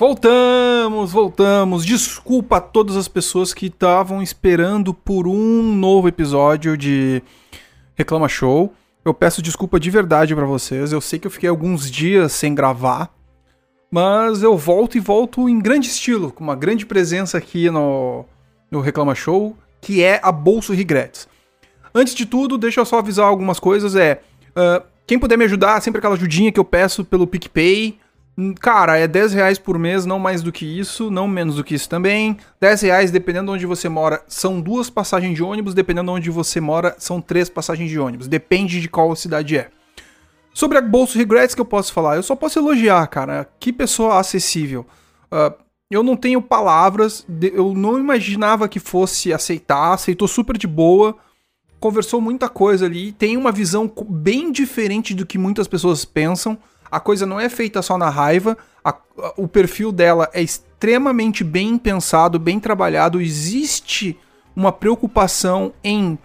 [0.00, 1.84] Voltamos, voltamos.
[1.84, 7.22] Desculpa a todas as pessoas que estavam esperando por um novo episódio de
[7.94, 8.72] Reclama Show.
[9.04, 10.90] Eu peço desculpa de verdade para vocês.
[10.90, 13.14] Eu sei que eu fiquei alguns dias sem gravar,
[13.90, 18.24] mas eu volto e volto em grande estilo, com uma grande presença aqui no,
[18.70, 21.28] no Reclama Show, que é a Bolso Regrets.
[21.94, 23.94] Antes de tudo, deixa eu só avisar algumas coisas.
[23.94, 24.22] É,
[24.56, 27.98] uh, quem puder me ajudar, sempre aquela ajudinha que eu peço pelo PicPay.
[28.40, 31.64] Hum, cara, é 10 reais por mês, não mais do que isso, não menos do
[31.64, 32.38] que isso também.
[32.58, 36.30] 10 reais, dependendo de onde você mora, são duas passagens de ônibus, dependendo de onde
[36.30, 38.26] você mora, são três passagens de ônibus.
[38.26, 39.68] Depende de qual cidade é.
[40.54, 43.46] Sobre a Bolso Regrets que eu posso falar, eu só posso elogiar, cara.
[43.60, 44.86] Que pessoa acessível.
[45.30, 45.52] Uh,
[45.90, 51.14] eu não tenho palavras, eu não imaginava que fosse aceitar, aceitou super de boa,
[51.78, 56.56] conversou muita coisa ali, tem uma visão bem diferente do que muitas pessoas pensam
[56.90, 61.44] a coisa não é feita só na raiva, a, a, o perfil dela é extremamente
[61.44, 64.18] bem pensado, bem trabalhado, existe
[64.56, 66.18] uma preocupação em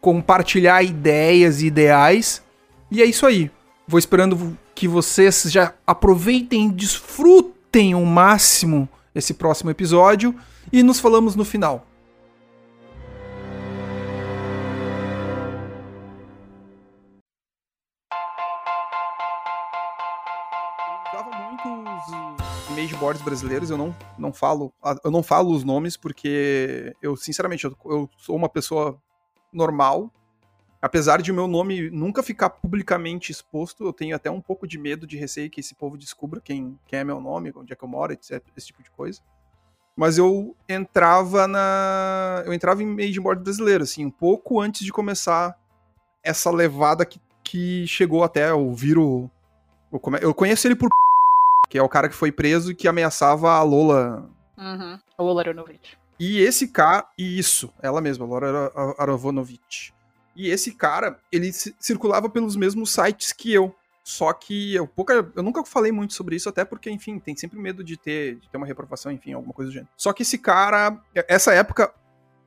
[0.00, 2.42] compartilhar ideias e ideais,
[2.90, 3.50] e é isso aí.
[3.88, 10.34] Vou esperando que vocês já aproveitem e desfrutem o máximo esse próximo episódio
[10.72, 11.86] e nos falamos no final.
[23.06, 24.72] Boards brasileiros, eu não, não falo,
[25.04, 29.00] eu não falo os nomes porque eu, sinceramente, eu, eu sou uma pessoa
[29.52, 30.12] normal.
[30.82, 34.76] Apesar de o meu nome nunca ficar publicamente exposto, eu tenho até um pouco de
[34.76, 37.84] medo, de receio que esse povo descubra quem, quem é meu nome, onde é que
[37.84, 39.20] eu moro, etc, esse tipo de coisa.
[39.96, 42.42] Mas eu entrava na.
[42.44, 45.56] Eu entrava em made board brasileiro, assim, um pouco antes de começar
[46.24, 49.30] essa levada que, que chegou até o Viro.
[50.20, 50.90] Eu conheço ele por
[51.68, 54.28] que é o cara que foi preso e que ameaçava a Lola.
[54.56, 54.98] Uhum.
[55.18, 55.98] A Lola Aronovich.
[56.18, 57.06] E esse cara.
[57.16, 59.94] Isso, ela mesma, Lola Aronovich.
[60.34, 63.74] E esse cara, ele circulava pelos mesmos sites que eu.
[64.04, 67.58] Só que eu, pouca, eu nunca falei muito sobre isso, até porque, enfim, tem sempre
[67.58, 69.90] medo de ter, de ter uma reprovação, enfim, alguma coisa do gênero.
[69.96, 71.92] Só que esse cara, essa época,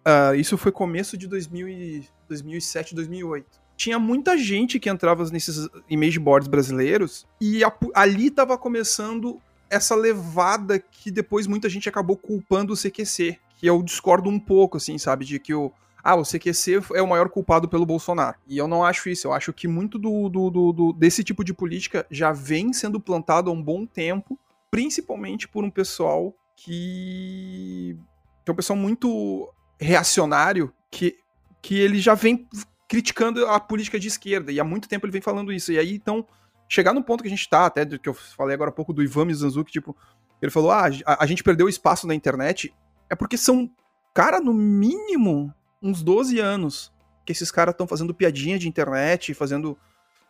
[0.08, 5.70] uh, isso foi começo de 2000 e, 2007, 2008 tinha muita gente que entrava nesses
[5.90, 12.18] image boards brasileiros e a, ali estava começando essa levada que depois muita gente acabou
[12.18, 15.72] culpando o CQC, que eu discordo um pouco, assim, sabe, de que o
[16.04, 18.38] ah, o CQC é o maior culpado pelo Bolsonaro.
[18.48, 19.28] E eu não acho isso.
[19.28, 23.02] Eu acho que muito do, do, do, do desse tipo de política já vem sendo
[23.02, 24.40] plantado há um bom tempo,
[24.72, 27.98] principalmente por um pessoal que,
[28.46, 31.18] que é um pessoal muito reacionário, que,
[31.62, 32.48] que ele já vem
[32.90, 35.72] criticando a política de esquerda, e há muito tempo ele vem falando isso.
[35.72, 36.26] E aí, então,
[36.68, 38.92] chegar no ponto que a gente tá, até do que eu falei agora há pouco
[38.92, 39.96] do Ivan Mizanzuki, tipo,
[40.42, 42.74] ele falou: ah, a, gente perdeu espaço na internet,
[43.08, 43.70] é porque são,
[44.12, 46.92] cara, no mínimo, uns 12 anos
[47.24, 49.78] que esses caras estão fazendo piadinha de internet, fazendo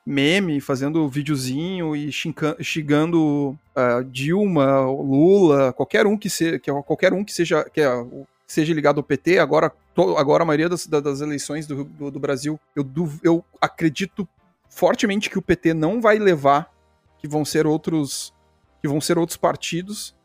[0.06, 7.24] meme, fazendo videozinho e xingando uh, Dilma, Lula, qualquer um que seja, que qualquer um
[7.24, 8.06] que seja, que é,
[8.46, 9.72] seja ligado ao PT, agora,
[10.18, 12.86] agora a maioria das, das eleições do, do, do Brasil, eu,
[13.24, 14.28] eu acredito
[14.70, 16.72] fortemente que o PT não vai levar,
[17.18, 18.34] que vão ser outros,
[18.82, 20.16] que vão ser outros partidos,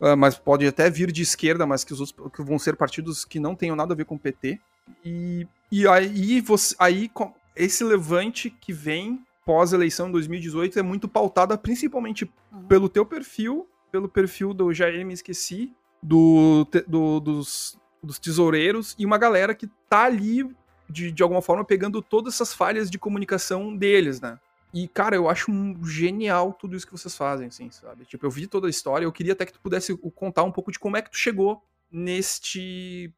[0.00, 3.24] uh, mas pode até vir de esquerda, mas que, os outros, que vão ser partidos
[3.24, 4.60] que não tenham nada a ver com o PT.
[5.04, 7.10] E, e aí, você, aí
[7.56, 12.64] esse levante que vem pós-eleição em 2018 é muito pautada principalmente uhum.
[12.64, 19.06] pelo teu perfil, pelo perfil do Jair Me Esqueci, do, do, dos, dos tesoureiros e
[19.06, 20.48] uma galera que tá ali,
[20.88, 24.38] de, de alguma forma, pegando todas essas falhas de comunicação deles, né?
[24.72, 25.52] E, cara, eu acho
[25.84, 28.04] genial tudo isso que vocês fazem, assim, sabe?
[28.04, 30.72] Tipo, eu vi toda a história, eu queria até que tu pudesse contar um pouco
[30.72, 33.12] de como é que tu chegou neste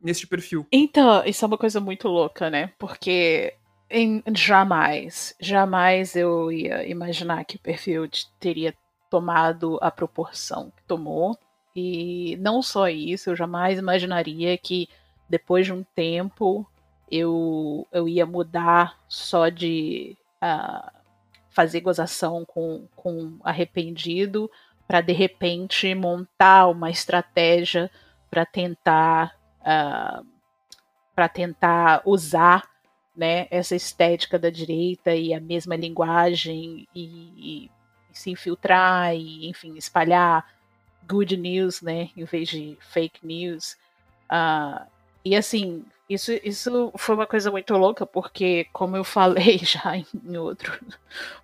[0.00, 0.66] neste perfil.
[0.70, 2.72] Então, isso é uma coisa muito louca, né?
[2.78, 3.54] Porque
[3.90, 8.08] em, jamais, jamais eu ia imaginar que o perfil
[8.38, 8.74] teria
[9.10, 11.36] tomado a proporção que tomou.
[11.78, 14.88] E não só isso, eu jamais imaginaria que
[15.28, 16.66] depois de um tempo
[17.10, 20.90] eu, eu ia mudar só de uh,
[21.48, 24.50] fazer gozação com, com arrependido
[24.88, 27.88] para de repente montar uma estratégia
[28.28, 30.26] para tentar uh,
[31.14, 32.68] para tentar usar
[33.16, 37.04] né, essa estética da direita e a mesma linguagem e,
[37.36, 37.70] e
[38.12, 40.57] se infiltrar e enfim espalhar
[41.06, 43.76] good news, né, em vez de fake news.
[44.30, 44.86] Uh,
[45.24, 50.36] e assim, isso, isso foi uma coisa muito louca, porque, como eu falei já em
[50.36, 50.78] outro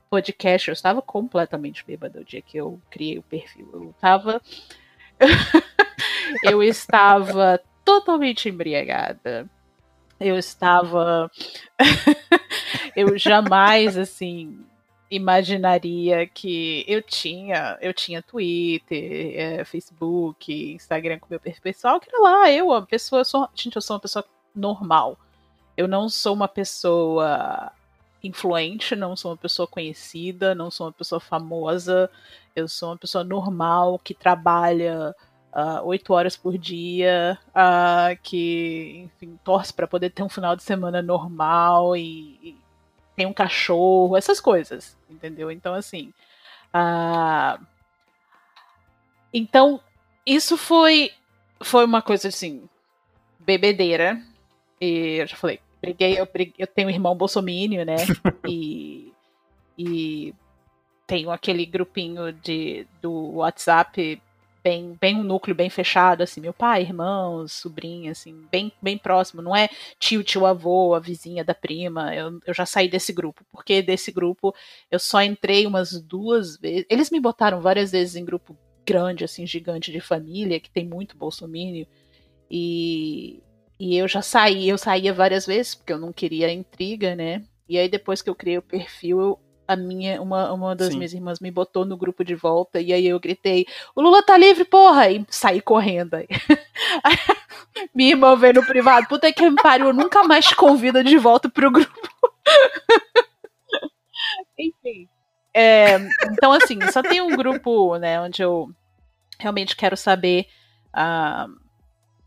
[0.08, 3.68] podcast, eu estava completamente bêbada o dia que eu criei o perfil.
[3.72, 4.40] Eu estava.
[6.42, 9.48] eu estava totalmente embriagada.
[10.18, 11.30] Eu estava.
[12.96, 14.64] eu jamais, assim,
[15.10, 22.20] imaginaria que eu tinha, eu tinha Twitter, é, Facebook, Instagram com meu pessoal, que era
[22.22, 24.24] lá, eu, a pessoa, eu sou, gente, eu sou uma pessoa
[24.54, 25.18] normal.
[25.76, 27.72] Eu não sou uma pessoa
[28.22, 32.10] influente, não sou uma pessoa conhecida, não sou uma pessoa famosa,
[32.56, 35.14] eu sou uma pessoa normal que trabalha
[35.56, 40.56] ah, oito uh, horas por dia, uh, que, enfim, torce para poder ter um final
[40.56, 42.56] de semana normal e, e,
[43.16, 45.50] tem um cachorro, essas coisas, entendeu?
[45.50, 46.12] Então, assim.
[46.74, 47.64] Uh,
[49.32, 49.80] então,
[50.26, 51.10] isso foi,
[51.60, 52.68] foi uma coisa assim,
[53.38, 54.20] bebedeira.
[54.80, 57.96] E eu já falei, briguei, eu, briguei, eu tenho um irmão bolsomínio, né?
[58.48, 59.12] e,
[59.78, 60.34] e
[61.06, 64.20] tenho aquele grupinho de, do WhatsApp
[64.64, 69.42] bem, bem um núcleo bem fechado, assim, meu pai, irmãos, sobrinha, assim, bem, bem próximo.
[69.42, 69.68] Não é
[69.98, 72.14] tio, tio, avô, a vizinha da prima.
[72.14, 74.54] Eu, eu já saí desse grupo, porque desse grupo
[74.90, 76.86] eu só entrei umas duas vezes.
[76.88, 78.56] Eles me botaram várias vezes em grupo
[78.86, 81.86] grande, assim, gigante de família, que tem muito bolsomínio.
[82.50, 83.42] E,
[83.78, 87.44] e eu já saí, eu saía várias vezes, porque eu não queria intriga, né?
[87.68, 90.98] E aí depois que eu criei o perfil, eu a minha, uma, uma das Sim.
[90.98, 94.36] minhas irmãs me botou no grupo de volta e aí eu gritei: O Lula tá
[94.36, 95.10] livre, porra!
[95.10, 96.28] E saí correndo aí.
[97.94, 101.48] minha irmã veio no privado, puta que me pariu, nunca mais te convida de volta
[101.48, 102.08] pro grupo.
[104.58, 105.08] Enfim.
[105.52, 105.96] É,
[106.32, 108.68] então, assim, só tem um grupo, né, onde eu
[109.38, 110.46] realmente quero saber.
[110.88, 111.64] Uh,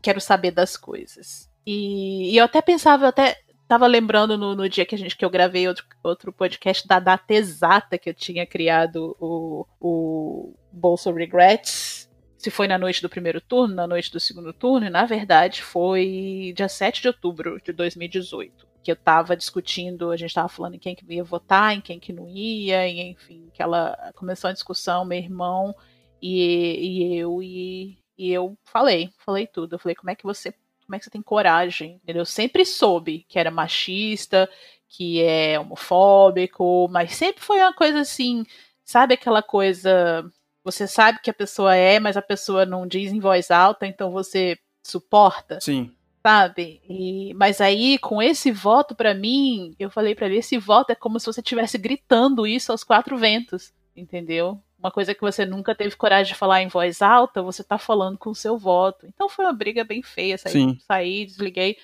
[0.02, 1.48] quero saber das coisas.
[1.66, 3.36] E, e eu até pensava, eu até
[3.68, 6.98] tava lembrando no, no, dia que a gente que eu gravei outro, outro podcast da
[6.98, 12.08] data exata que eu tinha criado o, o Bolsa Regrets.
[12.36, 15.62] Se foi na noite do primeiro turno, na noite do segundo turno, e na verdade
[15.62, 18.66] foi dia 7 de outubro de 2018.
[18.82, 22.00] Que eu tava discutindo, a gente tava falando em quem que ia votar, em quem
[22.00, 25.74] que não ia, e enfim, que ela começou a discussão, meu irmão
[26.20, 29.74] e, e eu, e, e eu falei, falei tudo.
[29.74, 30.52] Eu falei, como é que você
[30.88, 32.00] como é que você tem coragem?
[32.02, 32.22] Entendeu?
[32.22, 34.48] Eu sempre soube que era machista,
[34.88, 38.42] que é homofóbico, mas sempre foi uma coisa assim,
[38.82, 40.24] sabe aquela coisa.
[40.64, 44.10] Você sabe que a pessoa é, mas a pessoa não diz em voz alta, então
[44.10, 45.60] você suporta.
[45.60, 45.92] Sim.
[46.22, 46.80] Sabe?
[46.88, 50.94] E, mas aí, com esse voto, para mim, eu falei para ele: esse voto é
[50.94, 54.58] como se você estivesse gritando isso aos quatro ventos, entendeu?
[54.78, 58.16] Uma coisa que você nunca teve coragem de falar em voz alta, você tá falando
[58.16, 59.06] com o seu voto.
[59.06, 60.38] Então foi uma briga bem feia.
[60.38, 60.78] Saí, Sim.
[60.86, 61.76] saí desliguei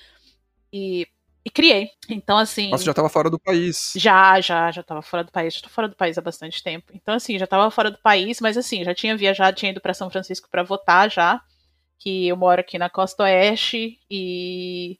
[0.72, 1.06] e,
[1.44, 1.90] e criei.
[2.08, 2.70] Então, assim.
[2.70, 3.92] Você já tava fora do país.
[3.96, 5.54] Já, já, já tava fora do país.
[5.54, 6.92] Já tô fora do país há bastante tempo.
[6.94, 9.94] Então, assim, já tava fora do país, mas assim, já tinha viajado, tinha ido para
[9.94, 11.42] São Francisco para votar já.
[11.98, 14.98] Que eu moro aqui na Costa Oeste e.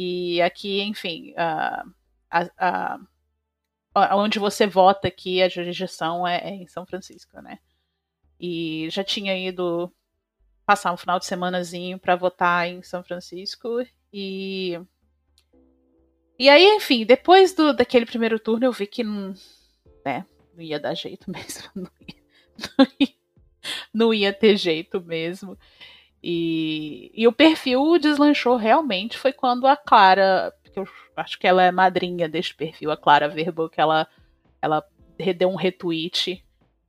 [0.00, 1.84] E aqui, enfim, a,
[2.30, 2.98] a
[4.12, 7.58] onde você vota aqui, a jurisdição é, é, em São Francisco, né?
[8.40, 9.92] E já tinha ido
[10.64, 14.80] passar um final de semanazinho para votar em São Francisco e
[16.38, 19.34] e aí, enfim, depois do, daquele primeiro turno eu vi que não,
[20.04, 20.24] né,
[20.54, 22.14] não ia dar jeito mesmo, não ia,
[22.78, 23.14] não ia,
[23.92, 25.58] não ia ter jeito mesmo.
[26.22, 31.70] E, e o perfil deslanchou realmente foi quando a Clara eu acho que ela é
[31.70, 34.06] madrinha deste perfil, a Clara Verbo, que ela,
[34.60, 34.84] ela
[35.36, 36.44] deu um retweet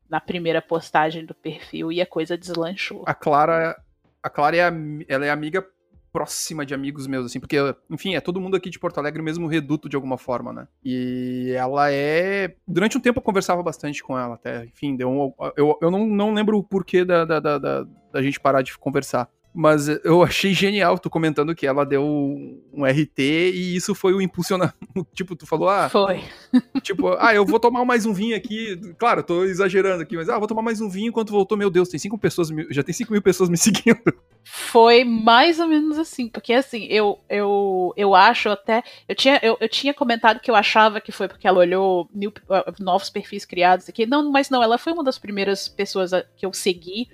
[0.10, 3.04] na primeira postagem do perfil e a coisa deslanchou.
[3.06, 3.80] A Clara,
[4.24, 4.72] a Clara é,
[5.08, 5.66] ela é amiga
[6.12, 7.58] próxima de amigos meus, assim, porque,
[7.90, 10.68] enfim, é todo mundo aqui de Porto Alegre, mesmo reduto de alguma forma, né?
[10.84, 12.56] E ela é.
[12.68, 15.34] Durante um tempo eu conversava bastante com ela, até, enfim, deu um...
[15.56, 19.30] eu, eu não, não lembro o porquê da, da, da, da gente parar de conversar.
[19.60, 24.22] Mas eu achei genial tu comentando que ela deu um RT e isso foi o
[24.22, 24.78] impulsionamento.
[25.14, 25.90] tipo, tu falou, ah.
[25.90, 26.24] Foi.
[26.82, 28.80] tipo, ah, eu vou tomar mais um vinho aqui.
[28.98, 31.58] Claro, tô exagerando aqui, mas ah, vou tomar mais um vinho enquanto voltou.
[31.58, 34.00] Meu Deus, tem cinco pessoas, já tem cinco mil pessoas me seguindo.
[34.46, 38.82] Foi mais ou menos assim, porque assim, eu, eu, eu acho até.
[39.10, 42.32] Eu tinha, eu, eu tinha comentado que eu achava que foi porque ela olhou mil,
[42.80, 44.06] novos perfis criados aqui.
[44.06, 47.10] Não, mas não, ela foi uma das primeiras pessoas que eu segui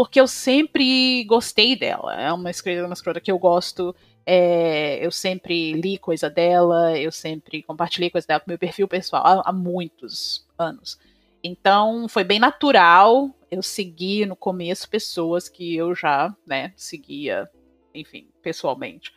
[0.00, 2.18] porque eu sempre gostei dela.
[2.18, 3.94] É uma escritora, uma escritora que eu gosto.
[4.24, 9.22] É, eu sempre li coisa dela, eu sempre compartilhei coisa dela com meu perfil pessoal
[9.26, 10.98] há, há muitos anos.
[11.44, 17.46] Então foi bem natural eu seguir no começo pessoas que eu já, né, seguia,
[17.94, 19.12] enfim, pessoalmente.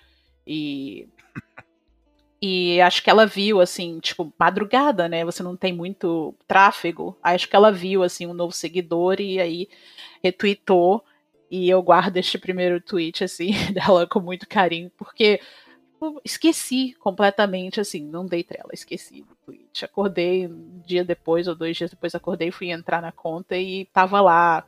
[0.46, 1.08] E
[2.46, 5.24] E acho que ela viu, assim, tipo, madrugada, né?
[5.24, 7.18] Você não tem muito tráfego.
[7.24, 9.70] Acho que ela viu, assim, um novo seguidor e aí
[10.24, 11.04] retweetou.
[11.50, 15.40] E eu guardo este primeiro tweet, assim, dela com muito carinho, porque
[16.02, 19.86] eu esqueci completamente, assim, não dei trela, esqueci do tweet.
[19.86, 24.20] Acordei um dia depois, ou dois dias depois, acordei, fui entrar na conta e tava
[24.20, 24.66] lá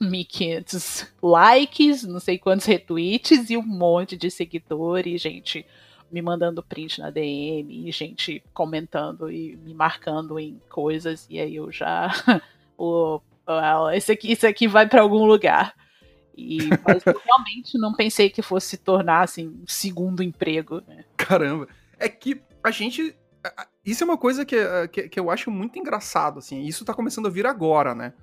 [0.00, 5.64] 1.500 likes, não sei quantos retweets e um monte de seguidores, gente
[6.10, 11.56] me mandando print na DM, e gente comentando e me marcando em coisas, e aí
[11.56, 12.08] eu já.
[12.78, 13.20] o,
[13.94, 15.74] esse aqui, isso aqui vai para algum lugar.
[16.36, 20.82] E, mas eu realmente não pensei que fosse se tornar assim, um segundo emprego.
[20.86, 21.04] Né?
[21.16, 21.68] Caramba.
[21.98, 23.14] É que a gente.
[23.84, 24.56] Isso é uma coisa que,
[24.88, 26.62] que, que eu acho muito engraçado, assim.
[26.62, 28.14] Isso tá começando a vir agora, né?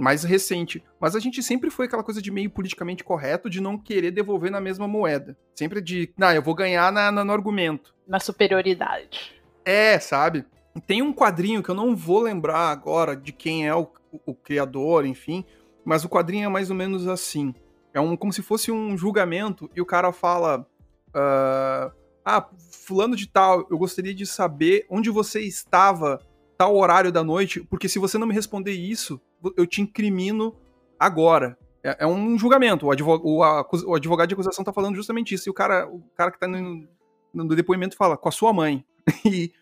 [0.00, 0.82] mais recente.
[0.98, 4.50] Mas a gente sempre foi aquela coisa de meio politicamente correto de não querer devolver
[4.50, 5.36] na mesma moeda.
[5.54, 7.94] Sempre de, não, eu vou ganhar na, na, no argumento.
[8.08, 9.32] Na superioridade.
[9.64, 10.44] É, sabe?
[10.86, 15.04] Tem um quadrinho que eu não vou lembrar agora de quem é o, o, criador,
[15.04, 15.44] enfim,
[15.84, 17.54] mas o quadrinho é mais ou menos assim.
[17.92, 20.66] É um como se fosse um julgamento e o cara fala.
[21.08, 26.20] Uh, ah, fulano de tal, eu gostaria de saber onde você estava
[26.56, 29.20] tal horário da noite, porque se você não me responder isso,
[29.56, 30.54] eu te incrimino
[30.98, 31.58] agora.
[31.82, 32.86] É, é um julgamento.
[32.86, 35.48] O advogado, o, a, o advogado de acusação tá falando justamente isso.
[35.48, 36.86] E o cara, o cara que tá no,
[37.32, 38.84] no depoimento fala, com a sua mãe.
[39.24, 39.52] E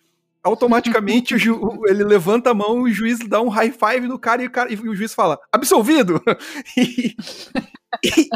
[0.42, 4.46] automaticamente ju, ele levanta a mão, o juiz dá um high five no cara e
[4.46, 6.22] o, cara, e o juiz fala, absolvido!
[6.76, 7.16] e,
[8.04, 8.28] e,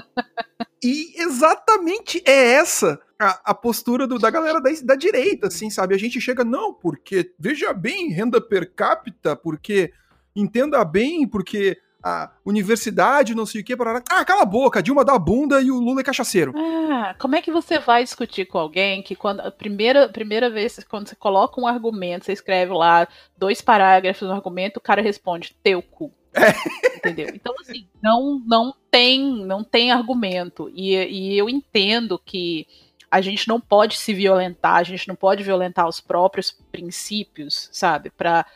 [0.82, 5.94] e, exatamente é essa a, a postura do, da galera da, da direita, assim, sabe?
[5.94, 9.92] A gente chega, não, porque, veja bem, renda per capita, porque
[10.34, 15.04] entenda bem, porque a universidade, não sei o que, para ah, cala a boca, Dilma
[15.04, 16.52] dá bunda e o Lula é cachaceiro.
[16.56, 20.82] Ah, como é que você vai discutir com alguém que quando a primeira, primeira vez,
[20.88, 23.06] quando você coloca um argumento, você escreve lá
[23.36, 26.12] dois parágrafos no argumento, o cara responde, teu cu.
[26.34, 26.96] É.
[26.96, 27.28] Entendeu?
[27.34, 30.70] Então, assim, não, não tem não tem argumento.
[30.74, 32.66] E, e eu entendo que
[33.10, 38.10] a gente não pode se violentar, a gente não pode violentar os próprios princípios, sabe?
[38.10, 38.46] Para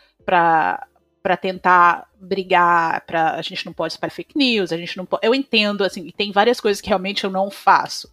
[1.27, 5.27] para tentar brigar, para a gente não pode espalhar fake news, a gente não pode,
[5.27, 8.09] eu entendo assim, tem várias coisas que realmente eu não faço,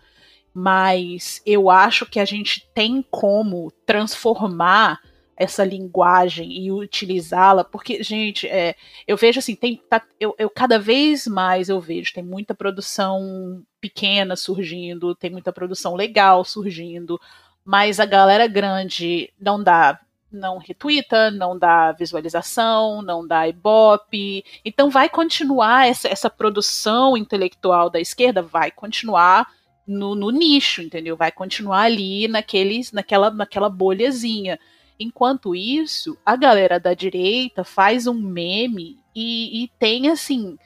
[0.52, 5.00] mas eu acho que a gente tem como transformar
[5.38, 8.74] essa linguagem e utilizá-la, porque gente, é,
[9.08, 13.64] eu vejo assim, tem, tá, eu, eu cada vez mais eu vejo, tem muita produção
[13.80, 17.22] pequena surgindo, tem muita produção legal surgindo,
[17.64, 20.00] mas a galera grande não dá
[20.34, 24.44] não retweeta, não dá visualização, não dá ibope.
[24.66, 29.48] Então vai continuar essa, essa produção intelectual da esquerda, vai continuar
[29.88, 31.16] no, no, nicho, entendeu?
[31.16, 34.60] Vai continuar ali naqueles, naquela, naquela bolhazinha.
[35.00, 40.58] Enquanto isso, a galera da direita faz um meme e, e tem assim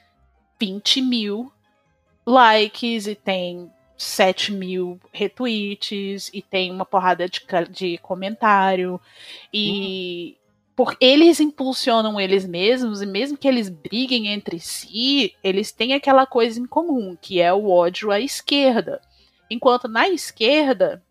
[0.60, 1.52] 20 mil
[2.26, 9.02] likes e tem 7 mil retweets e tem uma porrada de, de comentário.
[9.52, 10.74] E uhum.
[10.76, 16.26] por, eles impulsionam eles mesmos, e mesmo que eles briguem entre si, eles têm aquela
[16.26, 19.02] coisa em comum, que é o ódio à esquerda.
[19.50, 21.02] Enquanto na esquerda,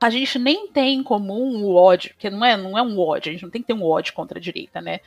[0.00, 3.30] a gente nem tem em comum o ódio, porque não é, não é um ódio,
[3.30, 5.00] a gente não tem que ter um ódio contra a direita, né?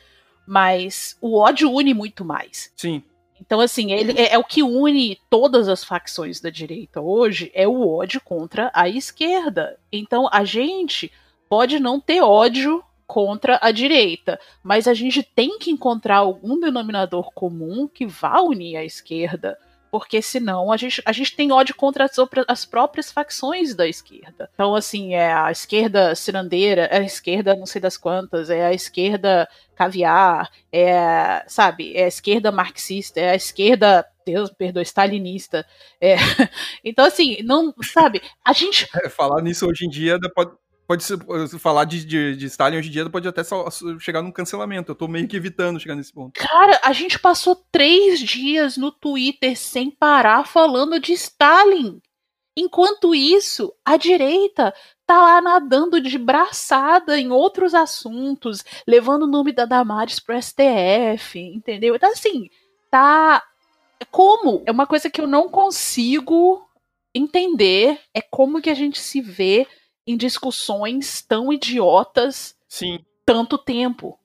[0.46, 2.72] Mas o ódio une muito mais.
[2.76, 3.02] Sim.
[3.40, 7.66] Então, assim, ele é, é, o que une todas as facções da direita hoje é
[7.68, 9.78] o ódio contra a esquerda.
[9.92, 11.12] Então, a gente
[11.48, 17.30] pode não ter ódio contra a direita, mas a gente tem que encontrar algum denominador
[17.32, 19.56] comum que vá unir a esquerda
[19.98, 24.50] porque senão a gente, a gente tem ódio contra as, as, próprias facções da esquerda.
[24.52, 28.74] Então, assim, é a esquerda cirandeira, é a esquerda não sei das quantas, é a
[28.74, 35.64] esquerda caviar, é, sabe, é a esquerda marxista, é a esquerda Deus perdoe, stalinista.
[35.98, 36.16] É.
[36.84, 38.86] Então, assim, não, sabe, a gente.
[39.02, 40.52] É, falar nisso hoje em dia pode,
[40.86, 41.04] pode
[41.58, 43.42] falar de, de, de, Stalin hoje em dia pode até
[43.98, 44.92] chegar num cancelamento.
[44.92, 46.32] Eu tô meio que evitando chegar nesse ponto.
[46.38, 52.00] Cara, a gente passou três dias no Twitter sem parar falando de Stalin.
[52.56, 54.72] Enquanto isso, a direita
[55.06, 61.38] tá lá nadando de braçada em outros assuntos, levando o nome da Damares pro STF,
[61.38, 61.94] entendeu?
[61.94, 62.48] Então, assim,
[62.90, 63.42] tá.
[64.10, 64.62] Como?
[64.66, 66.66] É uma coisa que eu não consigo
[67.14, 68.00] entender.
[68.14, 69.66] É como que a gente se vê
[70.06, 73.04] em discussões tão idiotas Sim.
[73.24, 74.18] tanto tempo.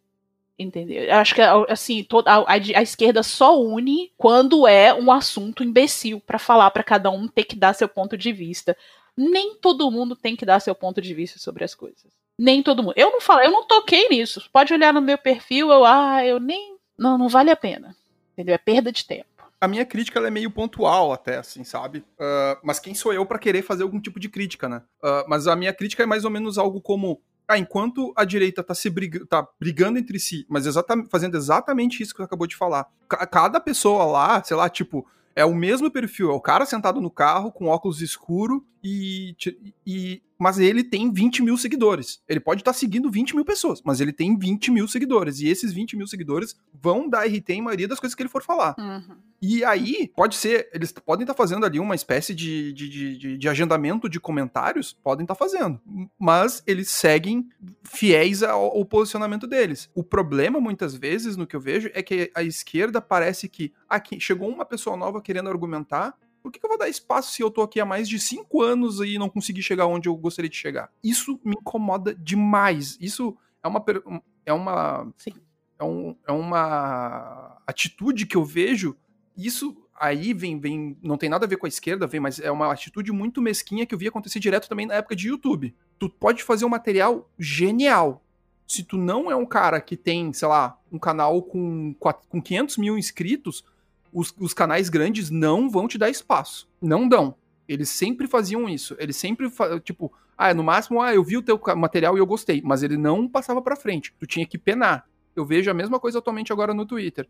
[0.57, 1.03] Entendeu?
[1.03, 5.63] Eu acho que assim, toda a, a, a, esquerda só une quando é um assunto
[5.63, 8.77] imbecil para falar para cada um ter que dar seu ponto de vista.
[9.17, 12.11] nem todo mundo tem que dar seu ponto de vista sobre as coisas.
[12.37, 12.93] Nem todo mundo.
[12.95, 14.47] Eu não falo, eu não toquei nisso.
[14.53, 16.77] Pode olhar no meu perfil, eu, ah, eu nem.
[16.97, 17.95] Não, não vale a pena.
[18.33, 18.53] Entendeu?
[18.53, 19.30] É perda de tempo.
[19.61, 21.99] A minha crítica é meio pontual, até, assim, sabe?
[21.99, 24.81] Uh, mas quem sou eu para querer fazer algum tipo de crítica, né?
[25.03, 28.63] Uh, mas a minha crítica é mais ou menos algo como ah, enquanto a direita
[28.63, 30.65] tá se briga, tá brigando entre si, mas
[31.09, 32.87] fazendo exatamente isso que você acabou de falar.
[33.07, 37.11] cada pessoa lá, sei lá, tipo, é o mesmo perfil, é o cara sentado no
[37.11, 39.35] carro com óculos escuro e,
[39.85, 42.19] e mas ele tem 20 mil seguidores.
[42.27, 45.39] Ele pode estar tá seguindo 20 mil pessoas, mas ele tem 20 mil seguidores.
[45.39, 48.41] E esses 20 mil seguidores vão dar RT em maioria das coisas que ele for
[48.41, 48.73] falar.
[48.79, 49.17] Uhum.
[49.39, 53.37] E aí, pode ser, eles podem estar tá fazendo ali uma espécie de, de, de,
[53.37, 55.79] de agendamento de comentários, podem estar tá fazendo.
[56.17, 57.47] Mas eles seguem
[57.83, 59.91] fiéis ao, ao posicionamento deles.
[59.93, 64.19] O problema, muitas vezes, no que eu vejo, é que a esquerda parece que aqui
[64.19, 67.51] chegou uma pessoa nova querendo argumentar, por que, que eu vou dar espaço se eu
[67.51, 70.55] tô aqui há mais de cinco anos e não consegui chegar onde eu gostaria de
[70.55, 70.91] chegar?
[71.03, 72.97] Isso me incomoda demais.
[72.99, 73.83] Isso é uma.
[74.45, 75.13] É uma.
[75.17, 75.33] Sim.
[75.79, 78.95] É, um, é uma atitude que eu vejo.
[79.37, 80.97] Isso aí vem, vem.
[81.01, 83.85] Não tem nada a ver com a esquerda, vem, mas é uma atitude muito mesquinha
[83.85, 85.75] que eu vi acontecer direto também na época de YouTube.
[85.99, 88.23] Tu pode fazer um material genial.
[88.67, 91.93] Se tu não é um cara que tem, sei lá, um canal com,
[92.29, 93.65] com 500 mil inscritos,
[94.11, 96.69] os, os canais grandes não vão te dar espaço.
[96.81, 97.35] Não dão.
[97.67, 98.95] Eles sempre faziam isso.
[98.99, 99.49] Eles sempre,
[99.83, 102.97] tipo, ah, no máximo, ah, eu vi o teu material e eu gostei, mas ele
[102.97, 104.13] não passava para frente.
[104.19, 105.07] Tu tinha que penar.
[105.35, 107.27] Eu vejo a mesma coisa atualmente agora no Twitter.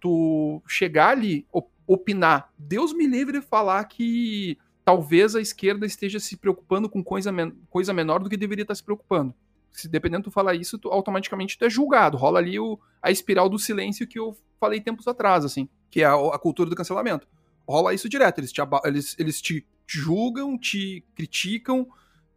[0.00, 1.46] Tu chegar ali,
[1.86, 7.32] opinar, Deus me livre de falar que talvez a esquerda esteja se preocupando com coisa,
[7.32, 9.34] men coisa menor do que deveria estar se preocupando.
[9.72, 12.16] Se dependendo tu falar isso, tu, automaticamente tu é julgado.
[12.16, 16.04] Rola ali o, a espiral do silêncio que eu falei tempos atrás, assim que é
[16.04, 17.26] a, a cultura do cancelamento.
[17.68, 21.86] Rola isso direto, eles te, eles, eles te julgam, te criticam,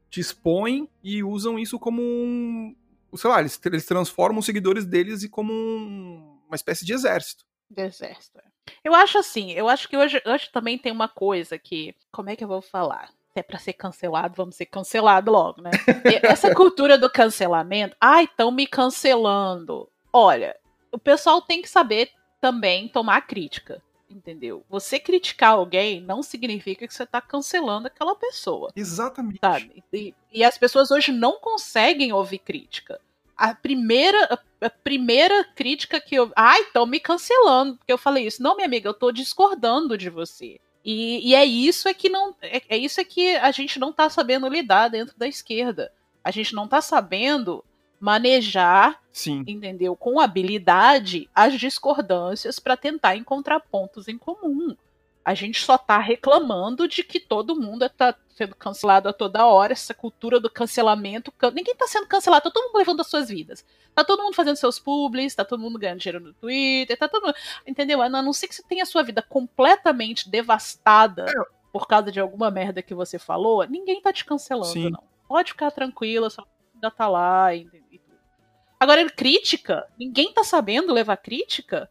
[0.09, 2.75] te expõem e usam isso como um.
[3.15, 7.45] Sei lá, eles, eles transformam os seguidores deles como um, uma espécie de exército.
[7.69, 8.39] De exército.
[8.39, 8.43] É.
[8.83, 11.95] Eu acho assim, eu acho que hoje, hoje também tem uma coisa que.
[12.11, 13.09] Como é que eu vou falar?
[13.33, 15.71] Se é pra ser cancelado, vamos ser cancelado logo, né?
[16.21, 17.95] Essa cultura do cancelamento.
[17.99, 19.87] Ai, estão me cancelando.
[20.11, 20.55] Olha,
[20.91, 23.81] o pessoal tem que saber também tomar crítica.
[24.09, 24.65] Entendeu?
[24.69, 28.69] Você criticar alguém não significa que você está cancelando aquela pessoa.
[28.75, 29.39] Exatamente.
[29.39, 29.81] Sabe?
[29.93, 32.99] E, e, as pessoas hoje não conseguem ouvir crítica.
[33.37, 36.29] A primeira, a, primeira crítica que eu.
[36.35, 38.43] Ai, estão me cancelando, porque eu falei isso.
[38.43, 40.59] Não, minha amiga, eu estou discordando de você.
[40.83, 42.35] E, e, é isso é que não.
[42.41, 45.91] É, é isso é que a gente não está sabendo lidar dentro da esquerda.
[46.23, 47.63] A gente não está sabendo
[47.99, 49.43] manejar, Sim.
[49.47, 49.95] entendeu?
[49.95, 54.75] Com habilidade as discordâncias para tentar encontrar pontos em comum.
[55.23, 59.73] A gente só tá reclamando de que todo mundo tá sendo cancelado a toda hora,
[59.73, 61.31] essa cultura do cancelamento.
[61.53, 63.63] Ninguém tá sendo cancelado, tá todo mundo levando as suas vidas.
[63.93, 67.25] Tá todo mundo fazendo seus publis, tá todo mundo ganhando dinheiro no Twitter, tá todo
[67.25, 67.35] mundo.
[67.67, 68.01] Entendeu?
[68.01, 71.33] A não ser que você tenha a sua vida completamente devastada é.
[71.71, 74.89] por causa de alguma merda que você falou, ninguém tá te cancelando, Sim.
[74.89, 75.03] não.
[75.27, 77.81] Pode ficar tranquila, sua vida tá lá, entendeu?
[78.81, 81.87] Agora, crítica, ninguém tá sabendo levar crítica?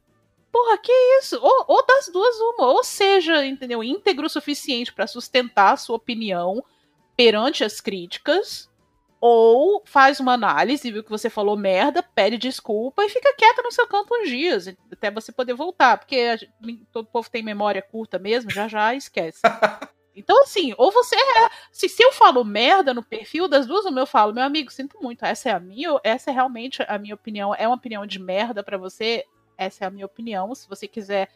[0.52, 1.38] Porra, que isso?
[1.40, 2.68] Ou, ou das duas, uma.
[2.68, 3.84] Ou seja, entendeu?
[3.84, 6.64] Íntegro o suficiente para sustentar a sua opinião
[7.16, 8.70] perante as críticas,
[9.20, 13.70] ou faz uma análise, viu que você falou merda, pede desculpa e fica quieta no
[13.70, 18.18] seu canto uns dias, até você poder voltar, porque gente, todo povo tem memória curta
[18.18, 19.42] mesmo, já já esquece.
[20.12, 21.48] Então, assim, ou você é.
[21.70, 25.24] Se, se eu falo merda no perfil das duas, eu falo, meu amigo, sinto muito.
[25.24, 27.54] Essa é a minha, essa é realmente a minha opinião.
[27.54, 29.24] É uma opinião de merda para você.
[29.60, 30.54] Essa é a minha opinião.
[30.54, 31.28] Se você quiser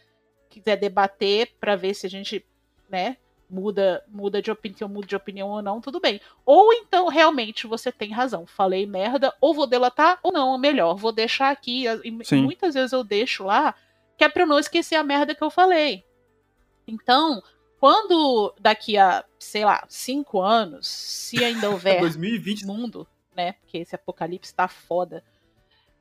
[0.49, 2.45] quiser debater para ver se a gente,
[2.89, 3.17] né,
[3.51, 6.19] muda muda de opinião, eu mudo de opinião ou não, tudo bem.
[6.47, 8.47] Ou então realmente você tem razão.
[8.47, 11.85] Falei merda, ou vou delatar ou não, melhor, vou deixar aqui.
[12.03, 13.75] E muitas vezes eu deixo lá,
[14.17, 16.03] que é para não esquecer a merda que eu falei.
[16.87, 17.43] Então,
[17.79, 22.65] quando daqui a, sei lá, cinco anos, se ainda houver 2020.
[22.65, 23.07] mundo,
[23.37, 23.53] né?
[23.53, 25.23] Porque esse apocalipse tá foda.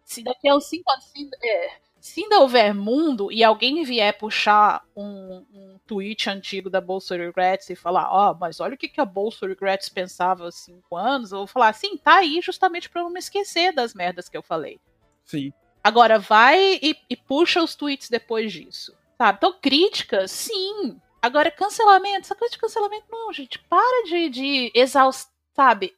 [0.05, 4.18] Se daqui a uns cinco anos, se, é, se ainda houver mundo e alguém vier
[4.18, 8.78] puxar um, um tweet antigo da Bolsa Regrets e falar, ó, oh, mas olha o
[8.78, 12.42] que, que a Bolsa Regrets pensava há cinco anos, eu vou falar, sim, tá aí
[12.42, 14.82] justamente pra eu não me esquecer das merdas que eu falei.
[15.24, 15.54] Sim.
[15.82, 18.94] Agora vai e, e puxa os tweets depois disso.
[19.18, 19.38] Sabe?
[19.38, 25.32] Então, críticas, sim, Agora, cancelamento, essa coisa de cancelamento, não, gente, para de, de exaustar,
[25.56, 25.96] sabe?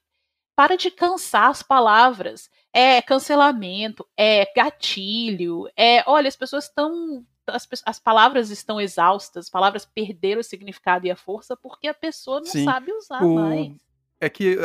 [0.55, 2.47] Para de cansar as palavras.
[2.77, 6.03] É cancelamento, é gatilho, é.
[6.05, 11.11] Olha, as pessoas estão as, as, palavras estão exaustas, as palavras perderam o significado e
[11.11, 12.65] a força porque a pessoa não Sim.
[12.65, 13.35] sabe usar o...
[13.35, 13.73] mais.
[14.19, 14.57] É que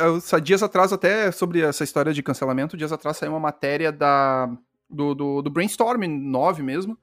[0.43, 4.47] dias atrás, até sobre essa história de cancelamento, dias atrás saiu uma matéria da,
[4.89, 6.99] do, do, do Brainstorm 9 mesmo,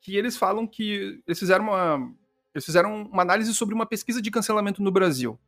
[0.00, 2.12] que eles falam que eles fizeram uma,
[2.54, 5.38] eles fizeram uma análise sobre uma pesquisa de cancelamento no Brasil.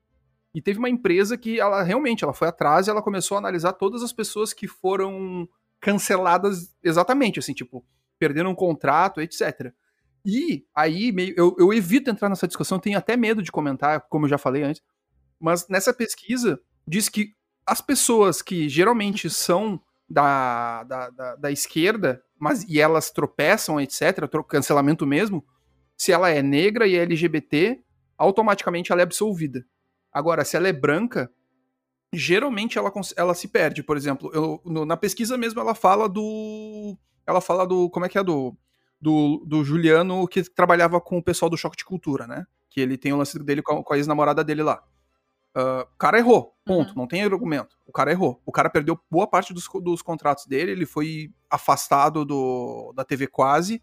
[0.54, 3.74] E teve uma empresa que ela realmente ela foi atrás e ela começou a analisar
[3.74, 5.48] todas as pessoas que foram
[5.80, 7.84] canceladas exatamente, assim, tipo,
[8.18, 9.72] perderam um contrato, etc.
[10.24, 14.26] E aí, meio, eu, eu evito entrar nessa discussão, tenho até medo de comentar, como
[14.26, 14.82] eu já falei antes,
[15.38, 17.34] mas nessa pesquisa diz que
[17.64, 24.28] as pessoas que geralmente são da, da, da, da esquerda, mas e elas tropeçam, etc.,
[24.48, 25.44] cancelamento mesmo,
[25.96, 27.80] se ela é negra e é LGBT,
[28.16, 29.64] automaticamente ela é absolvida.
[30.12, 31.30] Agora, se ela é branca,
[32.12, 33.82] geralmente ela, ela se perde.
[33.82, 36.96] Por exemplo, eu, no, na pesquisa mesmo ela fala do.
[37.26, 37.90] Ela fala do.
[37.90, 38.22] Como é que é?
[38.22, 38.56] Do,
[39.00, 42.46] do, do Juliano que trabalhava com o pessoal do Choque de Cultura, né?
[42.68, 44.82] Que ele tem o lance dele com a, com a ex-namorada dele lá.
[45.56, 46.94] Uh, o cara errou, ponto, uhum.
[46.96, 47.76] não tem argumento.
[47.86, 48.40] O cara errou.
[48.44, 53.26] O cara perdeu boa parte dos, dos contratos dele, ele foi afastado do, da TV
[53.26, 53.82] quase.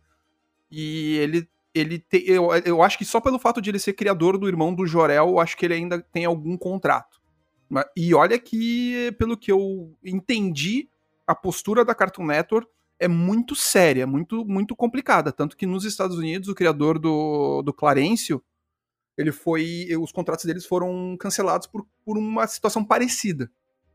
[0.69, 1.49] E ele.
[1.75, 4.73] Ele te, eu, eu acho que só pelo fato de ele ser criador do irmão
[4.73, 7.19] do Jorel, eu acho que ele ainda tem algum contrato.
[7.95, 10.89] E olha que, pelo que eu entendi,
[11.27, 15.33] a postura da Cartoon Network é muito séria, muito, muito complicada.
[15.33, 18.41] Tanto que nos Estados Unidos, o criador do, do Clarencio,
[19.17, 19.87] ele foi.
[19.99, 23.51] Os contratos deles foram cancelados por, por uma situação parecida.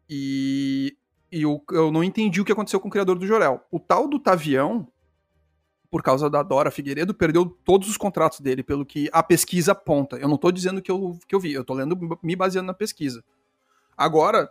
[0.09, 0.97] E,
[1.33, 3.65] e eu, eu não entendi o que aconteceu com o criador do Jorel.
[3.71, 4.87] O tal do Tavião,
[5.91, 10.17] por causa da Dora Figueiredo, perdeu todos os contratos dele, pelo que a pesquisa aponta.
[10.17, 12.75] Eu não tô dizendo que eu, que eu vi, eu tô lendo, me baseando na
[12.75, 13.25] pesquisa.
[13.97, 14.51] Agora,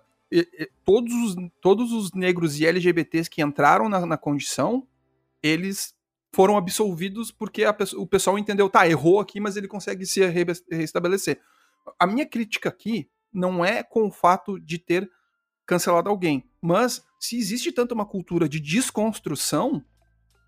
[0.84, 4.86] todos os, todos os negros e LGBTs que entraram na, na condição,
[5.42, 5.96] eles
[6.32, 10.46] foram absolvidos porque a, o pessoal entendeu, tá, errou aqui, mas ele consegue se re
[10.70, 11.40] restabelecer.
[11.98, 15.10] A minha crítica aqui não é com o fato de ter
[15.66, 19.84] cancelado alguém, mas se existe tanto uma cultura de desconstrução,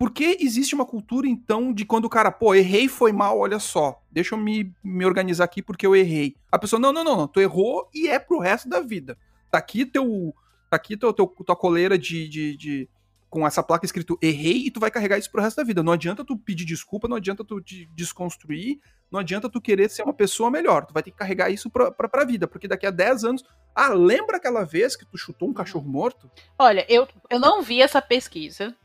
[0.01, 3.59] por que existe uma cultura, então, de quando o cara, pô, errei, foi mal, olha
[3.59, 6.35] só, deixa eu me, me organizar aqui porque eu errei.
[6.51, 9.15] A pessoa, não, não, não, não, tu errou e é pro resto da vida.
[9.51, 10.33] Tá aqui teu.
[10.71, 12.89] Tá aqui teu, teu, tua coleira de, de, de
[13.29, 15.83] com essa placa escrito errei e tu vai carregar isso pro resto da vida.
[15.83, 18.79] Não adianta tu pedir desculpa, não adianta tu te desconstruir,
[19.11, 20.83] não adianta tu querer ser uma pessoa melhor.
[20.87, 23.43] Tu vai ter que carregar isso pra, pra, pra vida, porque daqui a 10 anos.
[23.75, 26.27] Ah, lembra aquela vez que tu chutou um cachorro morto?
[26.57, 28.75] Olha, eu, eu não vi essa pesquisa.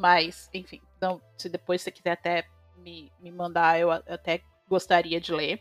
[0.00, 2.46] Mas, enfim, então, se depois você quiser até
[2.78, 5.60] me, me mandar, eu até gostaria de ler.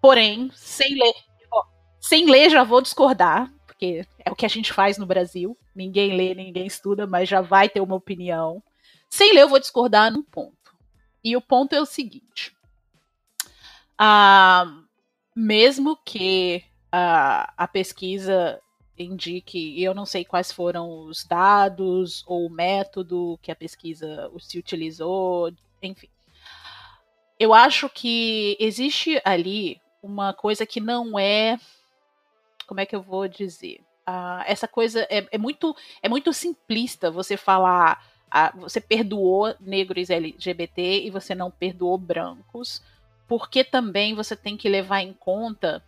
[0.00, 1.12] Porém, sem ler,
[1.52, 1.62] ó,
[2.00, 5.58] sem ler já vou discordar, porque é o que a gente faz no Brasil.
[5.74, 8.62] Ninguém lê, ninguém estuda, mas já vai ter uma opinião.
[9.10, 10.74] Sem ler, eu vou discordar num ponto.
[11.22, 12.56] E o ponto é o seguinte:
[13.98, 14.64] ah,
[15.34, 18.58] mesmo que a, a pesquisa
[19.04, 24.30] indique, e eu não sei quais foram os dados ou o método que a pesquisa
[24.38, 26.08] se utilizou, enfim.
[27.38, 31.58] Eu acho que existe ali uma coisa que não é.
[32.66, 33.80] Como é que eu vou dizer?
[34.08, 38.02] Uh, essa coisa é, é, muito, é muito simplista você falar.
[38.26, 42.82] Uh, você perdoou negros LGBT e você não perdoou brancos,
[43.28, 45.82] porque também você tem que levar em conta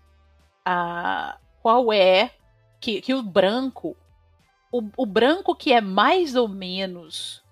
[0.68, 2.32] uh, qual é
[2.80, 3.96] que, que o branco,
[4.70, 7.42] o, o, branco que é mais ou menos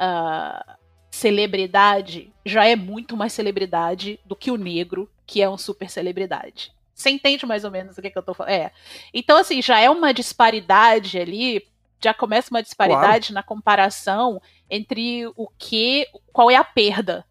[0.00, 0.76] uh,
[1.10, 6.72] celebridade, já é muito mais celebridade do que o negro, que é um super celebridade.
[6.94, 8.52] Você entende mais ou menos o que, que eu tô falando?
[8.52, 8.72] É.
[9.12, 11.66] Então, assim, já é uma disparidade ali,
[12.02, 13.34] já começa uma disparidade claro.
[13.34, 16.06] na comparação entre o que.
[16.32, 17.24] qual é a perda.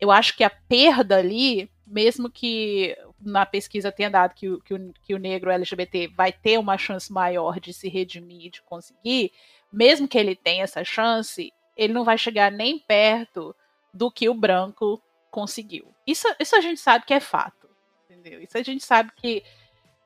[0.00, 4.74] Eu acho que a perda ali, mesmo que na pesquisa tenha dado que o, que
[4.74, 9.32] o, que o negro LGBT vai ter uma chance maior de se redimir, de conseguir,
[9.72, 13.54] mesmo que ele tenha essa chance, ele não vai chegar nem perto
[13.92, 15.94] do que o branco conseguiu.
[16.06, 17.68] Isso, isso a gente sabe que é fato,
[18.04, 18.40] entendeu?
[18.40, 19.42] Isso a gente sabe que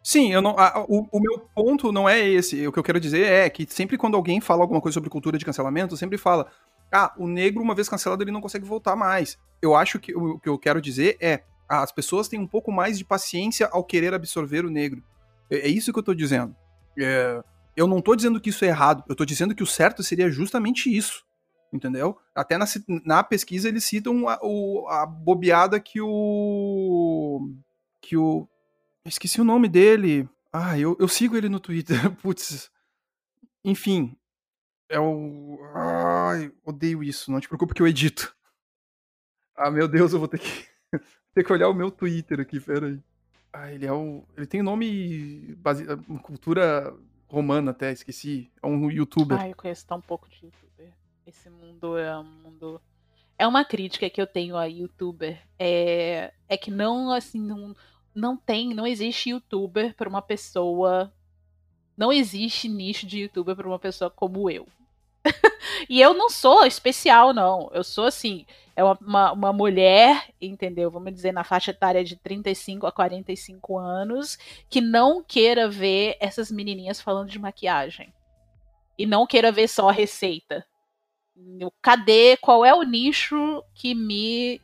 [0.03, 2.67] Sim, eu não, a, o, o, meu ponto não é esse.
[2.67, 5.39] O que eu quero dizer é que sempre quando alguém fala alguma coisa sobre cultura
[5.39, 6.47] de cancelamento, sempre fala:
[6.93, 9.39] ah, o negro, uma vez cancelado, ele não consegue voltar mais.
[9.63, 12.71] Eu acho que o, o que eu quero dizer é: as pessoas têm um pouco
[12.71, 15.03] mais de paciência ao querer absorver o negro.
[15.51, 16.55] É, é isso que eu tô dizendo.
[16.99, 17.43] É,
[17.77, 20.31] eu não tô dizendo que isso é errado, eu tô dizendo que o certo seria
[20.31, 21.25] justamente isso.
[21.73, 22.17] Entendeu?
[22.33, 22.67] Até na,
[23.05, 27.51] na pesquisa eles citam a, o, a bobeada que o.
[28.01, 28.49] que o.
[29.05, 30.29] Esqueci o nome dele.
[30.53, 31.99] Ah, eu, eu sigo ele no Twitter.
[32.23, 32.71] Putz.
[33.65, 34.17] Enfim.
[34.89, 35.59] É o.
[35.75, 37.33] Ai, odeio isso.
[37.33, 38.37] Não te preocupe que eu edito.
[39.57, 40.69] Ah, meu Deus, eu vou ter que,
[41.35, 43.01] ter que olhar o meu Twitter aqui, peraí.
[43.53, 44.25] Ah, ele é o.
[44.37, 45.55] Ele tem nome.
[45.59, 45.85] Base...
[46.23, 46.95] Cultura
[47.29, 48.51] romana até, esqueci.
[48.63, 49.39] É um youtuber.
[49.41, 50.93] Ah, eu conheço tão pouco de youtuber.
[51.27, 52.81] Esse mundo é um mundo.
[53.39, 55.41] É uma crítica que eu tenho a youtuber.
[55.59, 57.75] É, é que não, assim, não,
[58.15, 61.13] não tem, não existe youtuber para uma pessoa.
[61.97, 64.67] Não existe nicho de youtuber para uma pessoa como eu.
[65.89, 67.71] e eu não sou especial, não.
[67.73, 70.91] Eu sou assim, é uma, uma, mulher, entendeu?
[70.91, 76.51] Vamos dizer, na faixa etária de 35 a 45 anos, que não queira ver essas
[76.51, 78.13] menininhas falando de maquiagem.
[78.99, 80.67] E não queira ver só a receita.
[81.83, 82.37] Cadê?
[82.37, 84.61] Qual é o nicho que me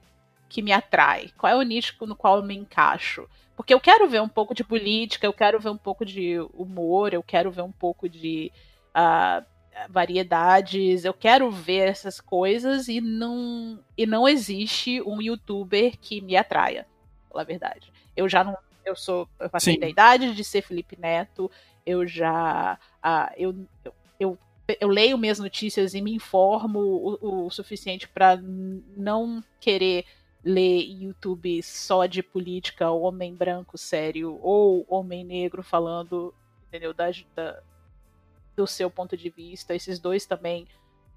[0.48, 1.30] que me atrai?
[1.38, 3.28] Qual é o nicho no qual eu me encaixo?
[3.56, 7.12] Porque eu quero ver um pouco de política, eu quero ver um pouco de humor,
[7.12, 8.50] eu quero ver um pouco de
[8.90, 9.44] uh,
[9.88, 16.36] variedades, eu quero ver essas coisas e não e não existe um youtuber que me
[16.36, 16.86] atraia,
[17.30, 17.92] pela verdade.
[18.16, 19.80] Eu já não eu sou eu passei Sim.
[19.80, 21.50] da idade de ser Felipe Neto,
[21.84, 24.38] eu já uh, eu, eu, eu,
[24.80, 28.36] eu leio minhas notícias e me informo o, o suficiente para
[28.96, 30.04] não querer
[30.42, 36.34] ler YouTube só de política, homem branco sério ou homem negro falando,
[36.66, 37.62] entendeu, da, da
[38.60, 39.74] do seu ponto de vista.
[39.74, 40.68] Esses dois também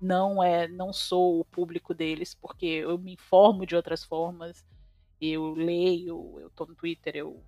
[0.02, 4.66] não é, não sou o público deles, porque eu me informo de outras formas.
[5.20, 7.44] Eu leio, eu tô no Twitter, eu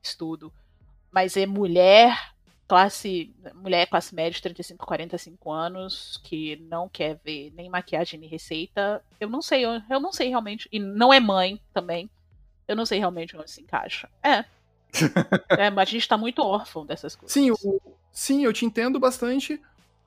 [0.00, 0.52] estudo.
[1.10, 2.32] Mas é mulher,
[2.68, 9.04] classe, mulher classe média, 35, 45 anos, que não quer ver nem maquiagem nem receita.
[9.18, 10.68] Eu não sei, eu, eu não sei realmente.
[10.70, 12.08] E não é mãe também.
[12.68, 14.08] Eu não sei realmente onde se encaixa.
[14.22, 14.44] É.
[15.58, 17.32] é, mas a gente tá muito órfão dessas coisas.
[17.32, 19.60] Sim, o, Sim, eu te entendo bastante,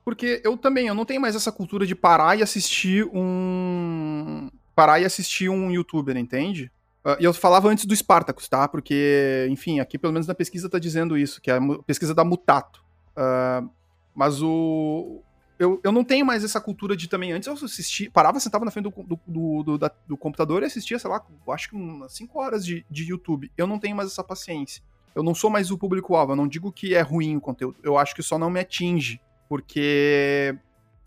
[0.04, 4.48] porque eu também, eu não tenho mais essa cultura de parar e assistir um.
[4.74, 6.70] Parar e assistir um youtuber, entende?
[7.04, 8.68] Uh, e eu falava antes do Spartacus, tá?
[8.68, 12.24] Porque, enfim, aqui pelo menos na pesquisa tá dizendo isso, que é a pesquisa da
[12.24, 12.84] Mutato.
[13.16, 13.68] Uh,
[14.14, 15.22] mas o.
[15.58, 17.32] Eu, eu não tenho mais essa cultura de também.
[17.32, 20.66] Antes eu assistia, parava, sentava na frente do, do, do, do, da, do computador e
[20.66, 23.50] assistia, sei lá, acho que umas 5 horas de, de YouTube.
[23.56, 24.82] Eu não tenho mais essa paciência
[25.16, 26.32] eu não sou mais o público-alvo.
[26.32, 27.78] Eu não digo que é ruim o conteúdo.
[27.82, 29.18] Eu acho que só não me atinge.
[29.48, 30.54] Porque.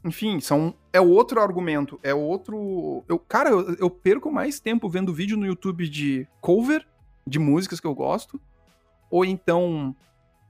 [0.04, 2.00] Enfim, são, é outro argumento.
[2.02, 3.04] É outro.
[3.08, 6.88] Eu, cara, eu, eu perco mais tempo vendo vídeo no YouTube de cover
[7.28, 8.42] de músicas que eu gosto.
[9.12, 9.96] Ou então.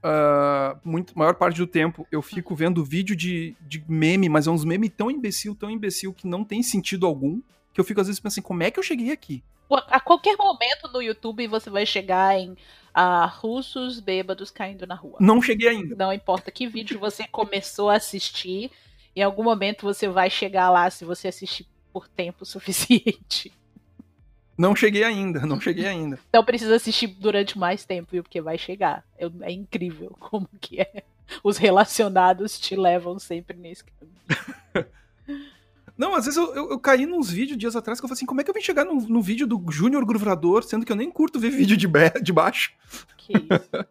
[0.02, 4.50] Uh, muito, maior parte do tempo eu fico vendo vídeo de, de meme, mas é
[4.50, 8.06] uns meme tão imbecil, tão imbecil que não tem sentido algum, que eu fico às
[8.06, 9.44] vezes pensando assim, como é que eu cheguei aqui?
[9.88, 12.56] A qualquer momento no YouTube você vai chegar em
[12.94, 15.18] a russos bêbados caindo na rua.
[15.20, 15.94] Não cheguei ainda.
[15.96, 18.70] Não importa que vídeo você começou a assistir,
[19.14, 23.52] em algum momento você vai chegar lá se você assistir por tempo suficiente.
[24.56, 26.18] Não cheguei ainda, não cheguei ainda.
[26.28, 28.22] Então precisa assistir durante mais tempo, viu?
[28.22, 29.02] Porque vai chegar.
[29.40, 31.02] É incrível como que é.
[31.42, 34.90] Os relacionados te levam sempre nesse caminho.
[36.00, 38.24] Não, às vezes eu, eu, eu, caí nos vídeos dias atrás que eu falei assim,
[38.24, 40.96] como é que eu vim chegar no, no vídeo do Júnior Gruvrador, sendo que eu
[40.96, 41.86] nem curto ver vídeo de,
[42.22, 42.72] de baixo?
[43.18, 43.86] Que isso.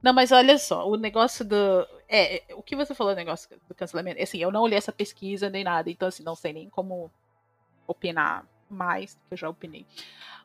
[0.00, 1.88] Não, mas olha só, o negócio do.
[2.08, 4.22] É, o que você falou, o negócio do cancelamento.
[4.22, 7.10] Assim, eu não olhei essa pesquisa nem nada, então, assim, não sei nem como
[7.84, 9.84] opinar mais do que eu já opinei.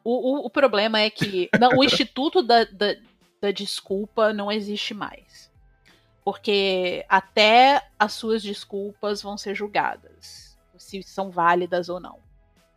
[0.04, 2.96] O, o, o problema é que não, o Instituto da, da,
[3.40, 5.52] da Desculpa não existe mais.
[6.24, 12.20] Porque até as suas desculpas vão ser julgadas se são válidas ou não.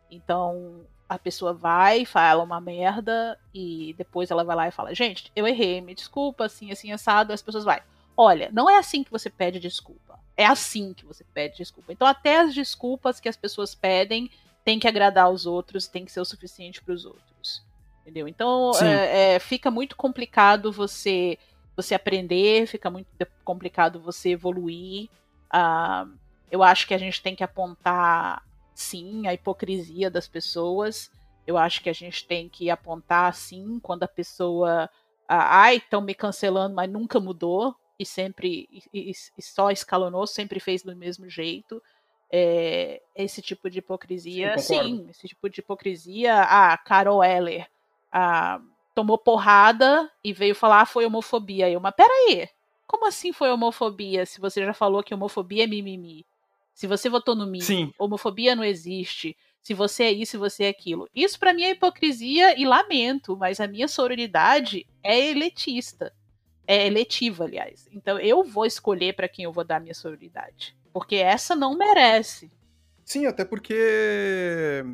[0.09, 5.31] Então, a pessoa vai, fala uma merda e depois ela vai lá e fala: "Gente,
[5.35, 7.33] eu errei, me desculpa, assim, assim assado".
[7.33, 7.81] As pessoas vai:
[8.15, 10.19] "Olha, não é assim que você pede desculpa.
[10.37, 11.91] É assim que você pede desculpa".
[11.91, 14.29] Então, até as desculpas que as pessoas pedem
[14.63, 17.63] tem que agradar os outros, tem que ser o suficiente para os outros.
[18.01, 18.27] Entendeu?
[18.27, 21.37] Então, é, é, fica muito complicado você
[21.75, 23.07] você aprender, fica muito
[23.43, 25.09] complicado você evoluir.
[25.53, 26.18] Uh,
[26.51, 31.11] eu acho que a gente tem que apontar, sim, a hipocrisia das pessoas.
[31.45, 34.89] Eu acho que a gente tem que apontar, sim, quando a pessoa.
[35.27, 38.67] Ah, ai, estão me cancelando, mas nunca mudou e sempre.
[38.93, 41.81] E, e só escalonou, sempre fez do mesmo jeito.
[42.31, 46.41] É, esse tipo de hipocrisia, sim, esse tipo de hipocrisia.
[46.41, 47.67] A Carol Heller
[48.11, 48.59] a,
[48.93, 51.69] tomou porrada e veio falar ah, foi homofobia.
[51.69, 52.47] Eu, mas peraí,
[52.87, 54.25] como assim foi homofobia?
[54.25, 56.25] Se você já falou que homofobia é mimimi.
[56.79, 57.93] Se você votou no mim, Sim.
[57.99, 59.35] homofobia não existe.
[59.61, 61.09] Se você é isso, se você é aquilo.
[61.13, 66.13] Isso para mim é hipocrisia e lamento, mas a minha sororidade é eletista.
[66.65, 67.85] É eletiva, aliás.
[67.91, 70.73] Então eu vou escolher para quem eu vou dar minha sororidade.
[70.93, 72.49] Porque essa não merece.
[73.03, 74.85] Sim, até porque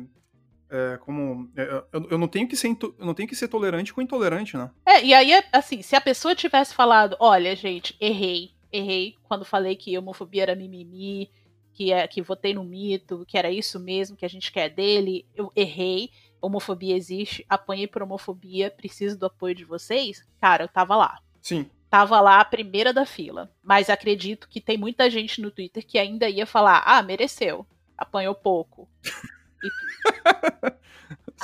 [0.68, 3.94] É, como é, eu, eu, não tenho que ser eu não tenho que ser tolerante
[3.94, 4.72] com intolerante, né?
[4.84, 9.76] É, e aí assim, se a pessoa tivesse falado, olha, gente, errei, errei quando falei
[9.76, 11.30] que homofobia era mimimi,
[11.76, 15.26] que é que votei no mito, que era isso mesmo que a gente quer dele,
[15.34, 16.10] eu errei,
[16.40, 20.26] homofobia existe, apanhei por homofobia, preciso do apoio de vocês.
[20.40, 21.20] Cara, eu tava lá.
[21.38, 21.70] Sim.
[21.90, 23.52] Tava lá a primeira da fila.
[23.62, 27.66] Mas acredito que tem muita gente no Twitter que ainda ia falar: ah, mereceu.
[27.96, 28.88] Apanhou pouco.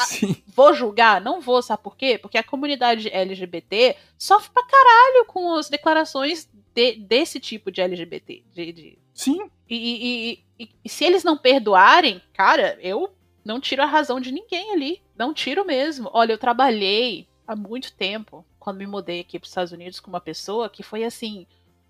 [0.07, 0.35] Sim.
[0.35, 1.21] Ah, vou julgar?
[1.21, 2.17] Não vou, sabe por quê?
[2.17, 8.43] Porque a comunidade LGBT sofre pra caralho com as declarações de, desse tipo de LGBT.
[8.51, 8.99] De, de...
[9.15, 9.51] Sim.
[9.69, 13.13] E, e, e, e, se eles não perdoarem, cara, eu
[13.45, 15.03] não tiro a razão de ninguém ali.
[15.17, 16.11] Não tiro mesmo.
[16.13, 20.11] Olha, eu trabalhei há muito tempo, quando me mudei aqui para os Estados Unidos, com
[20.11, 21.47] uma pessoa que foi assim,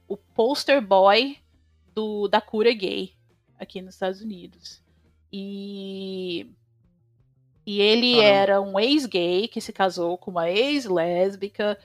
[0.09, 1.39] o poster boy
[1.95, 3.13] do, da cura gay
[3.59, 4.83] aqui nos Estados Unidos.
[5.33, 6.47] E.
[7.65, 11.79] E ele era um ex-gay que se casou com uma ex-lésbica.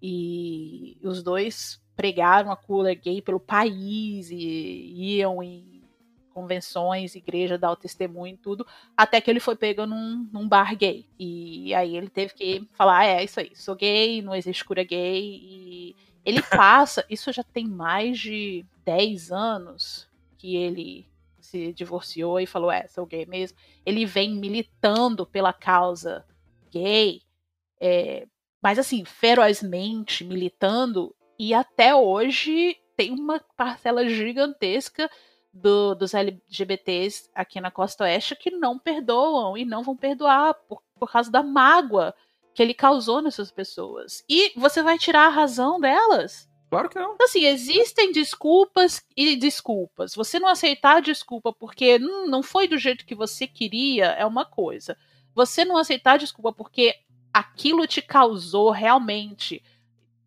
[0.00, 5.74] E os dois pregaram a cura gay pelo país e iam em
[6.34, 10.76] convenções, igreja, dar o testemunho e tudo, até que ele foi pego num, num bar
[10.76, 11.06] gay.
[11.18, 14.82] E aí ele teve que falar: ah, é isso aí, sou gay, não existe cura
[14.82, 15.40] gay.
[15.40, 21.06] E ele passa, isso já tem mais de 10 anos que ele
[21.38, 23.56] se divorciou e falou: é, sou gay mesmo.
[23.86, 26.26] Ele vem militando pela causa
[26.70, 27.22] gay,
[27.80, 28.26] é,
[28.60, 35.10] mas assim, ferozmente militando, e até hoje tem uma parcela gigantesca
[35.52, 40.82] do, dos LGBTs aqui na Costa Oeste que não perdoam e não vão perdoar por,
[40.98, 42.14] por causa da mágoa
[42.54, 44.24] que ele causou nessas pessoas.
[44.28, 46.48] E você vai tirar a razão delas?
[46.70, 47.14] Claro que não.
[47.14, 50.14] Então, assim, existem desculpas e desculpas.
[50.14, 54.26] Você não aceitar a desculpa porque hum, não foi do jeito que você queria é
[54.26, 54.96] uma coisa.
[55.34, 56.96] Você não aceitar a desculpa porque
[57.32, 59.62] aquilo te causou realmente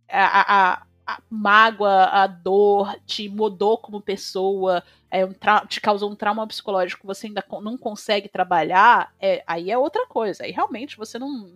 [0.10, 5.34] a, a, a mágoa, a dor, te mudou como pessoa, é um
[5.67, 10.43] te causou um trauma psicológico você ainda não consegue trabalhar, é, aí é outra coisa.
[10.43, 11.50] Aí realmente você não,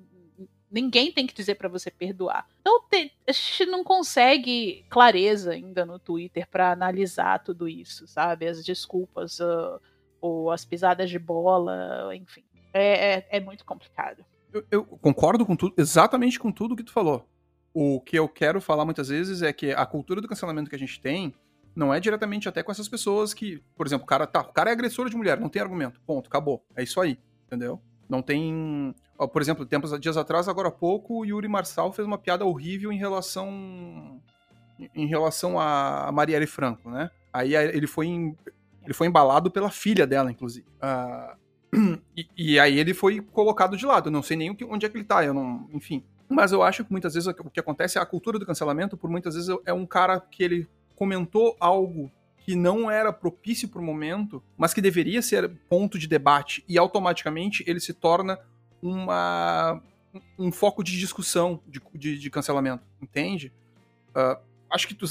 [0.72, 2.48] Ninguém tem que dizer para você perdoar.
[2.62, 8.48] Então te, a gente não consegue clareza ainda no Twitter para analisar tudo isso, sabe?
[8.48, 9.82] As desculpas uh,
[10.22, 12.46] ou as pisadas de bola, enfim.
[12.74, 14.24] É, é, é muito complicado.
[14.54, 17.26] Eu, eu, concordo com tudo, exatamente com tudo que tu falou.
[17.74, 20.80] O que eu quero falar muitas vezes é que a cultura do cancelamento que a
[20.80, 21.34] gente tem
[21.76, 24.70] não é diretamente até com essas pessoas que, por exemplo, o cara tá, o cara
[24.70, 26.02] é agressor de mulher, não tem argumento.
[26.02, 26.66] Ponto, acabou.
[26.76, 27.82] É isso aí, entendeu?
[28.10, 28.94] Não tem
[29.28, 32.92] por exemplo, tempos dias atrás, agora há pouco, o Yuri Marçal fez uma piada horrível
[32.92, 34.20] em relação
[34.96, 37.12] em relação a Marielle Franco, né?
[37.32, 38.36] Aí ele foi em,
[38.84, 40.66] ele foi embalado pela filha dela, inclusive.
[40.82, 44.08] Uh, e, e, aí ele foi colocado de lado.
[44.08, 45.24] Eu não sei nem onde é que ele tá.
[45.24, 46.04] Eu não, enfim.
[46.32, 49.10] Mas eu acho que muitas vezes o que acontece é a cultura do cancelamento, por
[49.10, 53.84] muitas vezes é um cara que ele comentou algo que não era propício para o
[53.84, 58.39] momento, mas que deveria ser ponto de debate e automaticamente ele se torna
[58.82, 59.82] uma,
[60.39, 63.52] um foco de discussão de, de, de cancelamento, entende?
[64.10, 64.41] Uh,
[64.72, 65.06] acho que tu,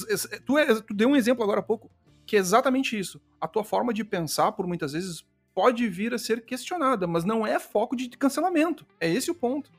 [0.45, 1.91] tu, é, tu deu um exemplo agora há pouco,
[2.25, 3.21] que é exatamente isso.
[3.41, 7.47] A tua forma de pensar, por muitas vezes, pode vir a ser questionada, mas não
[7.47, 8.87] é foco de cancelamento.
[8.99, 9.71] É esse o ponto.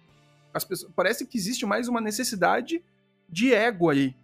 [0.53, 2.83] As pessoas, parece que existe mais uma necessidade
[3.29, 4.15] de ego aí.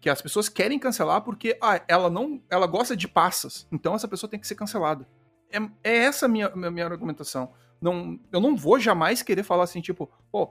[0.00, 4.06] Que as pessoas querem cancelar porque ah, ela não ela gosta de passas, então essa
[4.06, 5.08] pessoa tem que ser cancelada.
[5.50, 9.64] É, é essa a minha, minha, minha argumentação não, eu não vou jamais querer falar
[9.64, 10.50] assim, tipo, pô,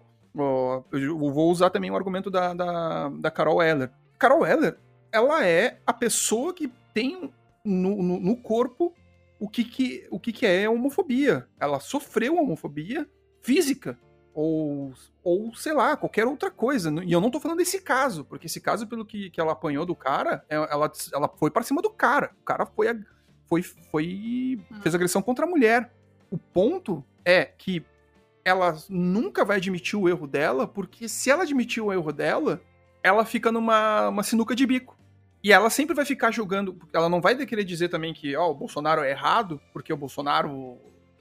[0.91, 3.91] eu vou usar também o argumento da, da, da Carol Eller.
[4.17, 4.77] Carol Eller,
[5.11, 7.31] ela é a pessoa que tem
[7.65, 8.93] no, no, no corpo
[9.39, 11.47] o que, que, o que, que é homofobia.
[11.59, 13.07] Ela sofreu homofobia
[13.41, 13.99] física.
[14.39, 16.93] Ou, ou, sei lá, qualquer outra coisa.
[17.03, 19.83] E eu não tô falando desse caso, porque esse caso, pelo que, que ela apanhou
[19.83, 22.29] do cara, é, ela, ela foi para cima do cara.
[22.39, 23.03] O cara foi,
[23.47, 24.79] foi, foi hum.
[24.83, 25.91] fez agressão contra a mulher.
[26.29, 27.83] O ponto é que
[28.45, 32.61] ela nunca vai admitir o erro dela, porque se ela admitir o erro dela,
[33.01, 34.95] ela fica numa uma sinuca de bico.
[35.43, 38.53] E ela sempre vai ficar julgando, ela não vai querer dizer também que ó, o
[38.53, 40.77] Bolsonaro é errado, porque o Bolsonaro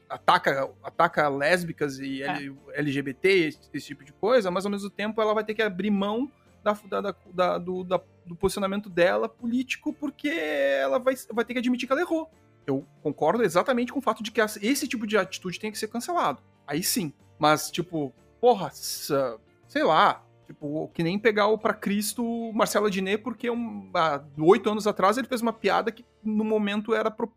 [0.08, 2.50] ataca, ataca lésbicas e é.
[2.74, 5.90] LGBT, esse, esse, tipo de coisa, mas ao mesmo tempo ela vai ter que abrir
[5.90, 6.30] mão
[6.62, 11.58] da, da, da, do, da, do posicionamento dela político, porque ela vai, vai ter que
[11.60, 12.30] admitir que ela errou
[12.66, 15.88] eu concordo exatamente com o fato de que esse tipo de atitude tem que ser
[15.88, 16.42] cancelado.
[16.66, 17.12] Aí sim.
[17.38, 23.48] Mas, tipo, porra, sei lá, tipo, que nem pegar o pra Cristo Marcelo Adnet, porque
[23.48, 27.32] um, há oito anos atrás ele fez uma piada que no momento era pro,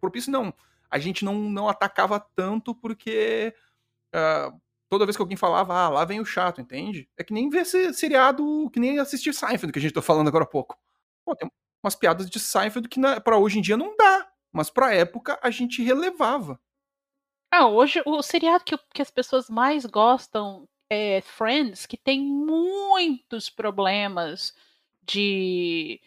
[0.00, 0.32] propício.
[0.32, 0.52] Não,
[0.94, 3.52] a gente não, não atacava tanto porque
[4.14, 7.10] uh, toda vez que alguém falava, ah, lá vem o chato, entende?
[7.18, 10.44] É que nem ver seriado, que nem assistir Seinfeld, que a gente tá falando agora
[10.44, 10.78] há pouco.
[11.24, 11.50] Pô, tem
[11.82, 15.36] umas piadas de Seinfeld que na, pra hoje em dia não dá, mas pra época
[15.42, 16.60] a gente relevava.
[17.50, 23.50] Ah, hoje o seriado que, que as pessoas mais gostam é Friends, que tem muitos
[23.50, 24.54] problemas
[25.02, 26.00] de,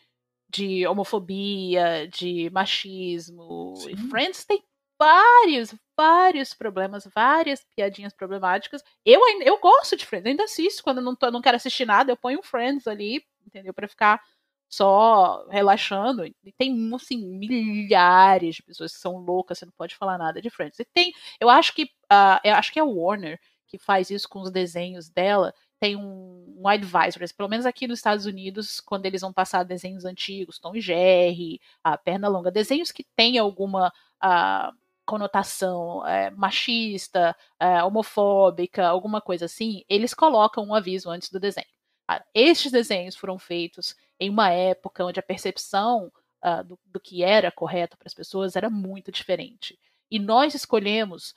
[0.49, 3.73] de homofobia, de machismo.
[4.09, 4.63] Friends tem
[4.99, 8.83] vários, vários problemas, várias piadinhas problemáticas.
[9.05, 12.17] Eu eu gosto de Friends, ainda assisto quando não, tô, não quero assistir nada, eu
[12.17, 13.73] ponho Friends ali, entendeu?
[13.73, 14.21] Para ficar
[14.69, 16.25] só relaxando.
[16.25, 20.49] E tem, assim, milhares de pessoas que são loucas, você não pode falar nada de
[20.49, 20.79] Friends.
[20.79, 24.41] E tem, eu acho que, uh, eu acho que é Warner que faz isso com
[24.41, 29.21] os desenhos dela, tem um, um advisor, pelo menos aqui nos Estados Unidos, quando eles
[29.21, 33.93] vão passar desenhos antigos, Tom e Jerry, a Perna Longa, desenhos que têm alguma
[34.23, 34.75] uh,
[35.07, 41.65] conotação é, machista, é, homofóbica, alguma coisa assim, eles colocam um aviso antes do desenho.
[42.07, 46.11] Ah, estes desenhos foram feitos em uma época onde a percepção
[46.43, 49.77] uh, do, do que era correto para as pessoas era muito diferente.
[50.09, 51.33] E nós escolhemos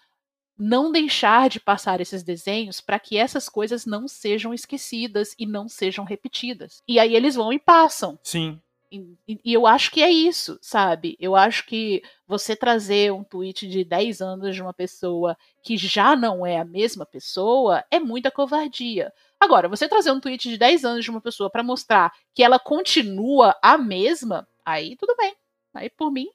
[0.57, 5.69] não deixar de passar esses desenhos para que essas coisas não sejam esquecidas e não
[5.69, 6.83] sejam repetidas.
[6.87, 8.19] E aí eles vão e passam.
[8.23, 8.61] Sim.
[8.93, 11.17] E, e, eu acho que é isso, sabe?
[11.21, 16.17] Eu acho que você trazer um tweet de 10 anos de uma pessoa que já
[16.17, 19.13] não é a mesma pessoa é muita covardia.
[19.39, 22.59] Agora, você trazer um tweet de 10 anos de uma pessoa para mostrar que ela
[22.59, 25.35] continua a mesma, aí tudo bem.
[25.73, 26.27] Aí por mim,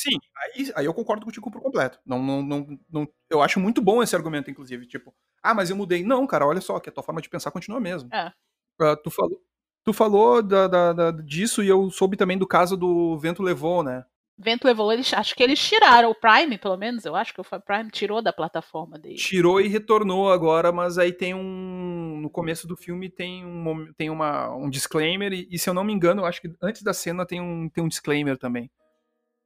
[0.00, 1.98] Sim, aí, aí eu concordo contigo por completo.
[2.06, 4.86] Não, não, não, não, eu acho muito bom esse argumento, inclusive.
[4.86, 6.02] Tipo, ah, mas eu mudei.
[6.02, 8.08] Não, cara, olha só, que a tua forma de pensar continua mesmo.
[8.10, 8.32] É.
[8.80, 9.38] Uh, tu falou,
[9.84, 13.82] tu falou da, da, da, disso e eu soube também do caso do Vento Levou,
[13.82, 14.04] né?
[14.42, 17.44] Vento Levou, eles, acho que eles tiraram o Prime, pelo menos, eu acho que o
[17.44, 19.16] Prime tirou da plataforma dele.
[19.16, 22.18] Tirou e retornou agora, mas aí tem um.
[22.22, 25.84] No começo do filme tem um, tem uma, um disclaimer, e, e se eu não
[25.84, 28.70] me engano, eu acho que antes da cena tem um, tem um disclaimer também.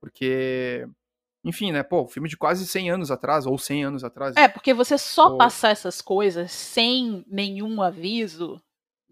[0.01, 0.87] Porque,
[1.45, 1.83] enfim, né?
[1.83, 4.37] Pô, filme de quase 100 anos atrás, ou 100 anos atrás.
[4.37, 5.39] É, porque você só ou...
[5.39, 8.63] passar essas coisas sem nenhum aviso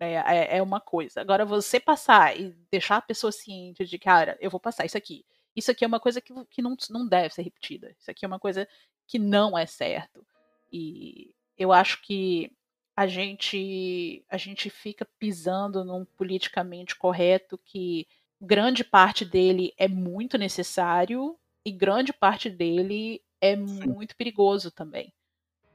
[0.04, 1.20] é, é uma coisa.
[1.20, 5.24] Agora, você passar e deixar a pessoa ciente de, cara, eu vou passar isso aqui.
[5.54, 7.94] Isso aqui é uma coisa que, que não, não deve ser repetida.
[7.98, 8.66] Isso aqui é uma coisa
[9.06, 10.24] que não é certo.
[10.72, 12.50] E eu acho que
[12.96, 18.06] a gente a gente fica pisando num politicamente correto que
[18.40, 25.12] grande parte dele é muito necessário e grande parte dele é muito perigoso também.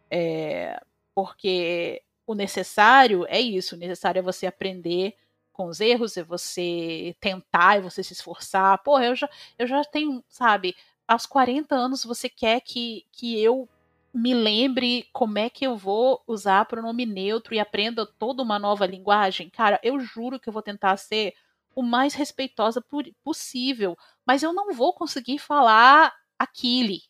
[0.10, 0.82] É,
[1.14, 5.16] porque o necessário é isso, o necessário é você aprender
[5.54, 8.78] com os erros, é você tentar, é você se esforçar.
[8.84, 10.76] Porra, eu já, eu já tenho, sabe,
[11.08, 13.68] aos 40 anos você quer que, que eu
[14.14, 18.86] me lembre como é que eu vou usar pronome neutro e aprenda toda uma nova
[18.86, 19.50] linguagem.
[19.50, 21.34] Cara, eu juro que eu vou tentar ser
[21.76, 22.84] o mais respeitosa
[23.24, 27.02] possível, mas eu não vou conseguir falar aquele.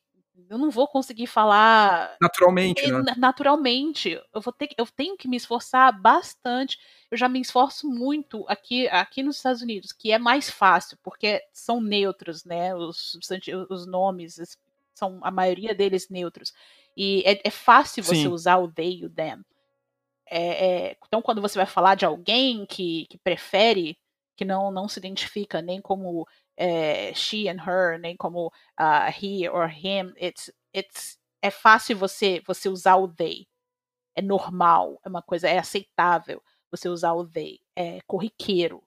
[0.50, 3.16] Eu não vou conseguir falar naturalmente, né?
[3.18, 6.78] Naturalmente, eu vou ter, eu tenho que me esforçar bastante.
[7.10, 11.42] Eu já me esforço muito aqui, aqui nos Estados Unidos, que é mais fácil, porque
[11.52, 12.76] são neutros, né?
[12.76, 13.18] Os,
[13.70, 14.58] os nomes
[14.94, 16.54] são a maioria deles neutros.
[16.96, 18.28] E é, é fácil você Sim.
[18.28, 19.44] usar o they e o them.
[20.30, 23.98] É, é, então, quando você vai falar de alguém que, que prefere
[24.36, 26.28] que não, não se identifica nem como
[26.58, 30.14] é, she and her, nem como uh, he or him.
[30.20, 33.48] It's, it's, é fácil você, você usar o they.
[34.16, 36.42] É normal, é uma coisa, é aceitável
[36.72, 37.60] você usar o they.
[37.76, 38.84] É corriqueiro.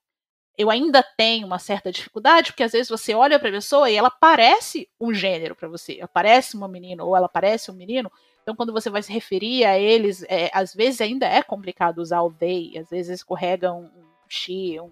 [0.59, 3.95] Eu ainda tenho uma certa dificuldade, porque às vezes você olha para a pessoa e
[3.95, 5.97] ela parece um gênero para você.
[5.99, 8.13] Ela parece uma menina ou ela parece um menino.
[8.43, 12.21] Então, quando você vai se referir a eles, é, às vezes ainda é complicado usar
[12.23, 14.91] o they, às vezes escorrega um, um she, um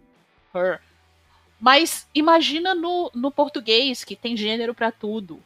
[0.54, 0.80] her.
[1.60, 5.42] Mas imagina no, no português, que tem gênero para tudo.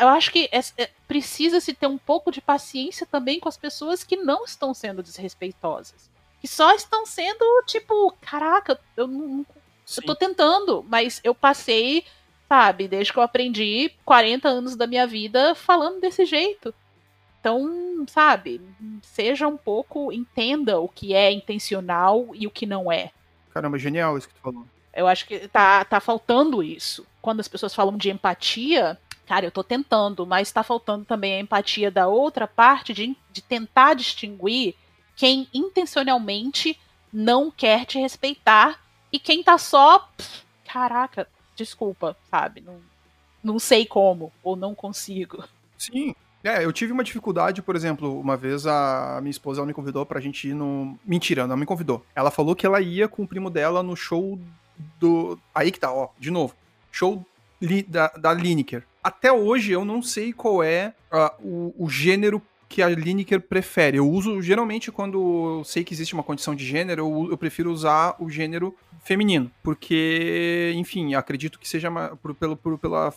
[0.00, 4.04] Eu acho que é, é, precisa-se ter um pouco de paciência também com as pessoas
[4.04, 6.10] que não estão sendo desrespeitosas.
[6.40, 9.46] Que só estão sendo, tipo, caraca, eu não.
[9.96, 12.04] Eu tô tentando, mas eu passei,
[12.48, 16.74] sabe, desde que eu aprendi 40 anos da minha vida falando desse jeito.
[17.40, 18.60] Então, sabe,
[19.02, 23.10] seja um pouco, entenda o que é intencional e o que não é.
[23.50, 24.64] Caramba, genial isso que tu falou.
[24.94, 27.06] Eu acho que tá, tá faltando isso.
[27.20, 31.40] Quando as pessoas falam de empatia, cara, eu tô tentando, mas tá faltando também a
[31.40, 34.74] empatia da outra parte de, de tentar distinguir
[35.16, 36.78] quem intencionalmente
[37.12, 38.80] não quer te respeitar
[39.12, 40.00] e quem tá só.
[40.16, 42.60] Pff, caraca, desculpa, sabe?
[42.60, 42.80] Não,
[43.42, 45.44] não sei como, ou não consigo.
[45.78, 46.14] Sim,
[46.44, 50.04] É, eu tive uma dificuldade, por exemplo, uma vez a minha esposa ela me convidou
[50.04, 50.98] pra gente ir no.
[51.04, 52.04] Mentira, não me convidou.
[52.16, 54.38] Ela falou que ela ia com o primo dela no show
[54.98, 55.38] do.
[55.54, 56.54] Aí que tá, ó, de novo.
[56.90, 57.24] Show
[57.60, 57.82] li...
[57.82, 58.84] da, da Lineker.
[59.02, 63.98] Até hoje eu não sei qual é uh, o, o gênero que a Lineker prefere.
[63.98, 67.70] Eu uso, geralmente, quando eu sei que existe uma condição de gênero, eu, eu prefiro
[67.70, 68.74] usar o gênero
[69.04, 69.50] feminino.
[69.62, 71.90] Porque, enfim, acredito que seja
[72.22, 73.12] por, pelo, por, pela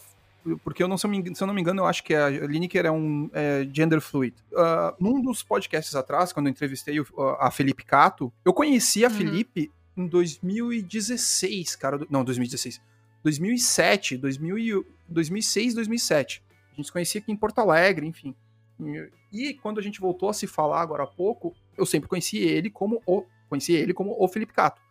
[0.64, 3.30] porque eu não, se, eu, não me engano, eu acho que a Lineker é um
[3.34, 4.36] é, gender fluid.
[4.52, 7.08] Uh, num dos podcasts atrás, quando eu entrevistei o,
[7.40, 9.16] a Felipe Cato, eu conheci a uhum.
[9.16, 12.00] Felipe em 2016, cara.
[12.10, 12.82] Não, 2016.
[13.24, 16.44] 2007, 2000, 2006, 2007.
[16.72, 18.36] A gente se conhecia aqui em Porto Alegre, enfim.
[19.32, 22.70] E quando a gente voltou a se falar agora há pouco, eu sempre conheci ele
[22.70, 24.82] como o, conheci ele como o Felipe Cato.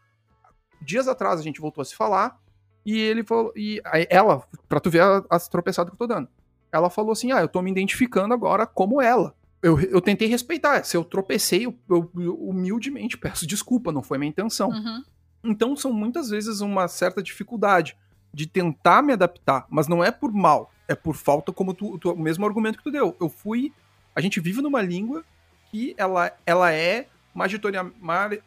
[0.80, 2.40] Dias atrás a gente voltou a se falar
[2.84, 3.52] e ele falou.
[3.56, 6.28] E ela, pra tu ver as tropeçadas que eu tô dando.
[6.72, 9.34] Ela falou assim: Ah, eu tô me identificando agora como ela.
[9.64, 10.84] Eu, eu tentei respeitar.
[10.84, 14.68] Se eu tropecei, eu, eu, eu humildemente peço desculpa, não foi minha intenção.
[14.68, 15.02] Uhum.
[15.42, 17.96] Então são muitas vezes uma certa dificuldade
[18.32, 22.12] de tentar me adaptar, mas não é por mal, é por falta, como tu, tu,
[22.12, 23.16] o mesmo argumento que tu deu.
[23.18, 23.72] Eu fui.
[24.14, 25.24] A gente vive numa língua
[25.70, 27.90] que ela, ela é magitoria,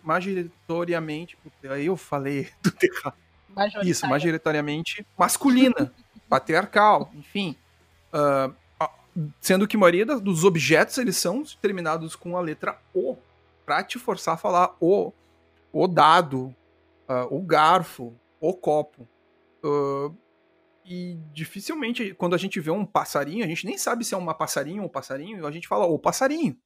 [0.03, 1.38] majoritariamente.
[1.70, 3.18] Aí eu falei do errado
[3.84, 5.91] isso, majoritariamente masculina,
[6.30, 7.55] patriarcal, enfim.
[8.13, 8.53] Uh,
[9.39, 13.18] sendo que a maioria dos objetos eles são terminados com a letra O,
[13.65, 15.11] para te forçar a falar o,
[15.72, 16.55] o dado,
[17.09, 19.07] uh, o garfo, o copo.
[19.63, 20.15] Uh,
[20.86, 24.34] e dificilmente, quando a gente vê um passarinho, a gente nem sabe se é uma
[24.34, 26.57] passarinho ou um passarinho, a gente fala o passarinho.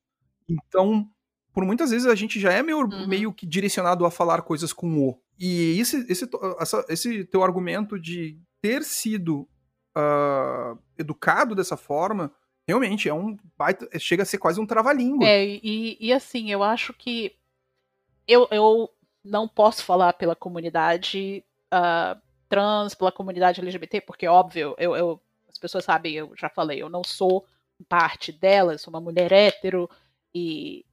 [0.47, 1.09] Então,
[1.53, 3.07] por muitas vezes a gente já é meio, uhum.
[3.07, 5.19] meio que direcionado a falar coisas com o.
[5.39, 6.29] E esse, esse,
[6.59, 9.49] essa, esse teu argumento de ter sido
[9.97, 12.31] uh, educado dessa forma,
[12.71, 15.27] realmente é um baita, chega a ser quase um trava-língua.
[15.27, 17.35] É, e, e assim, eu acho que
[18.25, 18.89] eu, eu
[19.23, 21.43] não posso falar pela comunidade
[21.73, 26.81] uh, trans, pela comunidade LGBT, porque, óbvio, eu, eu, as pessoas sabem, eu já falei,
[26.81, 27.45] eu não sou
[27.89, 29.89] parte delas, sou uma mulher hétero,
[30.33, 30.85] e,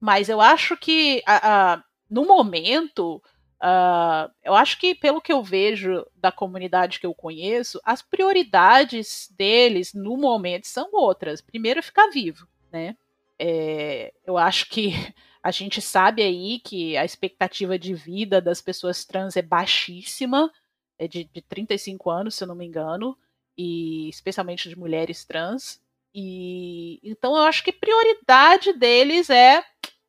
[0.00, 3.22] mas eu acho que uh, uh, no momento
[3.62, 9.32] Uh, eu acho que, pelo que eu vejo da comunidade que eu conheço, as prioridades
[9.36, 11.40] deles no momento são outras.
[11.40, 12.96] Primeiro, ficar vivo, né?
[13.38, 14.92] É, eu acho que
[15.42, 20.52] a gente sabe aí que a expectativa de vida das pessoas trans é baixíssima,
[20.98, 23.16] é de, de 35 anos, se eu não me engano,
[23.56, 25.80] e especialmente de mulheres trans.
[26.14, 29.64] E então eu acho que prioridade deles é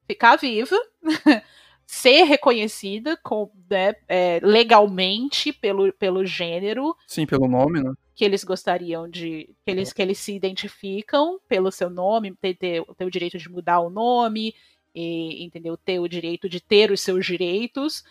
[0.05, 0.77] ficar viva.
[1.87, 6.93] ser reconhecida com, né, é, legalmente pelo, pelo gênero.
[7.07, 7.93] Sim, pelo nome, né?
[8.13, 9.55] Que eles gostariam de.
[9.63, 13.49] Que eles, que eles se identificam pelo seu nome, ter, ter, ter o direito de
[13.49, 14.53] mudar o nome,
[14.93, 15.77] e, entendeu?
[15.77, 18.03] Ter o direito de ter os seus direitos.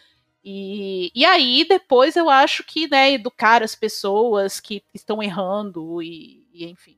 [0.42, 6.46] E, e aí, depois, eu acho que, né, educar as pessoas que estão errando e,
[6.50, 6.96] e enfim.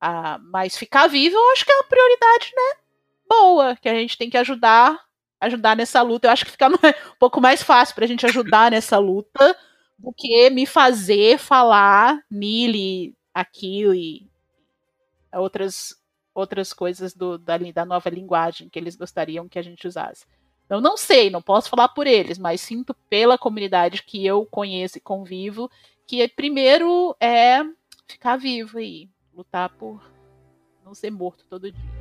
[0.00, 2.80] Ah, mas ficar vivo, eu acho que é uma prioridade, né?
[3.26, 5.02] Boa, que a gente tem que ajudar
[5.44, 6.26] ajudar nessa luta.
[6.28, 9.56] Eu acho que fica um pouco mais fácil pra gente ajudar nessa luta
[9.98, 14.28] do que me fazer falar nele, aquilo e
[15.32, 15.94] outras,
[16.34, 20.26] outras coisas do, da, da nova linguagem que eles gostariam que a gente usasse.
[20.68, 24.98] Eu não sei, não posso falar por eles, mas sinto pela comunidade que eu conheço
[24.98, 25.70] e convivo
[26.06, 27.60] que primeiro é
[28.06, 30.02] ficar vivo e lutar por
[30.84, 31.93] não ser morto todo dia.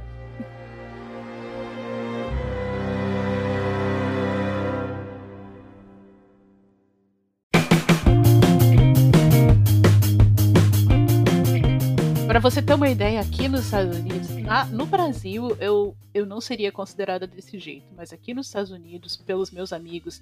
[12.33, 16.41] Para você ter uma ideia, aqui nos Estados Unidos, na, no Brasil, eu, eu não
[16.41, 20.19] seria considerada desse jeito, mas aqui nos Estados Unidos, pelos meus amigos,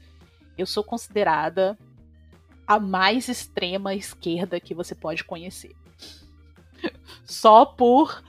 [0.58, 1.80] eu sou considerada
[2.68, 5.74] a mais extrema esquerda que você pode conhecer.
[7.24, 8.22] Só por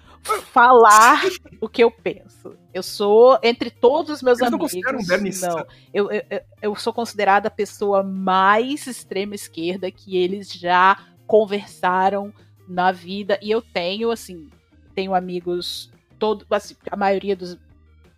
[0.53, 1.21] falar
[1.61, 2.57] o que eu penso.
[2.73, 5.41] Eu sou, entre todos os meus Eles amigos.
[5.41, 6.23] Não, não eu, eu,
[6.63, 12.33] eu sou considerada a pessoa mais extrema esquerda que eles já conversaram
[12.69, 13.39] na vida.
[13.43, 14.49] E eu tenho, assim,
[14.95, 17.59] tenho amigos, todo, assim, a maioria dos.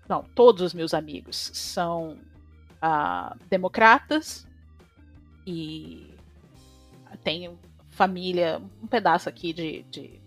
[0.08, 2.18] Não, todos os meus amigos são
[2.82, 4.46] uh, democratas
[5.46, 6.14] e
[7.24, 10.20] tenho família, um pedaço aqui de, de,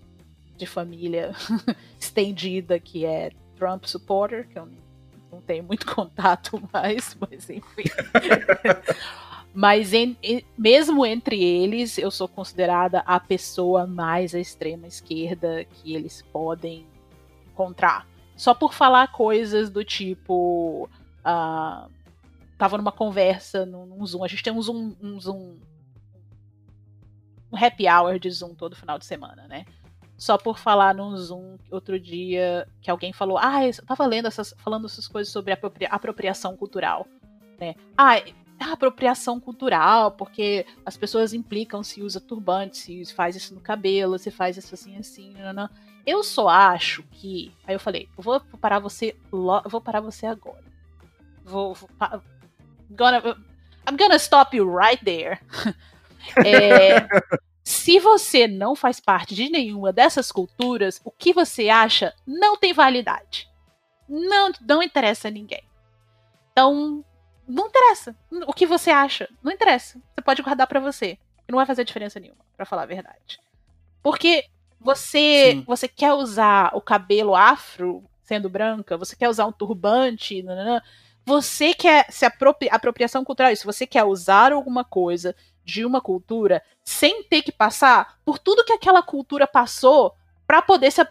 [0.58, 1.32] de família
[2.00, 4.68] estendida que é Trump supporter, que eu
[5.32, 7.84] não tenho muito contato mais, mas enfim.
[9.58, 15.66] Mas em, em, mesmo entre eles, eu sou considerada a pessoa mais à extrema esquerda
[15.66, 16.86] que eles podem
[17.48, 18.08] encontrar.
[18.36, 20.88] Só por falar coisas do tipo.
[21.26, 21.90] Uh,
[22.56, 24.24] tava numa conversa num, Zoom.
[24.24, 25.58] A gente tem um Zoom, um Zoom.
[27.52, 29.66] Um happy hour de Zoom todo final de semana, né?
[30.16, 34.54] Só por falar num Zoom outro dia que alguém falou, ah, eu tava lendo essas,
[34.60, 37.08] falando essas coisas sobre apropria, apropriação cultural,
[37.60, 37.74] né?
[37.98, 38.22] Ah,
[38.60, 44.32] apropriação cultural, porque as pessoas implicam se usa turbante, se faz isso no cabelo, se
[44.32, 45.70] faz isso assim, assim, não, não.
[46.06, 47.52] Eu só acho que.
[47.66, 49.16] Aí eu falei, vou parar você.
[49.30, 50.64] vou parar você agora.
[51.44, 51.74] Vou.
[51.74, 51.90] vou
[52.92, 53.22] gonna,
[53.88, 55.40] I'm gonna stop you right there.
[56.46, 57.08] é,
[57.64, 62.74] se você não faz parte de nenhuma dessas culturas, o que você acha não tem
[62.74, 63.50] validade.
[64.08, 65.64] Não, não interessa a ninguém.
[66.54, 67.04] Então,
[67.48, 68.16] não interessa.
[68.46, 70.00] O que você acha, não interessa.
[70.14, 71.18] Você pode guardar para você.
[71.48, 73.40] Não vai fazer diferença nenhuma, para falar a verdade.
[74.04, 74.46] Porque
[74.80, 75.64] você, Sim.
[75.66, 80.84] você quer usar o cabelo afro, sendo branca, você quer usar um turbante, nanana,
[81.26, 86.62] você quer se apropri apropriação cultural, se você quer usar alguma coisa de uma cultura
[86.84, 91.02] sem ter que passar por tudo que aquela cultura passou para poder se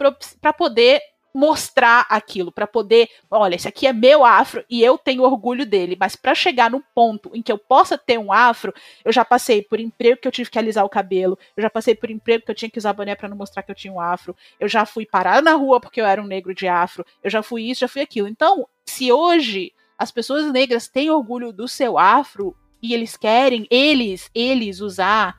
[0.40, 1.02] para poder
[1.36, 5.94] mostrar aquilo, para poder, olha, esse aqui é meu afro e eu tenho orgulho dele,
[6.00, 8.72] mas para chegar no ponto em que eu possa ter um afro,
[9.04, 11.94] eu já passei por emprego que eu tive que alisar o cabelo, eu já passei
[11.94, 14.00] por emprego que eu tinha que usar boné para não mostrar que eu tinha um
[14.00, 17.28] afro, eu já fui parar na rua porque eu era um negro de afro, eu
[17.28, 18.28] já fui isso, já fui aquilo.
[18.28, 24.30] Então, se hoje as pessoas negras têm orgulho do seu afro e eles querem eles,
[24.34, 25.36] eles usar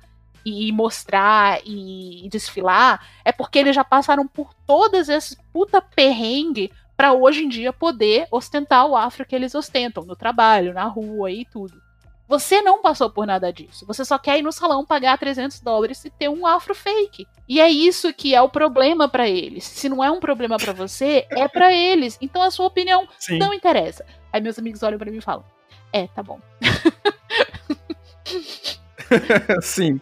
[0.49, 7.13] e mostrar e, desfilar, é porque eles já passaram por todas essas puta perrengue para
[7.13, 11.45] hoje em dia poder ostentar o afro que eles ostentam no trabalho, na rua e
[11.45, 11.81] tudo.
[12.29, 13.85] Você não passou por nada disso.
[13.85, 17.25] Você só quer ir no salão pagar 300 dólares e ter um afro fake.
[17.47, 19.63] E é isso que é o problema para eles.
[19.63, 22.17] Se não é um problema para você, é para eles.
[22.21, 23.37] Então a sua opinião Sim.
[23.37, 24.05] não interessa.
[24.31, 25.45] Aí meus amigos olham para mim e falam:
[25.93, 26.39] "É, tá bom".
[29.61, 29.99] Sim.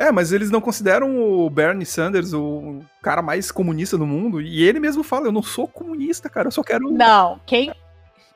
[0.00, 4.40] É, mas eles não consideram o Bernie Sanders o cara mais comunista do mundo.
[4.40, 6.90] E ele mesmo fala: eu não sou comunista, cara, eu só quero.
[6.90, 7.70] Não, quem,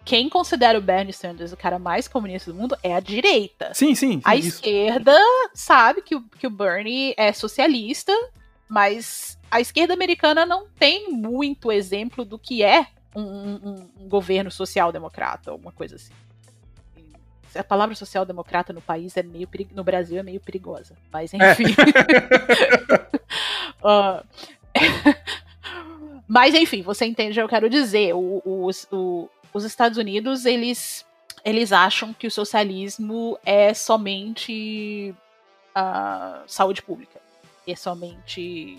[0.04, 3.72] quem considera o Bernie Sanders o cara mais comunista do mundo é a direita.
[3.72, 4.16] Sim, sim.
[4.16, 4.48] sim a isso.
[4.48, 5.16] esquerda
[5.54, 8.12] sabe que o, que o Bernie é socialista,
[8.68, 14.50] mas a esquerda americana não tem muito exemplo do que é um, um, um governo
[14.50, 16.12] social-democrata, alguma coisa assim
[17.56, 21.52] a palavra social-democrata no país é meio no Brasil é meio perigosa, mas é.
[21.52, 21.74] enfim.
[23.82, 24.24] uh,
[26.28, 28.14] mas enfim, você entende o que eu quero dizer.
[28.14, 31.04] O, o, o, os Estados Unidos eles
[31.44, 35.14] eles acham que o socialismo é somente
[35.76, 37.20] uh, saúde pública,
[37.66, 38.78] é somente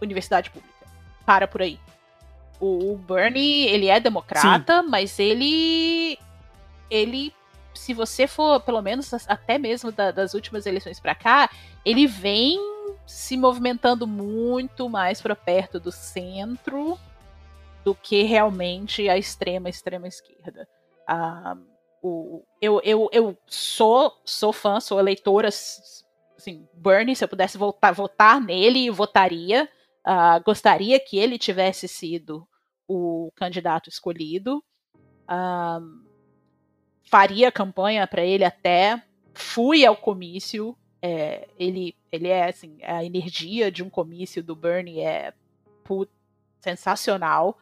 [0.00, 0.74] universidade pública.
[1.24, 1.78] Para por aí.
[2.60, 4.88] O, o Bernie ele é democrata, Sim.
[4.88, 6.18] mas ele
[6.90, 7.32] ele
[7.78, 11.50] se você for, pelo menos até mesmo da, das últimas eleições para cá,
[11.84, 12.58] ele vem
[13.06, 16.98] se movimentando muito mais para perto do centro
[17.84, 20.68] do que realmente a extrema, extrema esquerda.
[21.06, 21.56] Ah,
[22.02, 27.94] o, eu, eu, eu sou, sou fã, sou eleitora, assim, Bernie, se eu pudesse votar,
[27.94, 29.68] votar nele, votaria.
[30.06, 32.46] Uh, gostaria que ele tivesse sido
[32.86, 34.62] o candidato escolhido.
[35.30, 36.07] Um,
[37.08, 39.02] faria campanha para ele até,
[39.34, 45.00] fui ao comício, é, ele, ele é assim, a energia de um comício do Bernie
[45.00, 45.32] é
[45.84, 46.10] put,
[46.60, 47.58] sensacional.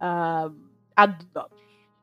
[0.00, 0.54] Uh,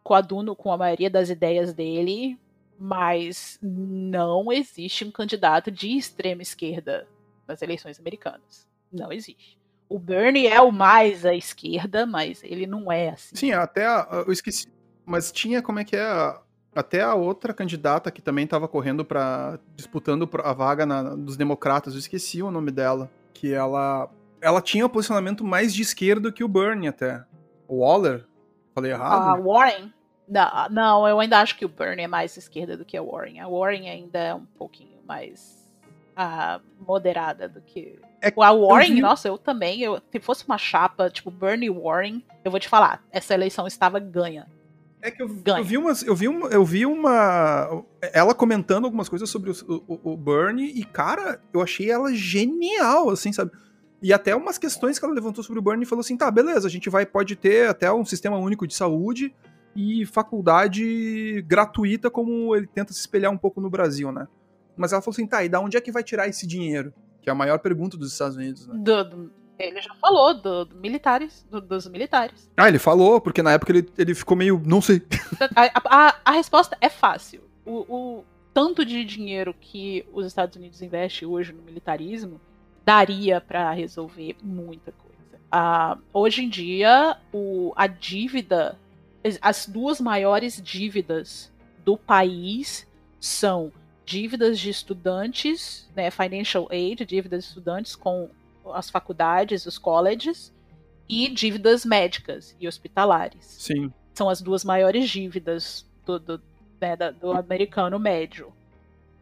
[0.03, 2.38] coaduno com a maioria das ideias dele,
[2.78, 7.07] mas não existe um candidato de extrema esquerda
[7.47, 8.68] nas eleições americanas.
[8.91, 9.57] Não existe.
[9.88, 13.36] O Bernie é o mais à esquerda, mas ele não é assim.
[13.36, 14.68] Sim, até a, eu esqueci.
[15.05, 16.39] Mas tinha como é que é
[16.76, 21.93] até a outra candidata que também estava correndo para disputando a vaga na, dos democratas,
[21.93, 24.09] eu esqueci o nome dela, que ela
[24.41, 27.24] ela tinha um posicionamento mais de esquerda que o Bernie até.
[27.67, 28.26] O Waller?
[28.74, 29.30] Falei errado?
[29.30, 29.93] Ah, Warren?
[30.28, 33.39] Não, não, eu ainda acho que o Bernie é mais esquerda do que a Warren.
[33.39, 35.69] A Warren ainda é um pouquinho mais
[36.17, 37.99] uh, moderada do que.
[38.22, 39.01] É, a Warren, eu vi...
[39.01, 39.82] nossa, eu também.
[39.82, 43.99] Eu, se fosse uma chapa, tipo Bernie Warren, eu vou te falar, essa eleição estava
[43.99, 44.47] ganha.
[45.02, 47.84] É que eu, eu, vi umas, eu vi uma, eu vi uma,
[48.14, 53.10] ela comentando algumas coisas sobre o, o, o, Bernie e cara, eu achei ela genial,
[53.10, 53.52] assim, sabe?
[54.02, 56.72] E até umas questões que ela levantou sobre o Bernie falou assim, tá, beleza, a
[56.72, 59.34] gente vai pode ter até um sistema único de saúde
[59.76, 64.28] e faculdade gratuita como ele tenta se espelhar um pouco no Brasil, né?
[64.78, 66.93] Mas ela falou assim, tá, e da onde é que vai tirar esse dinheiro?
[67.22, 68.76] Que é a maior pergunta dos Estados Unidos, né?
[68.78, 69.32] Do,
[69.68, 72.49] Ele já falou do, do militares, do, dos militares.
[72.57, 74.62] Ah, ele falou, porque na época ele, ele ficou meio.
[74.66, 75.01] Não sei.
[75.55, 77.41] A, a, a resposta é fácil.
[77.66, 82.39] O, o, tanto de dinheiro que os Estados Unidos investem hoje no militarismo
[82.84, 85.12] daria para resolver muita coisa.
[85.53, 88.78] Uh, hoje em dia, o, a dívida,
[89.41, 91.51] as duas maiores dívidas
[91.84, 92.88] do país
[93.20, 93.72] são
[94.05, 98.30] dívidas de estudantes, né, financial aid, dívidas de estudantes com
[98.74, 100.53] as faculdades, os colleges,
[101.07, 103.45] e dívidas médicas e hospitalares.
[103.45, 103.91] Sim.
[104.13, 106.41] São as duas maiores dívidas do, do,
[106.80, 108.53] né, do americano médio.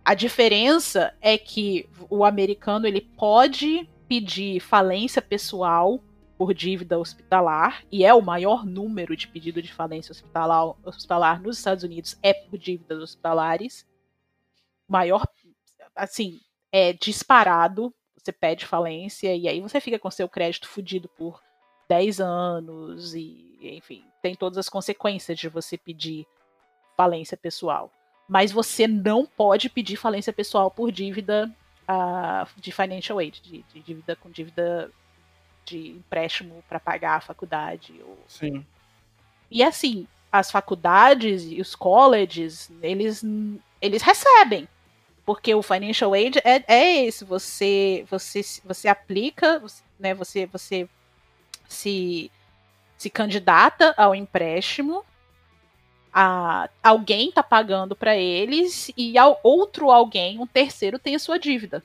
[0.06, 6.00] A diferença é que o americano ele pode pedir falência pessoal
[6.38, 11.58] por dívida hospitalar, e é o maior número de pedido de falência hospitalar, hospitalar nos
[11.58, 13.86] Estados Unidos é por dívidas hospitalares.
[14.88, 15.28] Maior,
[15.94, 16.40] assim,
[16.72, 17.94] é disparado.
[18.30, 21.42] Você pede falência e aí você fica com seu crédito fudido por
[21.90, 26.28] 10 anos e, enfim, tem todas as consequências de você pedir
[26.96, 27.92] falência pessoal.
[28.28, 31.52] Mas você não pode pedir falência pessoal por dívida
[31.90, 34.92] uh, de financial aid, de, de, dívida com dívida
[35.66, 38.00] de empréstimo para pagar a faculdade.
[38.06, 38.16] Ou...
[38.28, 38.64] Sim.
[39.50, 43.24] E assim, as faculdades e os colleges, eles,
[43.82, 44.68] eles recebem.
[45.30, 49.62] Porque o financial aid é, é esse, você, você, você aplica,
[50.00, 50.90] né, você, você
[51.68, 52.32] se,
[52.98, 55.06] se candidata ao empréstimo,
[56.12, 61.38] a, alguém está pagando para eles e ao, outro alguém, um terceiro, tem a sua
[61.38, 61.84] dívida.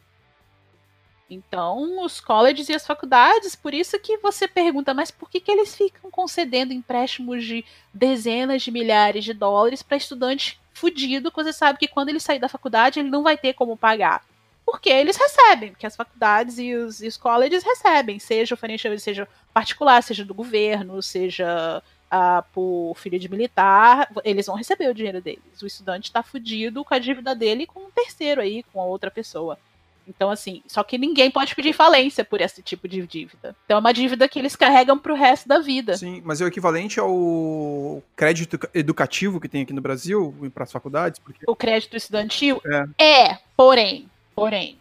[1.28, 5.52] Então, os colleges e as faculdades, por isso que você pergunta, mas por que, que
[5.52, 11.52] eles ficam concedendo empréstimos de dezenas de milhares de dólares para estudante fudido, quando você
[11.52, 14.22] sabe que quando ele sair da faculdade ele não vai ter como pagar?
[14.66, 18.98] Porque eles recebem, porque as faculdades e os, e os colleges recebem, seja o financial,
[18.98, 24.94] seja particular, seja do governo, seja uh, por filho de militar, eles vão receber o
[24.94, 25.62] dinheiro deles.
[25.62, 29.10] O estudante está fudido com a dívida dele com um terceiro aí, com a outra
[29.10, 29.58] pessoa.
[30.06, 33.56] Então, assim, só que ninguém pode pedir falência por esse tipo de dívida.
[33.64, 35.96] Então é uma dívida que eles carregam pro resto da vida.
[35.96, 40.72] Sim, mas é o equivalente ao crédito educativo que tem aqui no Brasil para as
[40.72, 41.18] faculdades?
[41.18, 41.44] Porque...
[41.46, 42.60] O crédito estudantil?
[42.98, 43.30] É.
[43.30, 44.78] é, porém, porém,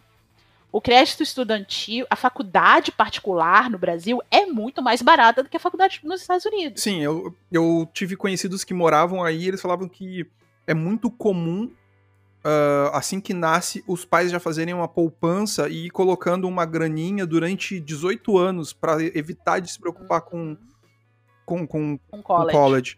[0.74, 5.60] o crédito estudantil, a faculdade particular no Brasil é muito mais barata do que a
[5.60, 6.82] faculdade nos Estados Unidos.
[6.82, 10.26] Sim, eu, eu tive conhecidos que moravam aí, eles falavam que
[10.66, 11.70] é muito comum
[12.44, 17.26] uh, assim que nasce, os pais já fazerem uma poupança e ir colocando uma graninha
[17.26, 20.56] durante 18 anos para evitar de se preocupar com,
[21.44, 22.52] com, com, com college.
[22.52, 22.96] Com college.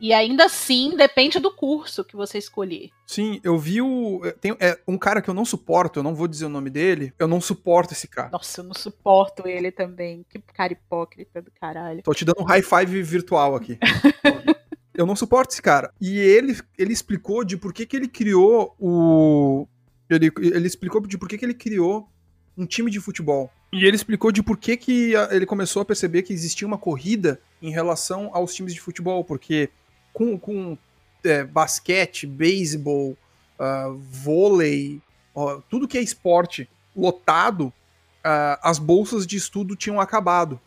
[0.00, 2.90] E ainda assim, depende do curso que você escolher.
[3.04, 4.20] Sim, eu vi o.
[4.24, 6.70] Eh, tem é, um cara que eu não suporto, eu não vou dizer o nome
[6.70, 7.12] dele.
[7.18, 8.30] Eu não suporto esse cara.
[8.30, 10.24] Nossa, eu não suporto ele também.
[10.28, 12.02] Que cara hipócrita do caralho.
[12.02, 13.76] Tô te dando um high five virtual aqui.
[14.98, 15.94] eu não suporto esse cara.
[16.00, 19.64] E ele, ele explicou de por que, que ele criou o.
[20.10, 22.08] Ele, ele explicou de por que, que ele criou
[22.56, 23.48] um time de futebol.
[23.72, 27.40] E ele explicou de por que, que ele começou a perceber que existia uma corrida
[27.62, 29.70] em relação aos times de futebol, porque
[30.12, 30.76] com, com
[31.22, 33.16] é, basquete, beisebol,
[33.58, 35.00] uh, vôlei,
[35.36, 40.58] uh, tudo que é esporte lotado, uh, as bolsas de estudo tinham acabado.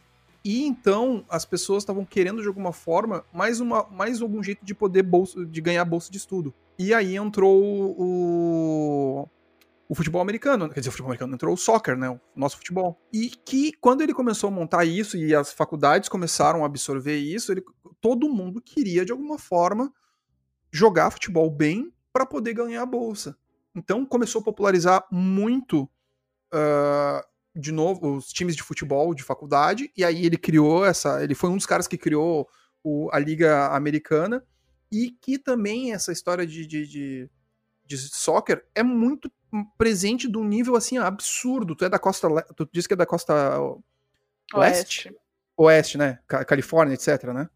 [0.43, 4.73] E então as pessoas estavam querendo de alguma forma mais, uma, mais algum jeito de
[4.73, 6.53] poder bolsa, de ganhar bolsa de estudo.
[6.79, 7.61] E aí entrou
[7.97, 9.29] o,
[9.87, 12.99] o futebol americano, quer dizer, o futebol americano entrou o soccer, né, o nosso futebol.
[13.13, 17.51] E que quando ele começou a montar isso e as faculdades começaram a absorver isso,
[17.51, 17.63] ele,
[17.99, 19.93] todo mundo queria de alguma forma
[20.71, 23.37] jogar futebol bem para poder ganhar a bolsa.
[23.75, 25.83] Então começou a popularizar muito
[26.53, 31.23] uh, de novo, os times de futebol de faculdade, e aí ele criou essa.
[31.23, 32.47] Ele foi um dos caras que criou
[32.83, 34.43] o, a Liga Americana,
[34.91, 37.29] e que também essa história de, de, de,
[37.85, 39.31] de soccer é muito
[39.77, 41.75] presente de um nível assim absurdo.
[41.75, 42.27] Tu é da costa.
[42.55, 43.57] Tu disse que é da costa
[44.53, 45.09] oeste?
[45.09, 45.15] Oeste,
[45.57, 46.19] oeste né?
[46.27, 47.49] Califórnia, etc, né?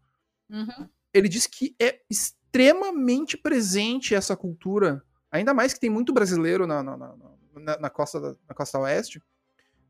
[0.48, 0.88] Uhum.
[1.12, 6.82] Ele disse que é extremamente presente essa cultura, ainda mais que tem muito brasileiro na,
[6.82, 9.20] na, na, na costa, na costa oeste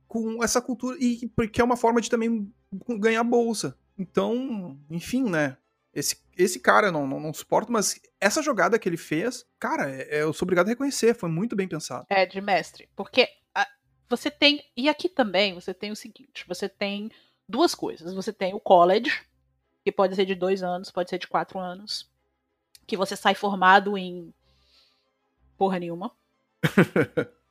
[0.07, 2.53] com essa cultura e porque é uma forma de também
[2.99, 3.77] ganhar bolsa.
[3.99, 5.57] Então, enfim, né?
[5.93, 10.19] Esse, esse cara não, não, não suporto, mas essa jogada que ele fez, cara, é,
[10.19, 12.05] é, eu sou obrigado a reconhecer, foi muito bem pensado.
[12.11, 12.89] É, de mestre.
[12.95, 13.67] Porque a,
[14.09, 14.63] você tem.
[14.77, 17.11] E aqui também você tem o seguinte: você tem
[17.49, 18.13] duas coisas.
[18.13, 19.11] Você tem o college,
[19.83, 22.11] que pode ser de dois anos, pode ser de quatro anos.
[22.87, 24.35] Que você sai formado em
[25.57, 26.13] porra nenhuma.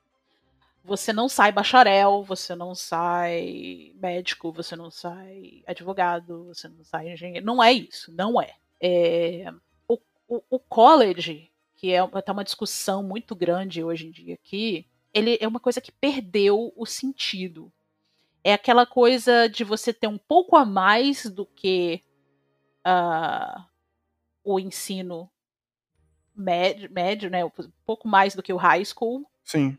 [0.86, 7.12] você não sai bacharel, você não sai médico, você não sai advogado, você não sai
[7.12, 7.46] engenheiro.
[7.46, 8.54] Não é isso, não é.
[8.80, 9.52] é
[9.88, 14.88] o, o, o, college, que é tá uma discussão muito grande hoje em dia aqui,
[15.12, 17.72] ele é uma coisa que perdeu o sentido.
[18.44, 22.04] É aquela coisa de você ter um pouco a mais do que
[22.86, 23.64] uh,
[24.44, 25.28] o ensino
[26.36, 27.44] médio, médio, né?
[27.44, 27.52] Um
[27.84, 29.28] pouco mais do que o high school.
[29.44, 29.76] Sim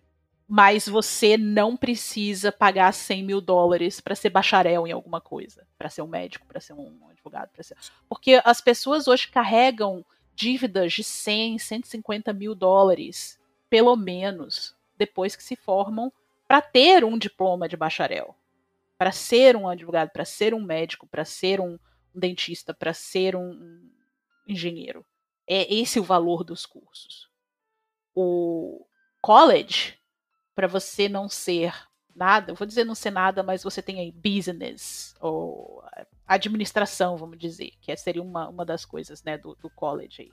[0.49, 5.91] mas você não precisa pagar 100 mil dólares para ser bacharel em alguma coisa, para
[5.91, 7.77] ser um médico, para ser um advogado, para ser.
[8.09, 15.43] Porque as pessoas hoje carregam dívidas de 100, 150 mil dólares, pelo menos, depois que
[15.43, 16.13] se formam,
[16.47, 18.37] para ter um diploma de bacharel,
[18.97, 21.77] para ser um advogado, para ser um médico, para ser um,
[22.15, 23.91] dentista, para ser um
[24.47, 25.05] engenheiro.
[25.45, 27.29] É esse o valor dos cursos.
[28.15, 28.87] O
[29.21, 29.99] college
[30.57, 31.75] para você não ser
[32.15, 35.85] nada, vou dizer não ser nada, mas você tem aí business, ou
[36.27, 40.33] administração, vamos dizer, que seria uma, uma das coisas né, do, do college aí.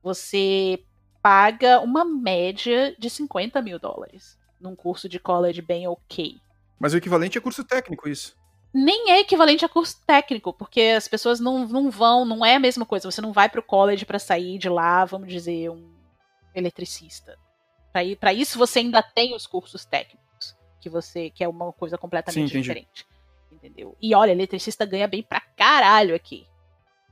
[0.00, 0.82] Você
[1.20, 6.38] paga uma média de 50 mil dólares num curso de college bem ok.
[6.78, 8.36] Mas o equivalente é curso técnico, isso.
[8.72, 12.60] Nem é equivalente a curso técnico, porque as pessoas não, não vão, não é a
[12.60, 13.10] mesma coisa.
[13.10, 15.94] Você não vai para o college para sair de lá, vamos dizer, um
[16.54, 17.38] eletricista.
[18.18, 22.50] Para isso você ainda tem os cursos técnicos, que você que é uma coisa completamente
[22.50, 23.06] Sim, diferente.
[23.50, 23.96] Entendeu?
[24.02, 26.46] E olha, eletricista ganha bem pra caralho aqui.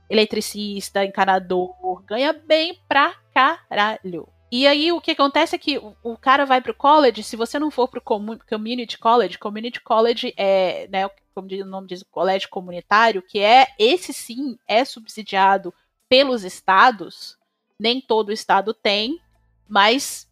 [0.09, 4.27] Eletricista, encanador, ganha bem pra caralho.
[4.51, 7.57] E aí o que acontece é que o, o cara vai pro college, se você
[7.57, 13.23] não for pro community college, community college é, né, como o nome diz, colégio comunitário,
[13.23, 15.73] que é esse sim é subsidiado
[16.07, 17.37] pelos estados.
[17.79, 19.19] Nem todo estado tem,
[19.67, 20.27] mas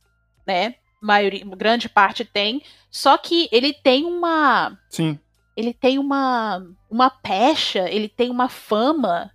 [0.51, 0.75] né?
[1.01, 2.61] Maioria, grande parte tem.
[2.89, 4.77] Só que ele tem uma.
[4.89, 5.17] Sim.
[5.55, 9.31] Ele tem uma, uma pecha, ele tem uma fama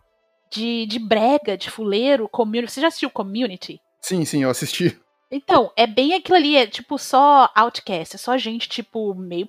[0.50, 2.72] de, de brega, de fuleiro, community.
[2.72, 3.80] Você já assistiu Community?
[4.00, 4.98] Sim, sim, eu assisti.
[5.30, 9.48] Então, é bem aquilo ali, é tipo só outcast, é só gente, tipo, meio.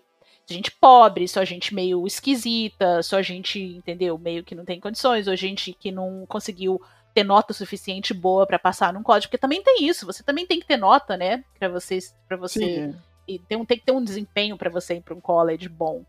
[0.49, 4.17] Gente pobre, só gente meio esquisita, só gente, entendeu?
[4.17, 6.81] Meio que não tem condições, ou gente que não conseguiu
[7.17, 10.59] ter nota suficiente boa para passar num código, porque também tem isso, você também tem
[10.59, 12.95] que ter nota, né, para vocês, para você Sim.
[13.27, 16.05] e tem, tem que ter um desempenho para você ir para um college bom.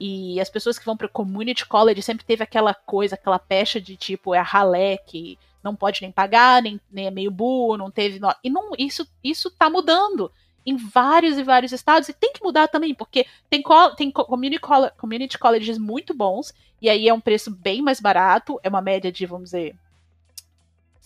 [0.00, 3.96] E as pessoas que vão para community college sempre teve aquela coisa, aquela pecha de
[3.96, 7.90] tipo é a ralé que não pode nem pagar, nem, nem é meio burro, não
[7.90, 8.40] teve nota.
[8.42, 10.28] E não, isso isso tá mudando
[10.66, 13.62] em vários e vários estados, e tem que mudar também, porque tem,
[13.96, 14.60] tem community,
[14.96, 16.52] community colleges muito bons,
[16.82, 19.76] e aí é um preço bem mais barato, é uma média de, vamos dizer,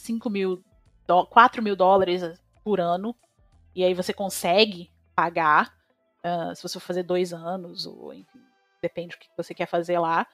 [0.02, 0.62] 5 mil,
[1.30, 2.22] 4 mil dólares
[2.64, 3.14] por ano,
[3.74, 5.72] e aí você consegue pagar,
[6.24, 8.40] uh, se você for fazer dois anos, ou enfim,
[8.82, 10.26] depende do que você quer fazer lá.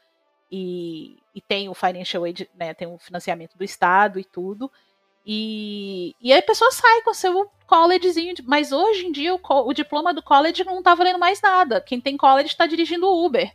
[0.50, 4.72] E, e tem o financial aid, né, tem o financiamento do Estado e tudo.
[5.26, 9.40] E, e aí a pessoa sai com o seu collegezinho, mas hoje em dia o,
[9.46, 11.82] o, diploma do college não tá valendo mais nada.
[11.82, 13.54] Quem tem college tá dirigindo Uber.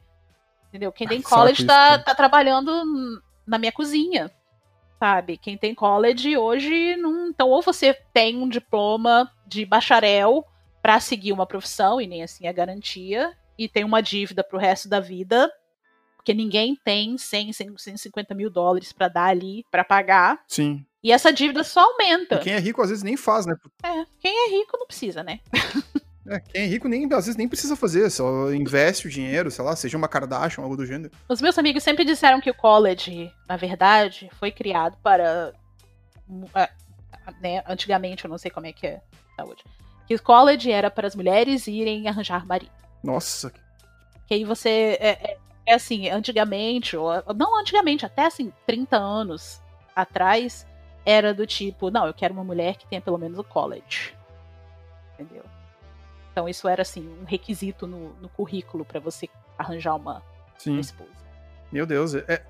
[0.69, 0.91] Entendeu?
[0.91, 2.71] Quem tem ah, college tá, tá trabalhando
[3.47, 4.31] na minha cozinha
[5.03, 5.35] sabe?
[5.35, 7.27] Quem tem college hoje não.
[7.27, 10.45] Então, ou você tem um diploma de bacharel
[10.81, 14.87] para seguir uma profissão, e nem assim é garantia, e tem uma dívida pro resto
[14.87, 15.51] da vida,
[16.15, 20.41] porque ninguém tem 100, 150 mil dólares para dar ali, para pagar.
[20.47, 20.85] Sim.
[21.03, 22.35] E essa dívida só aumenta.
[22.35, 23.55] E quem é rico às vezes nem faz, né?
[23.83, 25.41] É, quem é rico não precisa, né?
[26.25, 29.63] É, quem é rico nem, às vezes nem precisa fazer, só investe o dinheiro, sei
[29.63, 31.11] lá, seja uma Kardashian, algo do gênero.
[31.27, 35.53] Os meus amigos sempre disseram que o college, na verdade, foi criado para.
[37.41, 39.01] Né, antigamente, eu não sei como é que é
[39.35, 39.63] saúde.
[40.07, 42.71] Que o college era para as mulheres irem arranjar marido.
[43.03, 43.51] Nossa.
[44.25, 44.97] Que aí você.
[44.99, 49.61] É, é, é assim, antigamente, ou não antigamente, até assim, 30 anos
[49.95, 50.65] atrás,
[51.05, 54.13] era do tipo, não, eu quero uma mulher que tenha pelo menos o college.
[55.13, 55.43] Entendeu?
[56.33, 60.23] Então isso era assim um requisito no, no currículo para você arranjar uma,
[60.65, 61.11] uma, esposa.
[61.71, 62.45] Meu Deus, é, é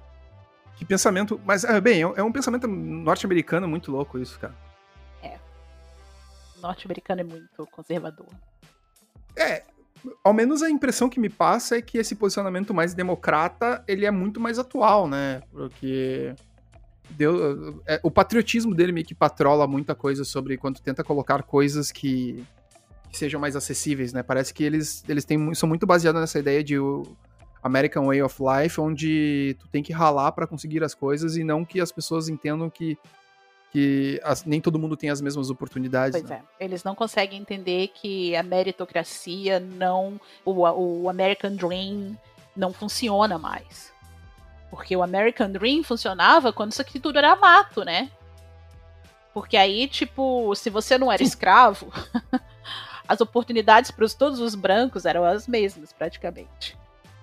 [0.78, 1.40] que pensamento.
[1.46, 4.56] Mas é, bem, é, um pensamento norte-americano muito louco isso, cara.
[5.22, 5.38] É.
[6.58, 8.28] O norte-americano é muito conservador.
[9.36, 9.64] É,
[10.24, 14.12] ao menos a impressão que me passa é que esse posicionamento mais democrata, ele é
[14.12, 15.42] muito mais atual, né?
[15.52, 16.34] Porque
[17.10, 21.92] deu, é, o patriotismo dele meio que patrola muita coisa sobre quando tenta colocar coisas
[21.92, 22.46] que
[23.14, 24.24] que sejam mais acessíveis, né?
[24.24, 26.76] Parece que eles, eles têm, são muito baseados nessa ideia de
[27.62, 31.64] American Way of Life, onde tu tem que ralar para conseguir as coisas e não
[31.64, 32.98] que as pessoas entendam que,
[33.72, 36.20] que as, nem todo mundo tem as mesmas oportunidades.
[36.20, 36.42] Pois né?
[36.60, 36.66] é.
[36.66, 40.20] Eles não conseguem entender que a meritocracia não.
[40.44, 42.18] O, o American Dream
[42.58, 43.94] não funciona mais.
[44.72, 48.10] Porque o American Dream funcionava quando isso aqui tudo era mato, né?
[49.36, 51.94] Porque aí, tipo, se você não era escravo,
[53.08, 56.78] as oportunidades para todos os brancos eram as mesmas, praticamente.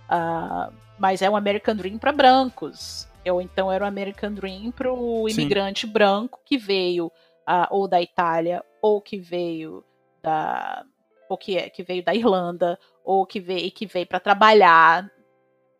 [0.06, 3.08] Uh, mas é um American Dream para brancos.
[3.24, 5.92] Ou então era o American Dream para o imigrante Sim.
[5.92, 9.84] branco que veio uh, ou da Itália, ou que veio
[10.22, 10.84] da.
[11.28, 15.10] ou que, é, que veio da Irlanda, ou que veio, que veio para trabalhar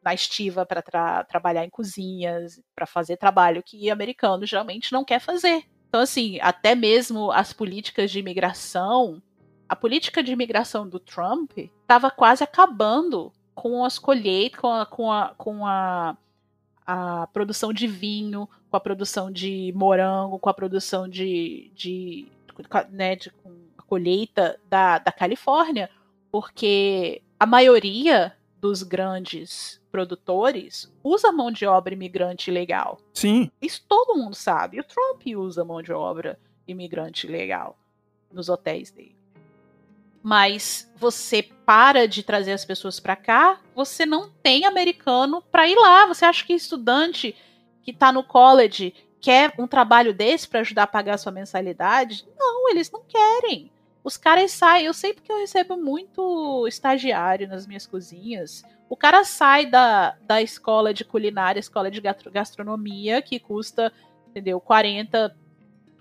[0.03, 5.21] na estiva para tra trabalhar em cozinhas, para fazer trabalho que americano geralmente não quer
[5.21, 5.65] fazer.
[5.89, 9.21] Então, assim, até mesmo as políticas de imigração,
[9.71, 15.13] a política de imigração do Trump estava quase acabando com as colheitas, com a, com
[15.13, 16.17] a, com a
[16.85, 22.27] a produção de vinho, com a produção de morango, com a produção de, de,
[22.91, 25.89] né, de com a colheita da, da Califórnia,
[26.33, 32.99] porque a maioria dos grandes produtores usa mão de obra imigrante legal.
[33.15, 33.49] Sim.
[33.63, 34.81] Isso todo mundo sabe.
[34.81, 37.79] O Trump usa mão de obra imigrante legal
[38.33, 39.20] nos hotéis dele
[40.23, 45.77] mas você para de trazer as pessoas para cá, você não tem americano para ir
[45.77, 46.07] lá.
[46.07, 47.35] Você acha que estudante
[47.83, 52.27] que está no college quer um trabalho desse para ajudar a pagar sua mensalidade?
[52.39, 53.71] Não, eles não querem.
[54.03, 58.63] Os caras saem, eu sei porque eu recebo muito estagiário nas minhas cozinhas.
[58.89, 63.93] O cara sai da, da escola de culinária, escola de gastronomia, que custa,
[64.29, 65.37] entendeu, 40,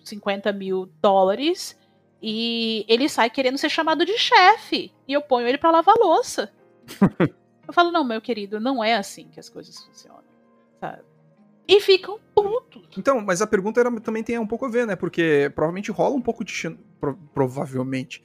[0.04, 1.78] 50 mil dólares
[2.22, 4.92] e ele sai querendo ser chamado de chefe.
[5.08, 6.52] E eu ponho ele para lavar louça.
[7.68, 10.24] eu falo, não, meu querido, não é assim que as coisas funcionam.
[10.80, 11.04] Sabe?
[11.68, 12.82] E ficam putos.
[12.98, 14.96] Então, mas a pergunta era, também tem um pouco a ver, né?
[14.96, 16.78] Porque provavelmente rola um pouco de.
[17.00, 18.24] Pro, provavelmente.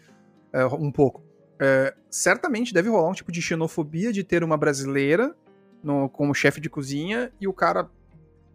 [0.53, 1.23] É, um pouco.
[1.61, 5.37] É, certamente deve rolar um tipo de xenofobia de ter uma brasileira
[5.83, 7.89] no, como chefe de cozinha e o cara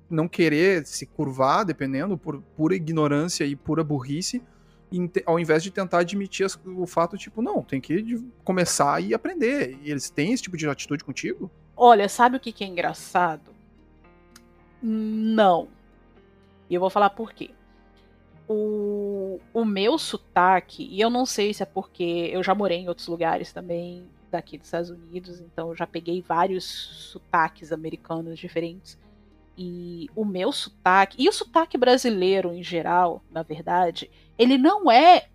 [0.09, 4.41] não querer se curvar, dependendo, por pura ignorância e pura burrice
[5.25, 9.77] ao invés de tentar admitir o fato, tipo, não, tem que começar e aprender.
[9.83, 11.51] E eles têm esse tipo de atitude contigo?
[11.75, 13.53] Olha, sabe o que, que é engraçado?
[14.81, 15.67] Não.
[16.69, 17.51] E eu vou falar por quê.
[18.47, 22.89] O, o meu sotaque, e eu não sei se é porque eu já morei em
[22.89, 28.97] outros lugares também daqui dos Estados Unidos, então eu já peguei vários sotaques americanos diferentes.
[29.57, 34.09] E o meu sotaque, e o sotaque brasileiro em geral, na verdade,
[34.39, 35.27] ele não é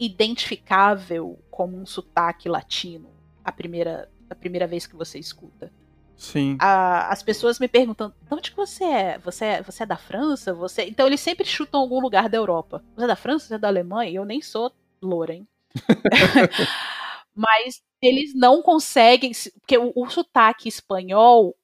[0.00, 5.70] identificável como um sotaque latino a primeira, a primeira vez que você escuta.
[6.16, 6.56] Sim.
[6.58, 9.18] A, as pessoas me perguntam, de onde que você é?
[9.18, 9.62] Você, é?
[9.62, 10.54] você é da França?
[10.54, 12.82] Você Então eles sempre chutam algum lugar da Europa.
[12.96, 13.46] Você é da França?
[13.46, 14.10] Você é da Alemanha?
[14.10, 15.46] Eu nem sou loura, hein?
[17.36, 21.54] Mas eles não conseguem, porque o, o sotaque espanhol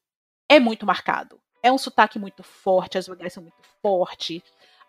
[0.49, 1.40] é muito marcado.
[1.62, 4.43] É um sotaque muito forte, as vogais são muito fortes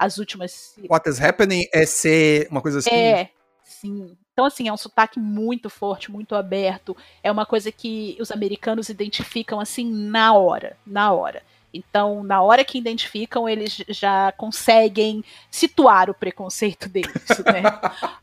[0.03, 0.75] as últimas.
[0.89, 2.89] What is happening é ser uma coisa assim?
[2.89, 3.29] É,
[3.63, 4.17] sim.
[4.33, 6.95] Então, assim, é um sotaque muito forte, muito aberto.
[7.23, 10.75] É uma coisa que os americanos identificam assim na hora.
[10.85, 11.41] Na hora.
[11.73, 17.11] Então, na hora que identificam, eles já conseguem situar o preconceito deles,
[17.45, 17.63] né?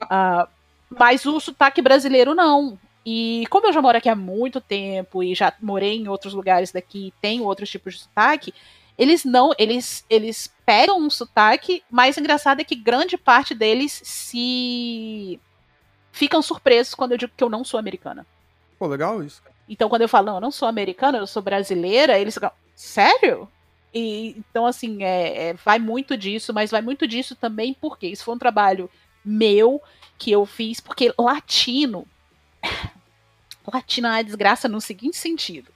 [0.04, 0.48] uh,
[0.96, 2.78] mas o sotaque brasileiro não.
[3.04, 6.70] E como eu já moro aqui há muito tempo e já morei em outros lugares
[6.70, 8.54] daqui, tenho outros tipos de sotaque,
[8.96, 14.00] eles não, eles, eles pegam um sotaque, mas o engraçado é que grande parte deles
[14.04, 15.40] se
[16.12, 18.26] ficam surpresos quando eu digo que eu não sou americana.
[18.78, 19.42] Pô, legal isso.
[19.68, 23.48] Então, quando eu falo, não, eu não sou americana, eu sou brasileira, eles ficam, sério?
[23.94, 28.24] E, então, assim, é, é, vai muito disso, mas vai muito disso também porque isso
[28.24, 28.90] foi um trabalho
[29.24, 29.82] meu
[30.18, 32.06] que eu fiz, porque latino.
[33.72, 35.72] latino é desgraça no seguinte sentido.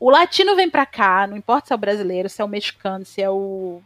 [0.00, 3.04] O latino vem para cá, não importa se é o brasileiro, se é o mexicano,
[3.04, 3.82] se é o.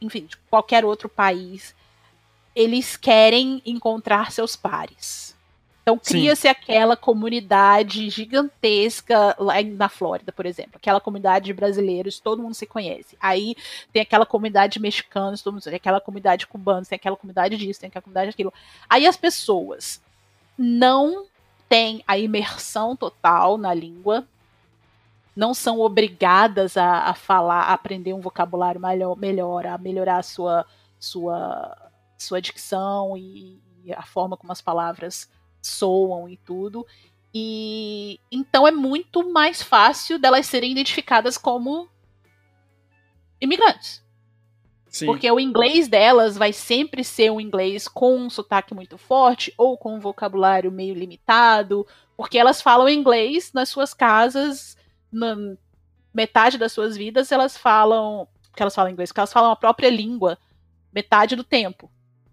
[0.00, 1.74] Enfim, de qualquer outro país.
[2.56, 5.36] Eles querem encontrar seus pares.
[5.82, 10.76] Então cria-se aquela comunidade gigantesca lá na Flórida, por exemplo.
[10.76, 13.16] Aquela comunidade de brasileiros, todo mundo se conhece.
[13.20, 13.56] Aí
[13.92, 17.56] tem aquela comunidade de mexicanos, todo mundo tem aquela comunidade de cubanos, tem aquela comunidade
[17.56, 18.52] disso, tem aquela comunidade daquilo.
[18.88, 20.00] Aí as pessoas
[20.56, 21.26] não
[21.68, 24.26] têm a imersão total na língua,
[25.34, 30.22] não são obrigadas a, a falar, a aprender um vocabulário melhor, melhor a melhorar a
[30.22, 30.66] sua,
[30.98, 35.30] sua, sua dicção e, e a forma como as palavras
[35.60, 36.86] soam e tudo.
[37.34, 41.88] E então é muito mais fácil delas serem identificadas como
[43.40, 44.02] imigrantes.
[44.92, 45.06] Sim.
[45.06, 49.78] Porque o inglês delas vai sempre ser um inglês com um sotaque muito forte ou
[49.78, 54.76] com um vocabulário meio limitado, porque elas falam inglês nas suas casas,
[55.12, 55.36] na
[56.14, 59.90] metade das suas vidas elas falam, que elas falam inglês, porque elas falam a própria
[59.90, 60.38] língua
[60.92, 61.90] metade do tempo.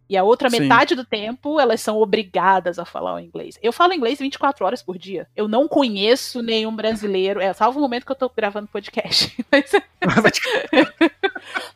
[0.09, 0.61] E a outra Sim.
[0.61, 3.59] metade do tempo, elas são obrigadas a falar o inglês.
[3.61, 5.27] Eu falo inglês 24 horas por dia.
[5.35, 7.39] Eu não conheço nenhum brasileiro.
[7.39, 9.37] É, salvo o momento que eu tô gravando podcast.
[9.51, 9.71] Mas,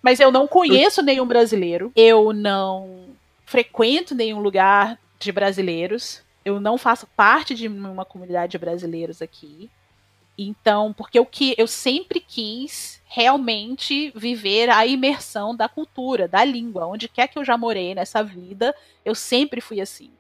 [0.02, 1.92] mas eu não conheço nenhum brasileiro.
[1.96, 3.08] Eu não
[3.46, 6.22] frequento nenhum lugar de brasileiros.
[6.46, 9.70] Eu não faço parte de uma comunidade de brasileiros aqui.
[10.38, 16.88] Então, porque o que eu sempre quis realmente viver a imersão da cultura, da língua.
[16.88, 18.74] Onde quer que eu já morei nessa vida,
[19.06, 20.12] eu sempre fui assim.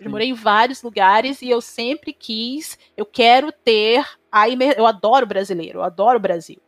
[0.00, 4.78] Eu morei em vários lugares e eu sempre quis, eu quero ter a imer...
[4.78, 6.62] eu adoro brasileiro, eu adoro o Brasil.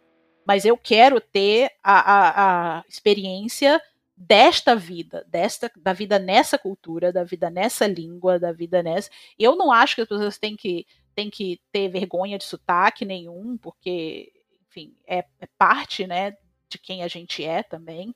[0.44, 3.80] Mas eu quero ter a, a, a experiência
[4.16, 9.10] desta vida, desta da vida nessa cultura, da vida nessa língua, da vida nessa.
[9.38, 10.84] Eu não acho que as pessoas têm que
[11.18, 14.32] têm que ter vergonha de sotaque nenhum, porque
[14.68, 16.36] enfim, é, é parte, né,
[16.68, 18.14] de quem a gente é também.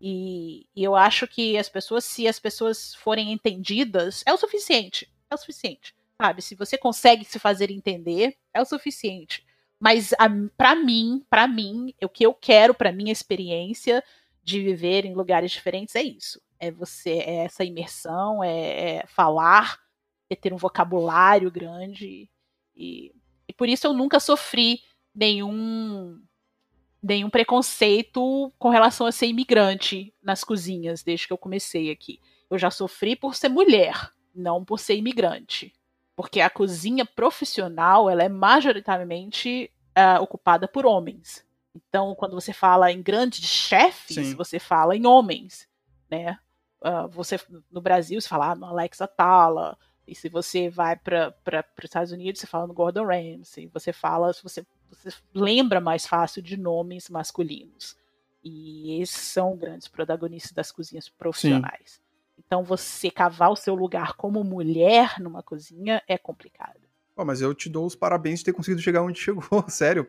[0.00, 5.08] E, e, eu acho que as pessoas, se as pessoas forem entendidas, é o suficiente.
[5.30, 5.94] É o suficiente.
[6.20, 6.42] Sabe?
[6.42, 9.46] Se você consegue se fazer entender, é o suficiente.
[9.78, 10.12] Mas
[10.56, 14.02] para mim, para mim, o que eu quero para minha experiência
[14.42, 16.40] de viver em lugares diferentes é isso.
[16.58, 19.78] É você, é essa imersão, é, é falar,
[20.28, 22.28] é ter um vocabulário grande.
[22.74, 23.12] E,
[23.48, 24.80] e por isso eu nunca sofri
[25.14, 26.20] nenhum
[27.02, 32.20] nenhum preconceito com relação a ser imigrante nas cozinhas desde que eu comecei aqui.
[32.50, 35.72] Eu já sofri por ser mulher, não por ser imigrante.
[36.14, 41.42] Porque a cozinha profissional ela é majoritariamente uh, ocupada por homens.
[41.74, 44.34] Então, quando você fala em grandes chefes, Sim.
[44.34, 45.68] você fala em homens,
[46.10, 46.38] né?
[46.82, 47.38] Uh, você
[47.70, 49.78] no Brasil você fala ah, no Alexa Tala,
[50.10, 51.34] e se você vai para
[51.78, 56.06] os Estados Unidos você fala no Gordon Ramsay, você fala se você você lembra mais
[56.06, 57.96] fácil de nomes masculinos.
[58.42, 61.92] E esses são grandes protagonistas das cozinhas profissionais.
[61.92, 62.00] Sim.
[62.38, 66.80] Então, você cavar o seu lugar como mulher numa cozinha é complicado.
[67.16, 70.08] Oh, mas eu te dou os parabéns de ter conseguido chegar onde chegou, sério.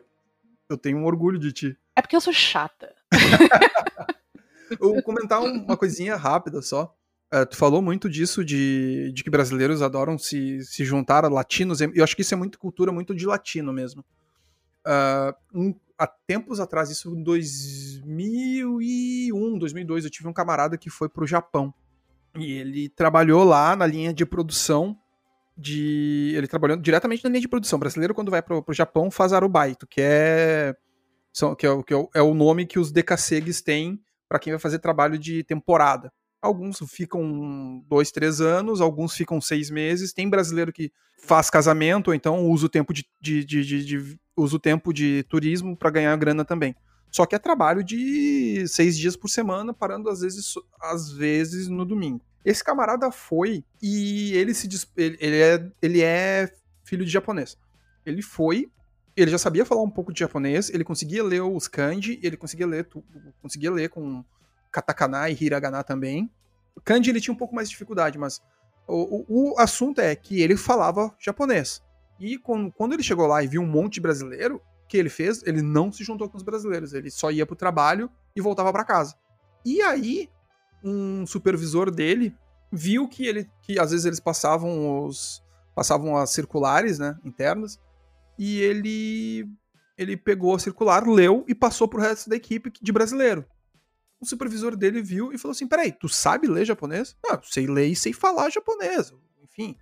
[0.68, 1.78] Eu tenho um orgulho de ti.
[1.94, 2.94] É porque eu sou chata.
[4.70, 6.96] eu vou comentar uma coisinha rápida só.
[7.32, 11.80] Uh, tu falou muito disso, de, de que brasileiros adoram se, se juntar a latinos.
[11.80, 14.04] Eu acho que isso é muito cultura, muito de latino mesmo.
[14.86, 21.08] Uh, um, há tempos atrás, isso em 2001, 2002, eu tive um camarada que foi
[21.08, 21.72] pro Japão.
[22.36, 24.98] E ele trabalhou lá na linha de produção
[25.56, 26.34] de.
[26.36, 27.76] Ele trabalhou diretamente na linha de produção.
[27.76, 30.74] O brasileiro, quando vai pro, pro Japão, faz arubaito, que é.
[31.32, 34.60] São, que, é, que é, é o nome que os decacegues têm para quem vai
[34.60, 36.12] fazer trabalho de temporada.
[36.42, 40.12] Alguns ficam dois, três anos, alguns ficam seis meses.
[40.12, 44.56] Tem brasileiro que faz casamento, ou então usa o tempo de, de, de, de usa
[44.56, 46.74] o tempo de turismo para ganhar grana também.
[47.12, 51.84] Só que é trabalho de seis dias por semana, parando às vezes, às vezes no
[51.84, 52.20] domingo.
[52.44, 57.56] Esse camarada foi e ele se ele é ele é filho de japonês.
[58.04, 58.68] Ele foi,
[59.16, 62.66] ele já sabia falar um pouco de japonês, ele conseguia ler os kanji, ele conseguia
[62.66, 62.88] ler
[63.40, 64.24] conseguia ler com
[64.72, 66.30] katakana e hiragana também.
[66.74, 68.40] O kanji ele tinha um pouco mais de dificuldade, mas
[68.88, 71.82] o, o, o assunto é que ele falava japonês.
[72.18, 75.10] E quando, quando ele chegou lá e viu um monte de brasileiro, o que ele
[75.10, 75.42] fez?
[75.44, 78.84] Ele não se juntou com os brasileiros, ele só ia pro trabalho e voltava para
[78.84, 79.14] casa.
[79.64, 80.28] E aí,
[80.82, 82.34] um supervisor dele
[82.70, 85.42] viu que ele que às vezes eles passavam os
[85.74, 87.78] passavam as circulares, né, internas,
[88.38, 89.48] e ele
[89.96, 93.46] ele pegou a circular, leu e passou pro resto da equipe de brasileiro
[94.22, 97.16] o supervisor dele viu e falou assim: peraí, tu sabe ler japonês?
[97.28, 99.12] Ah, sei ler e sei falar japonês.
[99.42, 99.76] Enfim.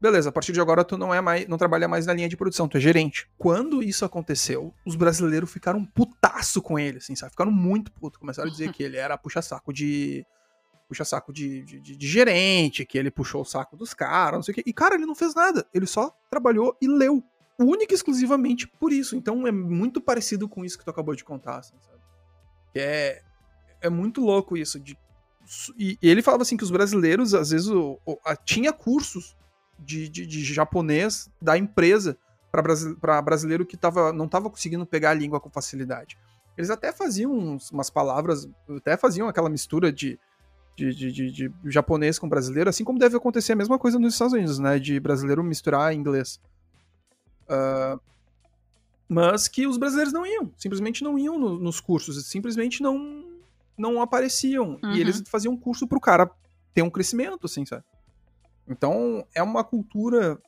[0.00, 2.36] Beleza, a partir de agora tu não é mais, não trabalha mais na linha de
[2.36, 3.28] produção, tu é gerente.
[3.36, 7.32] Quando isso aconteceu, os brasileiros ficaram putaço com ele, assim, sabe?
[7.32, 8.20] Ficaram muito putos.
[8.20, 10.24] Começaram a dizer que ele era puxa-saco de.
[10.86, 14.52] Puxa-saco de, de, de, de, gerente, que ele puxou o saco dos caras, não sei
[14.52, 14.62] o quê.
[14.64, 15.66] E, cara, ele não fez nada.
[15.74, 17.22] Ele só trabalhou e leu.
[17.58, 19.16] Única e exclusivamente por isso.
[19.16, 21.98] Então é muito parecido com isso que tu acabou de contar, assim, sabe?
[22.72, 23.22] Que é,
[23.80, 24.78] é muito louco isso.
[24.78, 24.96] De,
[25.78, 29.36] e, ele falava assim que os brasileiros, às vezes, o, o, a, tinha cursos
[29.78, 32.18] de, de, de, japonês da empresa
[32.50, 36.18] para brasileiro que tava, não estava conseguindo pegar a língua com facilidade.
[36.56, 40.18] Eles até faziam uns, umas palavras, até faziam aquela mistura de,
[40.74, 44.34] de, de, de, japonês com brasileiro, assim como deve acontecer a mesma coisa nos Estados
[44.34, 44.78] Unidos, né?
[44.78, 46.40] De brasileiro misturar inglês.
[47.44, 48.00] Uh,
[49.08, 53.27] mas que os brasileiros não iam, simplesmente não iam no, nos cursos, simplesmente não
[53.78, 54.78] não apareciam.
[54.82, 54.92] Uhum.
[54.92, 56.30] E eles faziam um curso pro cara
[56.74, 57.84] ter um crescimento, assim, sabe?
[58.68, 60.38] Então, é uma cultura.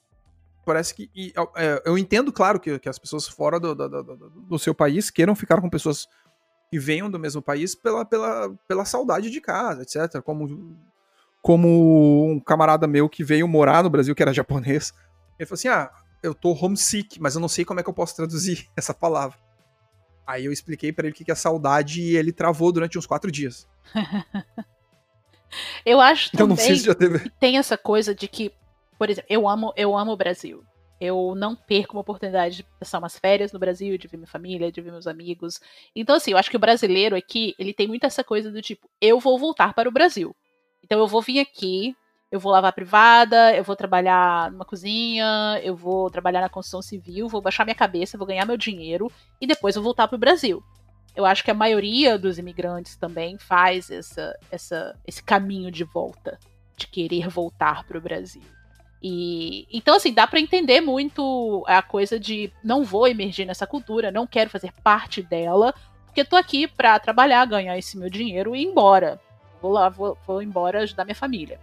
[0.66, 1.10] Parece que.
[1.14, 4.74] E, é, eu entendo, claro, que, que as pessoas fora do, do, do, do, seu
[4.74, 6.06] país queiram ficar com pessoas
[6.70, 10.22] que venham do mesmo país pela, pela, pela saudade de casa, etc.
[10.22, 10.76] Como,
[11.42, 14.92] como um camarada meu que veio morar no Brasil, que era japonês.
[15.38, 15.90] Ele falou assim: ah,
[16.22, 19.38] eu tô homesick, mas eu não sei como é que eu posso traduzir essa palavra.
[20.30, 23.32] Aí eu expliquei para ele o que é saudade e ele travou durante uns quatro
[23.32, 23.68] dias.
[25.84, 27.18] eu acho também então, se teve...
[27.18, 28.52] que tem essa coisa de que,
[28.96, 30.64] por exemplo, eu amo, eu amo o Brasil.
[31.00, 34.70] Eu não perco uma oportunidade de passar umas férias no Brasil, de ver minha família,
[34.70, 35.58] de ver meus amigos.
[35.96, 38.88] Então, assim, eu acho que o brasileiro aqui, ele tem muito essa coisa do tipo,
[39.00, 40.36] eu vou voltar para o Brasil.
[40.84, 41.96] Então eu vou vir aqui,
[42.30, 47.28] eu vou lavar privada, eu vou trabalhar numa cozinha, eu vou trabalhar na construção civil,
[47.28, 50.62] vou baixar minha cabeça, vou ganhar meu dinheiro e depois vou voltar para o Brasil.
[51.16, 56.38] Eu acho que a maioria dos imigrantes também faz essa, essa, esse caminho de volta,
[56.76, 58.42] de querer voltar para o Brasil.
[59.02, 64.12] E então assim dá para entender muito a coisa de não vou emergir nessa cultura,
[64.12, 65.74] não quero fazer parte dela,
[66.06, 69.20] porque tô aqui para trabalhar, ganhar esse meu dinheiro e ir embora.
[69.60, 71.58] Vou lá, vou, vou embora ajudar minha família.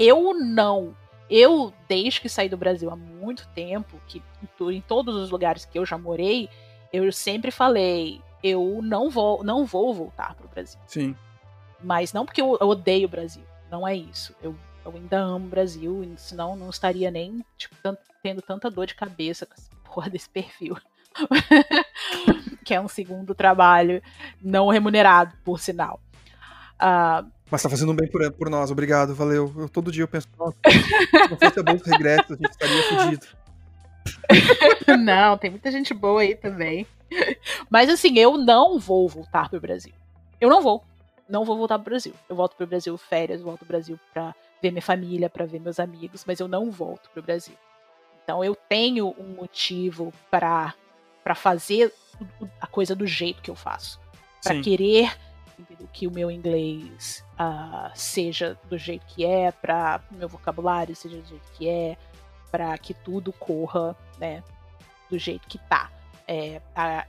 [0.00, 0.96] Eu não.
[1.28, 4.22] Eu, desde que saí do Brasil há muito tempo, que
[4.58, 6.48] em todos os lugares que eu já morei,
[6.90, 10.80] eu sempre falei, eu não vou, não vou voltar para o Brasil.
[10.86, 11.14] Sim.
[11.82, 14.34] Mas não porque eu, eu, odeio o Brasil, não é isso.
[14.42, 18.86] Eu, eu ainda amo o Brasil, senão não estaria nem tipo, tanto, tendo tanta dor
[18.86, 20.76] de cabeça com essa porra desse perfil.
[22.64, 24.02] que é um segundo trabalho
[24.40, 26.00] não remunerado, por sinal.
[26.80, 29.52] Uh, mas tá fazendo bem por, por nós, obrigado, valeu.
[29.56, 32.82] Eu, todo dia eu penso, nossa, se não fosse a Bolsa Regresso, a gente estaria
[32.82, 33.26] fudido.
[34.98, 36.86] não, tem muita gente boa aí também.
[37.68, 39.92] Mas assim, eu não vou voltar pro Brasil.
[40.40, 40.84] Eu não vou.
[41.28, 42.14] Não vou voltar pro Brasil.
[42.28, 45.80] Eu volto pro Brasil férias, volto pro Brasil pra ver minha família, pra ver meus
[45.80, 47.54] amigos, mas eu não volto pro Brasil.
[48.22, 50.74] Então eu tenho um motivo para
[51.22, 51.92] para fazer
[52.60, 54.00] a coisa do jeito que eu faço.
[54.42, 55.12] para querer
[55.92, 61.18] que o meu inglês uh, seja do jeito que é, para o meu vocabulário seja
[61.18, 61.96] do jeito que é,
[62.50, 64.42] para que tudo corra, né,
[65.08, 65.90] do jeito que tá.
[66.26, 67.06] É, a,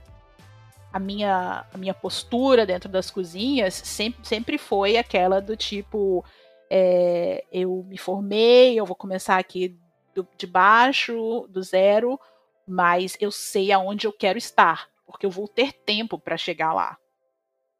[0.92, 6.24] a, minha, a minha postura dentro das cozinhas sempre, sempre foi aquela do tipo:
[6.70, 9.78] é, eu me formei, eu vou começar aqui
[10.14, 12.18] do, de baixo, do zero,
[12.66, 16.98] mas eu sei aonde eu quero estar, porque eu vou ter tempo para chegar lá.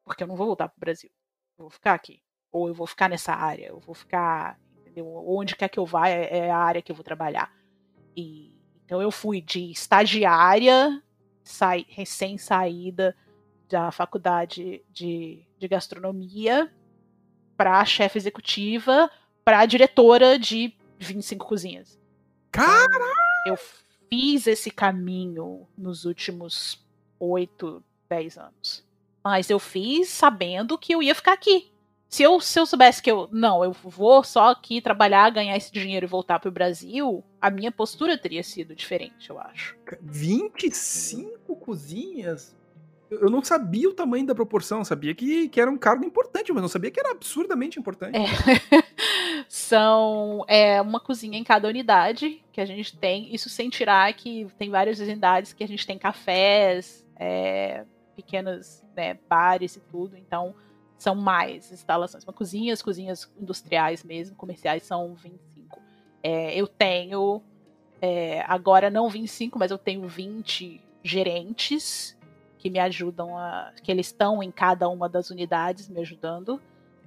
[0.05, 1.11] Porque eu não vou voltar para o Brasil.
[1.59, 2.23] Eu vou ficar aqui.
[2.51, 3.66] Ou eu vou ficar nessa área.
[3.66, 4.59] Eu vou ficar.
[4.81, 5.07] Entendeu?
[5.27, 7.53] Onde quer que eu vá é, é a área que eu vou trabalhar.
[8.16, 11.03] E, então eu fui de estagiária,
[11.43, 13.16] sai, recém-saída
[13.69, 16.70] da faculdade de, de gastronomia,
[17.57, 19.11] para chefe executiva,
[19.43, 21.99] para diretora de 25 cozinhas.
[22.51, 23.12] Cara!
[23.47, 23.57] eu
[24.11, 26.85] fiz esse caminho nos últimos
[27.19, 28.87] 8, 10 anos.
[29.24, 31.73] Mas eu fiz sabendo que eu ia ficar aqui.
[32.12, 33.27] Se eu, se eu soubesse que eu.
[33.32, 37.73] Não, eu vou só aqui trabalhar, ganhar esse dinheiro e voltar pro Brasil, a minha
[37.73, 39.74] postura teria sido diferente, eu acho.
[40.03, 42.55] 25 cozinhas?
[43.11, 46.61] Eu não sabia o tamanho da proporção, sabia que, que era um cargo importante, mas
[46.61, 48.19] não sabia que era absurdamente importante.
[48.19, 48.85] É.
[49.49, 53.35] São é, uma cozinha em cada unidade que a gente tem.
[53.35, 59.18] Isso sem tirar que tem várias unidades que a gente tem cafés, é, pequenas né,
[59.28, 60.55] bares e tudo, então
[60.98, 62.24] são mais instalações.
[62.24, 65.80] Uma cozinha, as cozinhas industriais mesmo, comerciais, são 25.
[66.22, 67.43] É, eu tenho,
[68.01, 72.16] é, agora não 25, mas eu tenho 20 gerentes
[72.56, 73.72] que me ajudam a.
[73.82, 76.60] que eles estão em cada uma das unidades me ajudando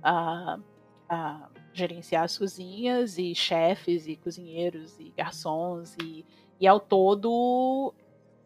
[0.04, 0.60] a,
[1.08, 6.26] a gerenciar as cozinhas, e chefes, e cozinheiros, e garçons, e,
[6.60, 7.94] e ao todo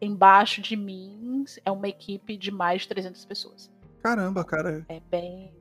[0.01, 3.71] embaixo de mim é uma equipe de mais de 300 pessoas.
[4.01, 4.85] Caramba, cara.
[4.87, 5.51] É bem.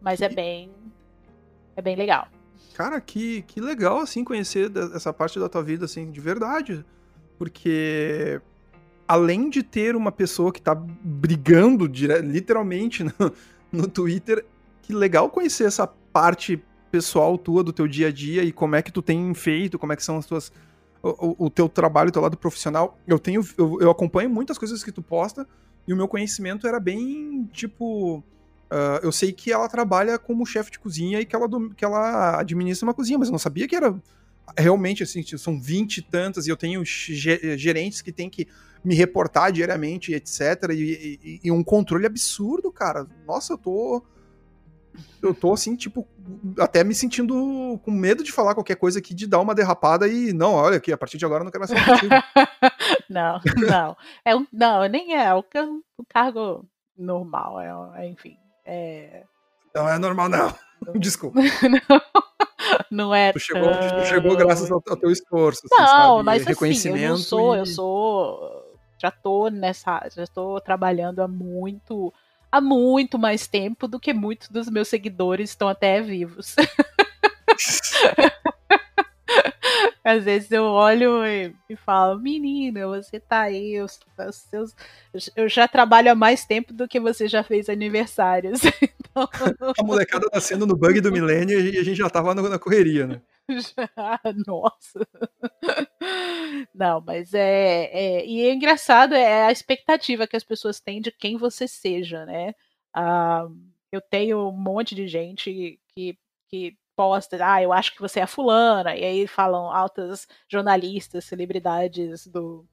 [0.00, 0.70] Mas é bem.
[1.76, 2.28] É bem legal.
[2.74, 6.84] Cara, que, que legal, assim, conhecer essa parte da tua vida, assim, de verdade.
[7.38, 8.40] Porque.
[9.06, 12.22] Além de ter uma pessoa que tá brigando dire...
[12.22, 13.12] literalmente no,
[13.70, 14.44] no Twitter,
[14.80, 18.82] que legal conhecer essa parte pessoal tua do teu dia a dia e como é
[18.82, 20.50] que tu tem feito, como é que são as tuas
[21.04, 22.98] o, o teu trabalho, o teu lado profissional.
[23.06, 25.46] Eu tenho, eu, eu, acompanho muitas coisas que tu posta
[25.86, 28.18] e o meu conhecimento era bem tipo.
[28.72, 32.40] Uh, eu sei que ela trabalha como chefe de cozinha e que ela, que ela
[32.40, 33.94] administra uma cozinha, mas eu não sabia que era
[34.58, 38.48] realmente, assim, são 20 e tantas, e eu tenho gerentes que têm que
[38.84, 40.70] me reportar diariamente, etc.
[40.72, 43.06] E, e, e, um controle absurdo, cara.
[43.26, 44.02] Nossa, eu tô.
[45.22, 46.06] Eu tô assim, tipo,
[46.58, 50.32] até me sentindo com medo de falar qualquer coisa aqui, de dar uma derrapada e
[50.32, 52.14] não, olha aqui, a partir de agora eu não quero mais falar contigo.
[53.08, 53.96] não, não.
[54.24, 55.24] É um, não, nem é.
[55.24, 56.64] É um, um cargo
[56.96, 58.36] normal, é, é, enfim.
[58.64, 59.24] É...
[59.74, 60.54] Não é normal, não.
[60.94, 61.40] Desculpa.
[61.40, 62.00] não,
[62.90, 63.32] não é.
[63.32, 65.62] Tu chegou, tu chegou graças ao, ao, teu esforço.
[65.66, 66.22] Assim, não, sabe?
[66.24, 67.58] mas reconhecimento assim, eu não sou, e...
[67.58, 68.64] eu sou.
[69.00, 70.06] Já tô nessa.
[70.14, 72.12] Já estou trabalhando há muito.
[72.54, 76.54] Há muito mais tempo do que muitos dos meus seguidores estão até vivos.
[80.04, 83.98] Às vezes eu olho e, e falo, menina, você tá aí, os,
[84.30, 84.72] seus,
[85.34, 88.60] eu já trabalho há mais tempo do que você já fez aniversários.
[89.78, 93.22] A molecada nascendo no bug do milênio e a gente já tava na correria, né?
[93.48, 95.06] Já, nossa.
[96.74, 101.12] Não, mas é, é, E é engraçado, é a expectativa que as pessoas têm de
[101.12, 102.54] quem você seja, né?
[102.92, 103.46] Ah,
[103.92, 106.18] eu tenho um monte de gente que,
[106.48, 112.26] que posta, ah, eu acho que você é fulana, e aí falam altas jornalistas, celebridades
[112.26, 112.66] do,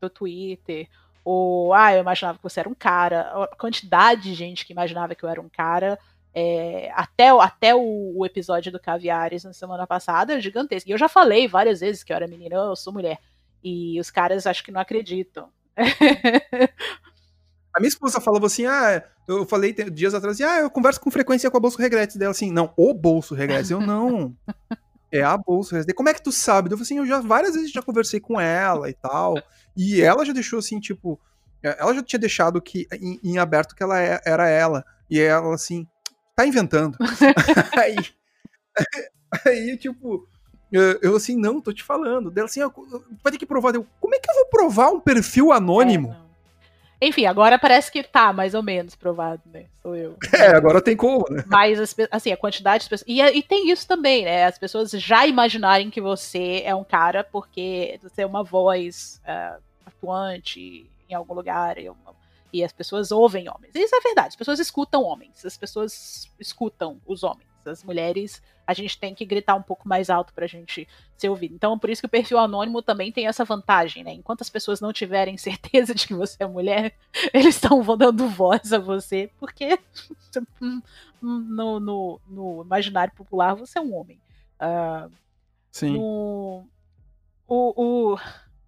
[0.00, 0.88] do Twitter,
[1.30, 5.14] ou, ah, eu imaginava que você era um cara, a quantidade de gente que imaginava
[5.14, 5.98] que eu era um cara,
[6.34, 10.88] é, até, até o, o, episódio do Caviares na semana passada, é gigantesco.
[10.88, 13.18] E eu já falei várias vezes que eu era menina, eu sou mulher.
[13.62, 15.50] E os caras acho que não acreditam.
[17.74, 21.10] A minha esposa falava assim: ah, eu falei dias atrás, assim, ah, eu converso com
[21.10, 23.70] frequência com a Bolso Regretes dela, assim, não, o Bolso Regretes.
[23.70, 24.34] Eu não.
[25.10, 25.96] É a Bolso Regretes.
[25.96, 26.68] Como é que tu sabe?
[26.70, 29.42] Eu falei assim, eu já várias vezes já conversei com ela e tal.
[29.76, 31.18] E ela já deixou assim, tipo,
[31.62, 34.84] é, ela já tinha deixado que em, em aberto que ela é, era ela.
[35.10, 35.86] E ela assim,
[36.36, 36.96] tá inventando.
[37.76, 37.96] aí,
[39.46, 40.28] aí, tipo,
[40.70, 42.30] eu assim, não, tô te falando.
[42.30, 42.60] Dela assim,
[43.22, 43.74] vai ter que provar.
[43.74, 46.12] Eu, como é que eu vou provar um perfil anônimo?
[46.12, 46.27] É,
[47.00, 49.66] enfim, agora parece que tá mais ou menos provado, né?
[49.80, 50.16] Sou eu.
[50.34, 51.44] É, agora tem como, né?
[51.46, 53.08] Mas, assim, a quantidade de pessoas.
[53.08, 54.44] E, e tem isso também, né?
[54.44, 59.60] As pessoas já imaginarem que você é um cara porque você é uma voz uh,
[59.86, 61.78] atuante em algum lugar.
[61.78, 62.14] E, uma,
[62.52, 63.74] e as pessoas ouvem homens.
[63.74, 64.28] Isso é verdade.
[64.28, 65.44] As pessoas escutam homens.
[65.44, 67.47] As pessoas escutam os homens.
[67.68, 70.86] As mulheres a gente tem que gritar um pouco mais alto pra gente
[71.16, 71.54] ser ouvido.
[71.54, 74.12] Então, por isso que o perfil anônimo também tem essa vantagem, né?
[74.12, 76.94] Enquanto as pessoas não tiverem certeza de que você é mulher,
[77.32, 79.78] eles estão dando voz a você, porque
[81.20, 84.18] no, no, no imaginário popular você é um homem.
[84.60, 85.10] Uh,
[85.70, 85.92] Sim.
[85.92, 86.66] No,
[87.46, 88.18] o, o, o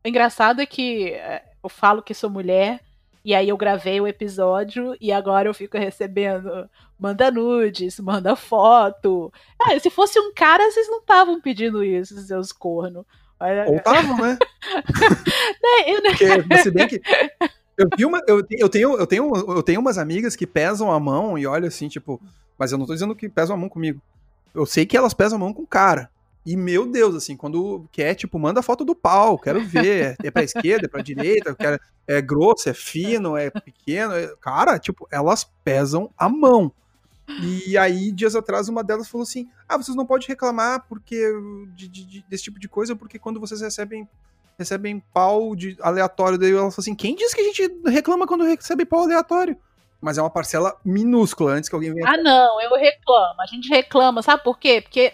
[0.02, 2.80] engraçado é que eh, eu falo que sou mulher,
[3.24, 6.68] e aí eu gravei o episódio e agora eu fico recebendo
[6.98, 9.32] manda nudes, manda foto.
[9.58, 13.04] Ah, se fosse um cara, vocês não estavam pedindo isso, seus cornos.
[13.66, 14.38] Ou estavam, né?
[15.62, 16.02] né eu...
[16.02, 17.00] Porque, se bem que
[17.98, 21.38] eu, uma, eu, eu, tenho, eu, tenho, eu tenho umas amigas que pesam a mão
[21.38, 22.20] e olha assim, tipo,
[22.58, 24.02] mas eu não tô dizendo que pesam a mão comigo.
[24.54, 26.10] Eu sei que elas pesam a mão com cara.
[26.44, 30.16] E, meu Deus, assim, quando quer, tipo, manda foto do pau, quero ver.
[30.22, 34.14] É pra esquerda, é pra direita, quero, é grosso, é fino, é pequeno.
[34.14, 34.34] É...
[34.40, 36.72] Cara, tipo, elas pesam a mão.
[37.42, 41.32] E aí, dias atrás, uma delas falou assim: Ah, vocês não podem reclamar porque
[41.74, 44.08] de, de, desse tipo de coisa, porque quando vocês recebem
[44.58, 46.38] recebem pau de aleatório.
[46.38, 49.56] Daí ela falou assim: quem disse que a gente reclama quando recebe pau aleatório?
[50.00, 52.08] Mas é uma parcela minúscula antes que alguém venha.
[52.08, 53.40] Ah, não, eu reclamo.
[53.40, 54.80] A gente reclama, sabe por quê?
[54.80, 55.12] Porque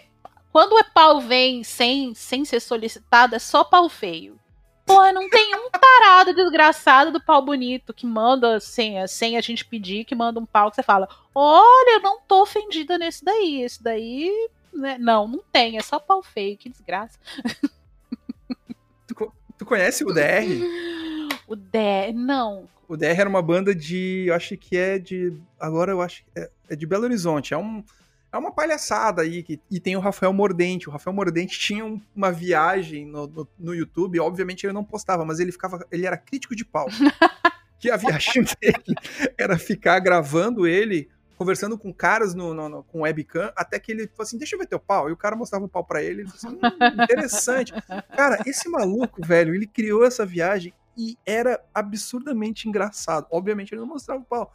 [0.57, 4.39] quando o pau vem sem, sem ser solicitado, é só pau feio.
[4.87, 9.63] Porra, não tem um tarado desgraçado do pau bonito que manda sem, sem a gente
[9.63, 13.61] pedir, que manda um pau que você fala: Olha, eu não tô ofendida nesse daí.
[13.61, 14.49] Esse daí.
[14.73, 14.97] Né?
[14.97, 17.19] Não, não tem, é só pau feio, que desgraça.
[19.05, 20.49] Tu, tu conhece o DR?
[21.47, 22.67] O DR, não.
[22.87, 24.25] O DR era uma banda de.
[24.27, 25.39] Eu acho que é de.
[25.59, 27.53] Agora eu acho que é, é de Belo Horizonte.
[27.53, 27.83] É um
[28.31, 29.43] é uma palhaçada aí.
[29.43, 30.89] Que, e tem o Rafael Mordente.
[30.89, 34.19] O Rafael Mordente tinha um, uma viagem no, no, no, YouTube.
[34.19, 35.85] Obviamente ele não postava, mas ele ficava.
[35.91, 36.87] Ele era crítico de pau.
[37.79, 38.95] que a viagem dele
[39.37, 44.23] era ficar gravando ele, conversando com caras no, no, com webcam, até que ele falou
[44.23, 45.09] assim: deixa eu ver teu pau.
[45.09, 46.21] E o cara mostrava o pau pra ele.
[46.21, 47.73] Ele falou assim: hum, interessante.
[48.15, 53.27] cara, esse maluco, velho, ele criou essa viagem e era absurdamente engraçado.
[53.29, 54.51] Obviamente ele não mostrava o pau.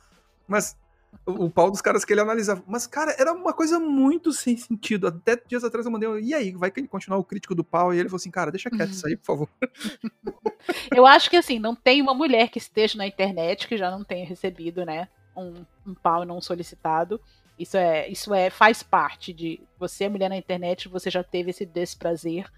[0.46, 0.76] Mas
[1.24, 2.62] o, pau dos caras que ele analisava.
[2.66, 5.06] Mas, cara, era uma coisa muito sem sentido.
[5.06, 7.92] Até dias atrás eu mandei, e aí, vai que ele continuar o crítico do pau?
[7.92, 9.48] E ele falou assim, cara, deixa quieto isso aí, por favor.
[10.94, 14.04] Eu acho que, assim, não tem uma mulher que esteja na internet que já não
[14.04, 17.20] tenha recebido, né, um, um pau não solicitado.
[17.58, 21.66] Isso é, isso é, faz parte de você, mulher na internet, você já teve esse
[21.66, 22.50] desprazer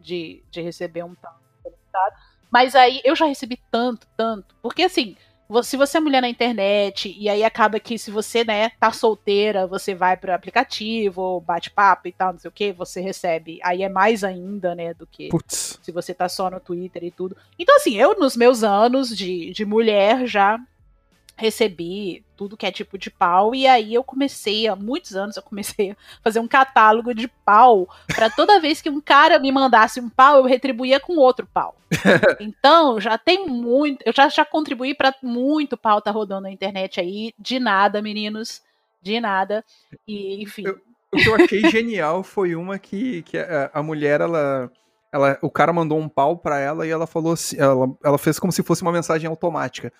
[0.00, 2.16] de, de receber um pau solicitado.
[2.50, 4.54] Mas aí eu já recebi tanto, tanto.
[4.60, 5.16] Porque assim,
[5.62, 9.66] se você é mulher na internet, e aí acaba que se você, né, tá solteira,
[9.66, 13.58] você vai pro aplicativo, bate papo e tal, não sei o que, você recebe.
[13.62, 15.78] Aí é mais ainda, né, do que Puts.
[15.82, 17.36] se você tá só no Twitter e tudo.
[17.58, 20.58] Então, assim, eu, nos meus anos de, de mulher, já
[21.36, 25.42] recebi tudo que é tipo de pau e aí eu comecei há muitos anos eu
[25.42, 30.00] comecei a fazer um catálogo de pau para toda vez que um cara me mandasse
[30.00, 31.74] um pau eu retribuía com outro pau
[32.40, 37.00] então já tem muito eu já já contribuí para muito pau tá rodando na internet
[37.00, 38.62] aí de nada meninos
[39.00, 39.64] de nada
[40.06, 40.80] e enfim eu,
[41.12, 44.70] o que eu achei genial foi uma que, que a, a mulher ela
[45.12, 48.38] ela, o cara mandou um pau para ela e ela falou assim, ela, ela fez
[48.38, 49.92] como se fosse uma mensagem automática.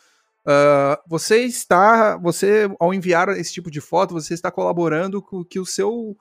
[0.47, 5.61] Uh, você está, você ao enviar esse tipo de foto, você está colaborando com que
[5.61, 6.17] o seu,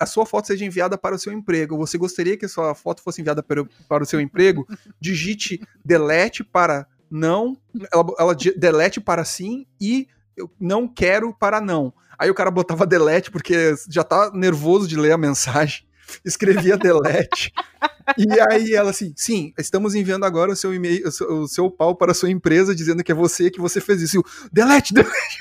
[0.00, 1.76] a sua foto seja enviada para o seu emprego.
[1.78, 4.66] Você gostaria que a sua foto fosse enviada para, para o seu emprego?
[5.00, 7.56] Digite delete para não,
[7.92, 11.94] ela, ela delete para sim e eu não quero para não.
[12.18, 15.86] Aí o cara botava delete porque já tá nervoso de ler a mensagem
[16.24, 17.52] escrevia delete.
[18.18, 21.70] e aí ela assim, sim, estamos enviando agora o seu e-mail, o seu, o seu
[21.70, 24.22] pau para a sua empresa dizendo que é você que você fez isso.
[24.52, 25.38] delete, delete.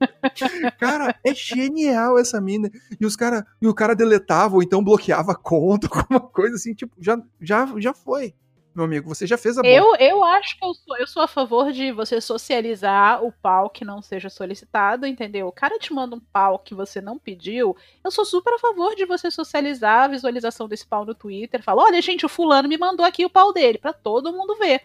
[0.78, 2.70] cara, é genial essa mina.
[2.98, 6.74] E os cara, e o cara deletava ou então bloqueava a conta, alguma coisa assim,
[6.74, 8.34] tipo, já já já foi
[8.74, 9.72] meu amigo, você já fez a boa.
[9.72, 13.68] Eu, eu acho que eu sou, eu sou a favor de você socializar o pau
[13.68, 15.48] que não seja solicitado, entendeu?
[15.48, 18.94] O cara te manda um pau que você não pediu, eu sou super a favor
[18.94, 21.62] de você socializar a visualização desse pau no Twitter.
[21.62, 24.82] Fala, olha, gente, o fulano me mandou aqui o pau dele, para todo mundo ver.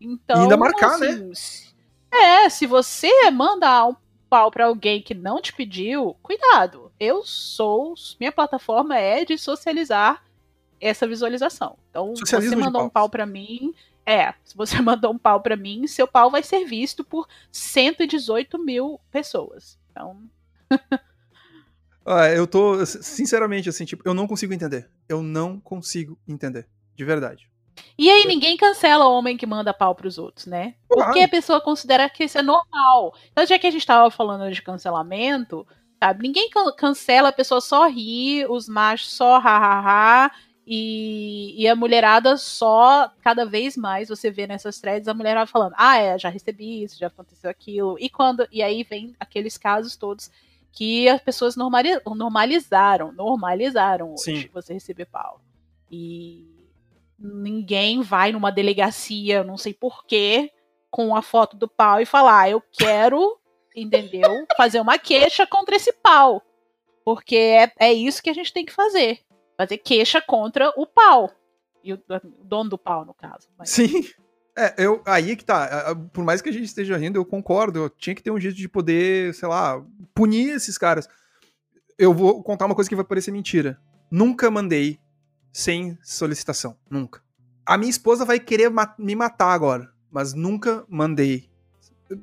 [0.00, 1.08] Então, e ainda marcar, né?
[1.08, 1.66] assim,
[2.12, 2.44] né?
[2.44, 3.96] É, se você manda um
[4.28, 6.92] pau para alguém que não te pediu, cuidado.
[6.98, 10.22] Eu sou, minha plataforma é de socializar
[10.82, 11.78] essa visualização.
[11.88, 13.72] Então, se você mandou um pau para mim,
[14.04, 18.58] é, se você mandou um pau para mim, seu pau vai ser visto por 118
[18.58, 19.78] mil pessoas.
[19.90, 20.20] Então.
[22.04, 24.90] ah, eu tô, sinceramente, assim, tipo, eu não consigo entender.
[25.08, 26.66] Eu não consigo entender.
[26.96, 27.48] De verdade.
[27.96, 30.74] E aí ninguém cancela o homem que manda pau pros outros, né?
[30.86, 33.14] Porque a pessoa considera que isso é normal.
[33.30, 35.66] Então, já que a gente tava falando de cancelamento,
[35.98, 36.22] sabe?
[36.22, 40.30] Ninguém cancela, a pessoa só ri, os machos só ha-ha-ha,
[40.74, 45.74] e, e, a mulherada só, cada vez mais, você vê nessas threads, a mulherada falando,
[45.76, 47.98] ah, é, já recebi isso, já aconteceu aquilo.
[48.00, 48.48] E quando.
[48.50, 50.30] E aí vem aqueles casos todos
[50.72, 54.48] que as pessoas normalizaram, normalizaram hoje Sim.
[54.50, 55.42] você receber pau.
[55.90, 56.48] E
[57.18, 60.50] ninguém vai numa delegacia, não sei porquê,
[60.90, 63.38] com a foto do pau e falar, ah, eu quero,
[63.76, 64.46] entendeu?
[64.56, 66.42] Fazer uma queixa contra esse pau.
[67.04, 69.22] Porque é, é isso que a gente tem que fazer
[69.56, 71.30] fazer queixa contra o pau.
[71.82, 73.48] E o, o dono do pau, no caso.
[73.58, 73.70] Mas...
[73.70, 74.04] Sim.
[74.56, 75.96] É, eu, aí que tá.
[76.12, 77.78] Por mais que a gente esteja rindo, eu concordo.
[77.78, 79.82] Eu tinha que ter um jeito de poder, sei lá,
[80.14, 81.08] punir esses caras.
[81.98, 83.80] Eu vou contar uma coisa que vai parecer mentira.
[84.10, 84.98] Nunca mandei
[85.52, 86.76] sem solicitação.
[86.90, 87.22] Nunca.
[87.64, 89.90] A minha esposa vai querer ma me matar agora.
[90.10, 91.48] Mas nunca mandei.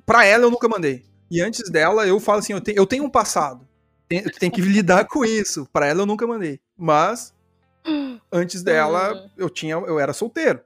[0.06, 1.06] Pra ela, eu nunca mandei.
[1.32, 3.68] E antes dela, eu falo assim: eu, te, eu tenho um passado
[4.10, 5.68] tem, tem que lidar com isso.
[5.72, 6.60] Para ela eu nunca mandei.
[6.80, 7.36] Mas
[8.32, 9.30] antes dela uhum.
[9.38, 10.62] eu tinha eu era solteiro.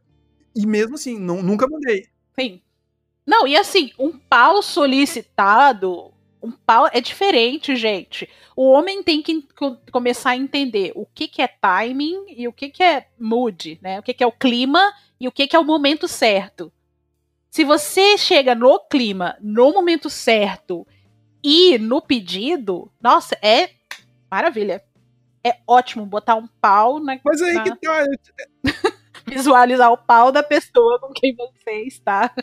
[0.55, 2.07] E mesmo assim, não, nunca mandei.
[2.39, 2.61] Sim.
[3.25, 8.29] Não, e assim, um pau solicitado, um pau é diferente, gente.
[8.55, 9.47] O homem tem que
[9.91, 13.99] começar a entender o que, que é timing e o que, que é mood, né?
[13.99, 16.71] O que, que é o clima e o que, que é o momento certo.
[17.49, 20.85] Se você chega no clima, no momento certo,
[21.43, 23.69] e no pedido, nossa, é
[24.29, 24.83] maravilha.
[25.45, 27.19] É ótimo botar um pau na.
[27.23, 27.63] Mas aí na...
[27.63, 28.05] que tá.
[29.25, 32.33] Visualizar o pau da pessoa com quem você está.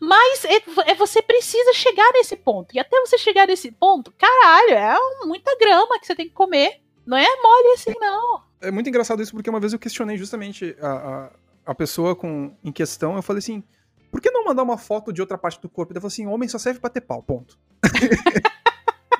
[0.00, 2.74] Mas é, é, você precisa chegar nesse ponto.
[2.74, 4.96] E até você chegar nesse ponto, caralho, é
[5.26, 6.80] muita grama que você tem que comer.
[7.04, 8.42] Não é mole assim, não.
[8.60, 11.30] É muito engraçado isso, porque uma vez eu questionei justamente a, a,
[11.66, 13.16] a pessoa com, em questão.
[13.16, 13.64] Eu falei assim:
[14.10, 15.92] por que não mandar uma foto de outra parte do corpo?
[15.92, 17.58] Ele falou assim: homem só serve pra ter pau, ponto.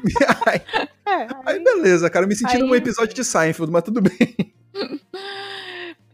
[0.47, 0.61] aí,
[1.47, 2.63] aí, beleza, cara, eu me senti aí...
[2.63, 4.53] num episódio de Seinfeld, mas tudo bem.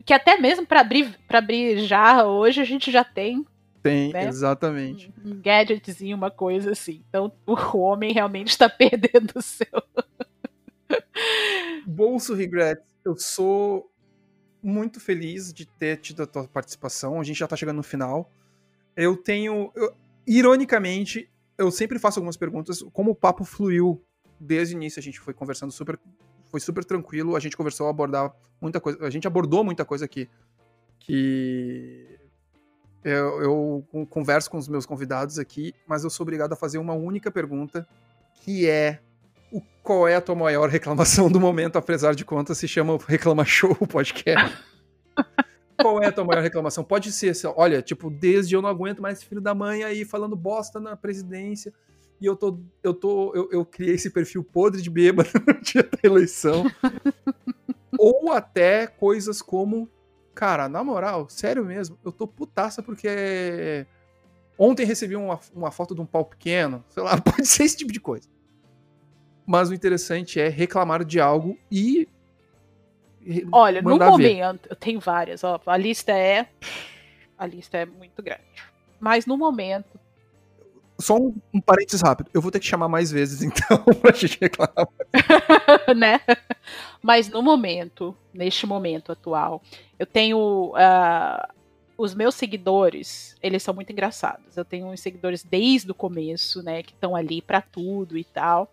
[0.05, 3.45] Que até mesmo pra abrir, pra abrir jarra hoje a gente já tem.
[3.83, 4.29] Tem, né?
[4.29, 5.13] exatamente.
[5.25, 7.03] Um, um gadgetzinho, uma coisa assim.
[7.09, 9.67] Então o homem realmente está perdendo o seu.
[11.85, 13.91] Bolso Regrets, eu sou
[14.63, 17.21] muito feliz de ter tido a tua participação.
[17.21, 18.31] A gente já tá chegando no final
[18.97, 19.71] eu tenho.
[19.75, 19.95] Eu,
[20.27, 22.83] ironicamente, eu sempre faço algumas perguntas.
[22.93, 24.03] Como o papo fluiu
[24.39, 25.99] desde o início, a gente foi conversando super.
[26.51, 30.28] foi super tranquilo, a gente conversou, abordar muita coisa, a gente abordou muita coisa aqui
[30.99, 32.19] que
[33.05, 33.43] eu,
[33.93, 37.31] eu converso com os meus convidados aqui, mas eu sou obrigado a fazer uma única
[37.31, 37.87] pergunta,
[38.35, 39.01] que é
[39.53, 43.45] o, qual é a tua maior reclamação do momento, apesar de contas se chama Reclama
[43.45, 44.57] Show podcast.
[45.81, 46.82] qual é a tua maior reclamação?
[46.82, 50.81] Pode ser, olha, tipo, desde eu não aguento mais filho da mãe aí falando bosta
[50.81, 51.73] na presidência,
[52.20, 55.82] e eu tô, eu tô, eu, eu criei esse perfil podre de bêbado no dia
[55.82, 56.65] da eleição.
[57.98, 59.89] Ou até coisas como,
[60.35, 63.86] cara, na moral, sério mesmo, eu tô putaça porque
[64.59, 67.93] ontem recebi uma, uma foto de um pau pequeno, sei lá, pode ser esse tipo
[67.93, 68.28] de coisa.
[69.47, 72.09] Mas o interessante é reclamar de algo e
[73.53, 76.47] Olha, no momento, eu tenho várias, ó, a lista é
[77.39, 78.43] a lista é muito grande.
[78.98, 79.98] Mas no momento
[80.98, 82.31] só um, um parênteses rápido.
[82.32, 84.89] Eu vou ter que chamar mais vezes, então, pra gente reclamar.
[85.94, 86.20] né?
[87.03, 89.62] Mas no momento, neste momento atual,
[89.98, 90.73] eu tenho.
[90.73, 91.57] Uh,
[91.98, 94.55] os meus seguidores, eles são muito engraçados.
[94.55, 96.82] Eu tenho uns seguidores desde o começo, né?
[96.82, 98.70] Que estão ali para tudo e tal.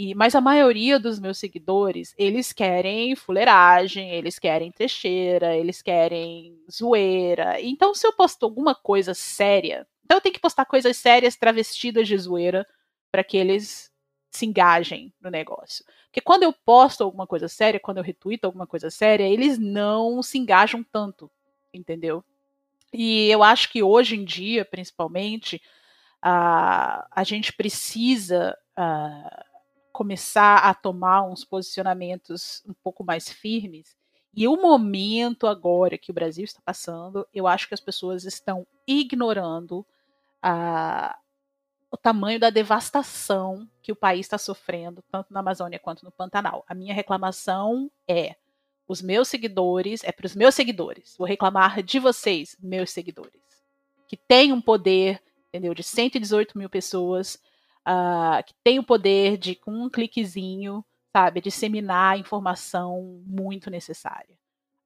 [0.00, 6.56] E, mas a maioria dos meus seguidores, eles querem fuleiragem, eles querem trecheira, eles querem
[6.70, 7.60] zoeira.
[7.60, 12.06] Então, se eu posto alguma coisa séria, então eu tenho que postar coisas sérias travestidas
[12.06, 12.64] de zoeira
[13.10, 13.90] para que eles
[14.30, 15.84] se engajem no negócio.
[16.04, 20.22] Porque quando eu posto alguma coisa séria, quando eu retuito alguma coisa séria, eles não
[20.22, 21.28] se engajam tanto,
[21.74, 22.22] entendeu?
[22.92, 25.60] E eu acho que hoje em dia, principalmente,
[26.22, 29.44] a, a gente precisa a,
[29.98, 33.98] começar a tomar uns posicionamentos um pouco mais firmes
[34.32, 38.64] e o momento agora que o Brasil está passando, eu acho que as pessoas estão
[38.86, 39.84] ignorando
[40.40, 41.18] a,
[41.90, 46.64] o tamanho da devastação que o país está sofrendo, tanto na Amazônia quanto no Pantanal.
[46.68, 48.36] A minha reclamação é:
[48.86, 53.42] os meus seguidores, é para os meus seguidores, vou reclamar de vocês, meus seguidores,
[54.06, 57.42] que têm um poder, entendeu, de 118 mil pessoas,
[57.86, 60.84] uh, que tem o poder de, com um cliquezinho,
[61.14, 64.34] sabe, disseminar informação muito necessária.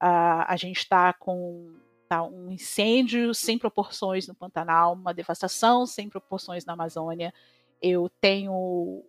[0.02, 1.74] Uh, a gente está com
[2.09, 7.32] tá, um incêndio sem proporções no Pantanal, uma devastação sem proporções na Amazônia.
[7.81, 9.05] Eu tenho.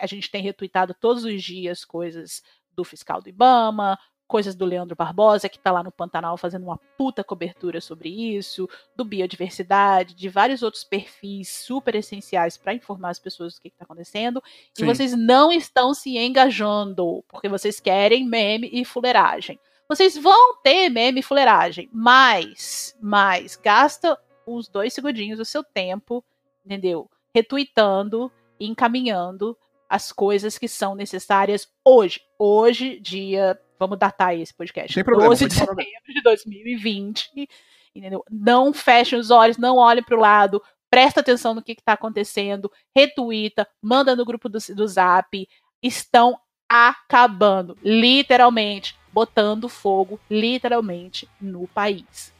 [0.00, 4.96] A gente tem retuitado todos os dias coisas do fiscal do Ibama, coisas do Leandro
[4.96, 10.28] Barbosa, que está lá no Pantanal fazendo uma puta cobertura sobre isso, do biodiversidade, de
[10.28, 14.42] vários outros perfis super essenciais para informar as pessoas do que está acontecendo.
[14.74, 14.84] Sim.
[14.84, 19.58] E vocês não estão se engajando, porque vocês querem meme e fuleiragem.
[19.88, 26.24] Vocês vão ter meme e fuleiragem, mas, mas, gasta uns dois segundinhos do seu tempo,
[26.64, 27.08] entendeu?
[27.32, 29.56] Retweetando e encaminhando
[29.88, 32.20] as coisas que são necessárias hoje.
[32.36, 34.92] Hoje, dia Vamos datar esse podcast.
[34.92, 37.48] Sem problema, 12 de setembro de 2020.
[37.94, 38.24] Entendeu?
[38.30, 42.70] Não fechem os olhos, não olhem para o lado, presta atenção no que está acontecendo,
[42.94, 45.48] retuita, manda no grupo do, do Zap.
[45.82, 46.38] Estão
[46.68, 52.32] acabando, literalmente, botando fogo, literalmente, no país.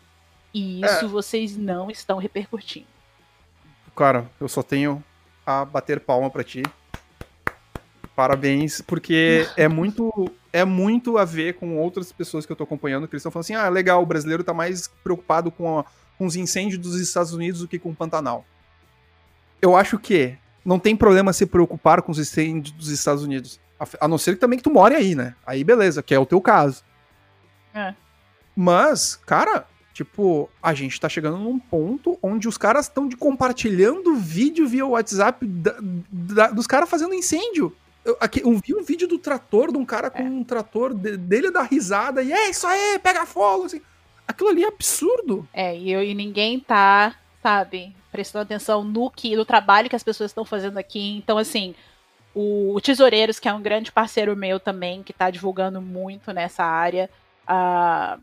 [0.53, 1.09] E isso é.
[1.09, 2.87] vocês não estão repercutindo.
[3.95, 5.03] Cara, eu só tenho
[5.45, 6.63] a bater palma para ti.
[8.15, 10.11] Parabéns, porque é muito
[10.57, 13.45] é muito a ver com outras pessoas que eu tô acompanhando, que eles estão falando
[13.45, 15.85] assim: ah, legal, o brasileiro tá mais preocupado com, a,
[16.17, 18.43] com os incêndios dos Estados Unidos do que com o Pantanal.
[19.61, 20.35] Eu acho que
[20.65, 23.61] não tem problema se preocupar com os incêndios dos Estados Unidos.
[24.01, 25.35] A, não ser que também que tu more aí, né?
[25.47, 26.83] Aí beleza, que é o teu caso.
[27.75, 27.95] É.
[28.57, 34.67] Mas, cara, tipo, a gente tá chegando num ponto onde os caras estão compartilhando vídeo
[34.67, 37.77] via WhatsApp da, da, dos caras fazendo incêndio.
[38.07, 40.27] Eu, aqui, eu vi um vídeo do trator, de um cara com é.
[40.27, 43.83] um trator de, dele dar risada e é isso aí, pega fogo, assim.
[44.29, 45.49] Aquilo ali é absurdo.
[45.53, 50.05] É, e, eu, e ninguém tá, sabe, prestando atenção no que, no trabalho que as
[50.05, 51.17] pessoas estão fazendo aqui.
[51.17, 51.75] Então, assim,
[52.33, 56.63] o, o Tesoureiros, que é um grande parceiro meu também, que tá divulgando muito nessa
[56.65, 57.11] área.
[57.49, 58.23] Uh,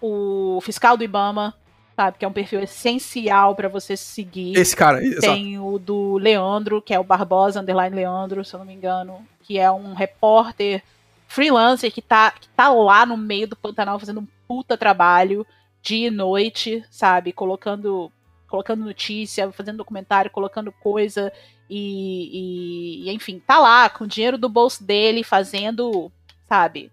[0.00, 1.54] o fiscal do Ibama,
[1.96, 2.18] sabe?
[2.18, 4.56] Que é um perfil essencial para você seguir.
[4.56, 5.66] Esse cara, Tem exato.
[5.66, 9.58] o do Leandro, que é o Barbosa Underline Leandro, se eu não me engano, que
[9.58, 10.82] é um repórter
[11.28, 15.46] freelancer que tá, que tá lá no meio do Pantanal fazendo um puta trabalho
[15.82, 17.32] dia e noite, sabe?
[17.32, 18.10] Colocando,
[18.48, 21.32] colocando notícia, fazendo documentário, colocando coisa
[21.68, 26.10] e, e, e enfim, tá lá com o dinheiro do bolso dele fazendo,
[26.48, 26.90] sabe?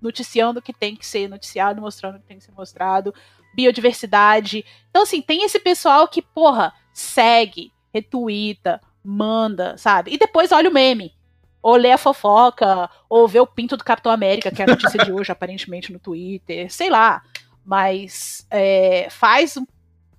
[0.00, 3.14] Noticiando o que tem que ser noticiado, mostrando o que tem que ser mostrado
[3.58, 4.64] biodiversidade.
[4.88, 10.12] Então, assim, tem esse pessoal que, porra, segue, retuita, manda, sabe?
[10.14, 11.12] E depois olha o meme.
[11.60, 15.04] ou ler a fofoca, ou ver o pinto do Capitão América, que é a notícia
[15.04, 17.20] de hoje, aparentemente, no Twitter, sei lá.
[17.64, 19.66] Mas é, faz um,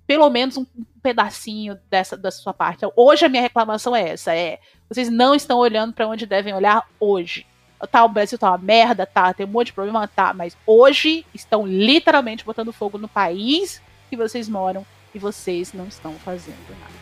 [0.06, 0.66] pelo menos um
[1.02, 2.76] pedacinho dessa da sua parte.
[2.76, 6.52] Então, hoje a minha reclamação é essa: é vocês não estão olhando para onde devem
[6.52, 7.46] olhar hoje.
[7.86, 11.24] Tá, o Brasil tá uma merda, tá, tem um monte de problema, tá, mas hoje
[11.34, 14.84] estão literalmente botando fogo no país que vocês moram
[15.14, 17.00] e vocês não estão fazendo nada.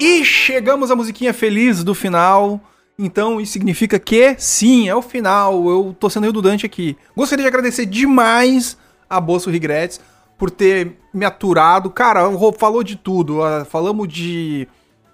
[0.00, 2.58] E chegamos à musiquinha feliz do final.
[3.02, 5.66] Então isso significa que sim, é o final.
[5.68, 6.98] Eu tô sendo redundante aqui.
[7.16, 8.76] Gostaria de agradecer demais
[9.08, 9.98] a Bolso Regrets
[10.36, 11.88] por ter me aturado.
[11.88, 13.42] Cara, falou de tudo.
[13.42, 14.68] Ah, falamos de,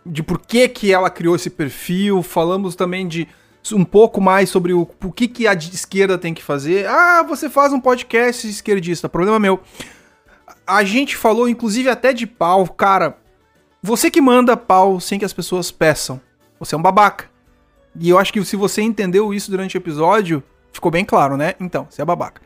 [0.05, 2.25] de por que, que ela criou esse perfil.
[2.25, 3.29] Falamos também de
[3.73, 6.89] um pouco mais sobre o, o que, que a esquerda tem que fazer.
[6.89, 9.09] Ah, você faz um podcast esquerdista.
[9.09, 9.61] Problema meu.
[10.67, 12.67] A gente falou, inclusive, até de pau.
[12.67, 13.17] Cara,
[13.81, 16.21] você que manda pau sem que as pessoas peçam.
[16.59, 17.36] Você é um babaca.
[17.99, 20.43] E eu acho que se você entendeu isso durante o episódio,
[20.73, 21.55] ficou bem claro, né?
[21.59, 22.43] Então, você é babaca.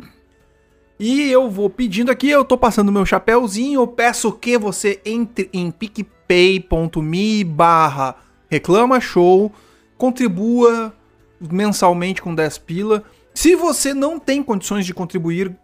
[0.98, 5.48] E eu vou pedindo aqui, eu tô passando meu chapéuzinho, eu peço que você entre
[5.52, 8.16] em picpay.me barra
[8.50, 9.50] reclama show,
[9.96, 10.92] contribua
[11.40, 13.02] mensalmente com 10 pila.
[13.32, 15.56] Se você não tem condições de contribuir,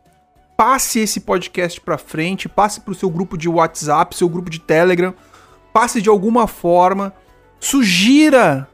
[0.56, 5.12] passe esse podcast para frente, passe pro seu grupo de WhatsApp, seu grupo de Telegram,
[5.72, 7.12] passe de alguma forma,
[7.60, 8.66] sugira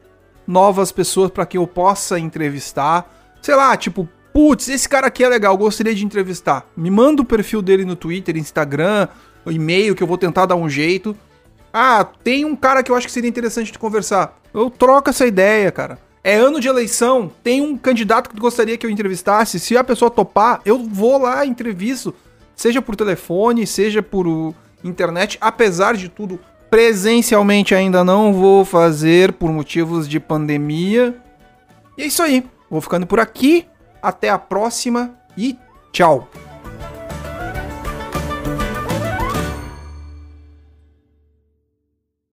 [0.47, 3.09] novas pessoas para que eu possa entrevistar.
[3.41, 6.65] Sei lá, tipo, putz, esse cara aqui é legal, gostaria de entrevistar.
[6.75, 9.07] Me manda o perfil dele no Twitter, Instagram,
[9.47, 11.15] e-mail que eu vou tentar dar um jeito.
[11.71, 14.39] Ah, tem um cara que eu acho que seria interessante de conversar.
[14.53, 15.97] Eu troco essa ideia, cara.
[16.23, 19.59] É ano de eleição, tem um candidato que gostaria que eu entrevistasse.
[19.59, 22.15] Se a pessoa topar, eu vou lá entrevisto,
[22.55, 25.37] seja por telefone, seja por internet.
[25.41, 26.39] Apesar de tudo,
[26.73, 31.15] Presencialmente ainda não vou fazer por motivos de pandemia.
[31.95, 32.43] E é isso aí.
[32.67, 33.67] Vou ficando por aqui.
[34.01, 35.55] Até a próxima e
[35.91, 36.27] tchau.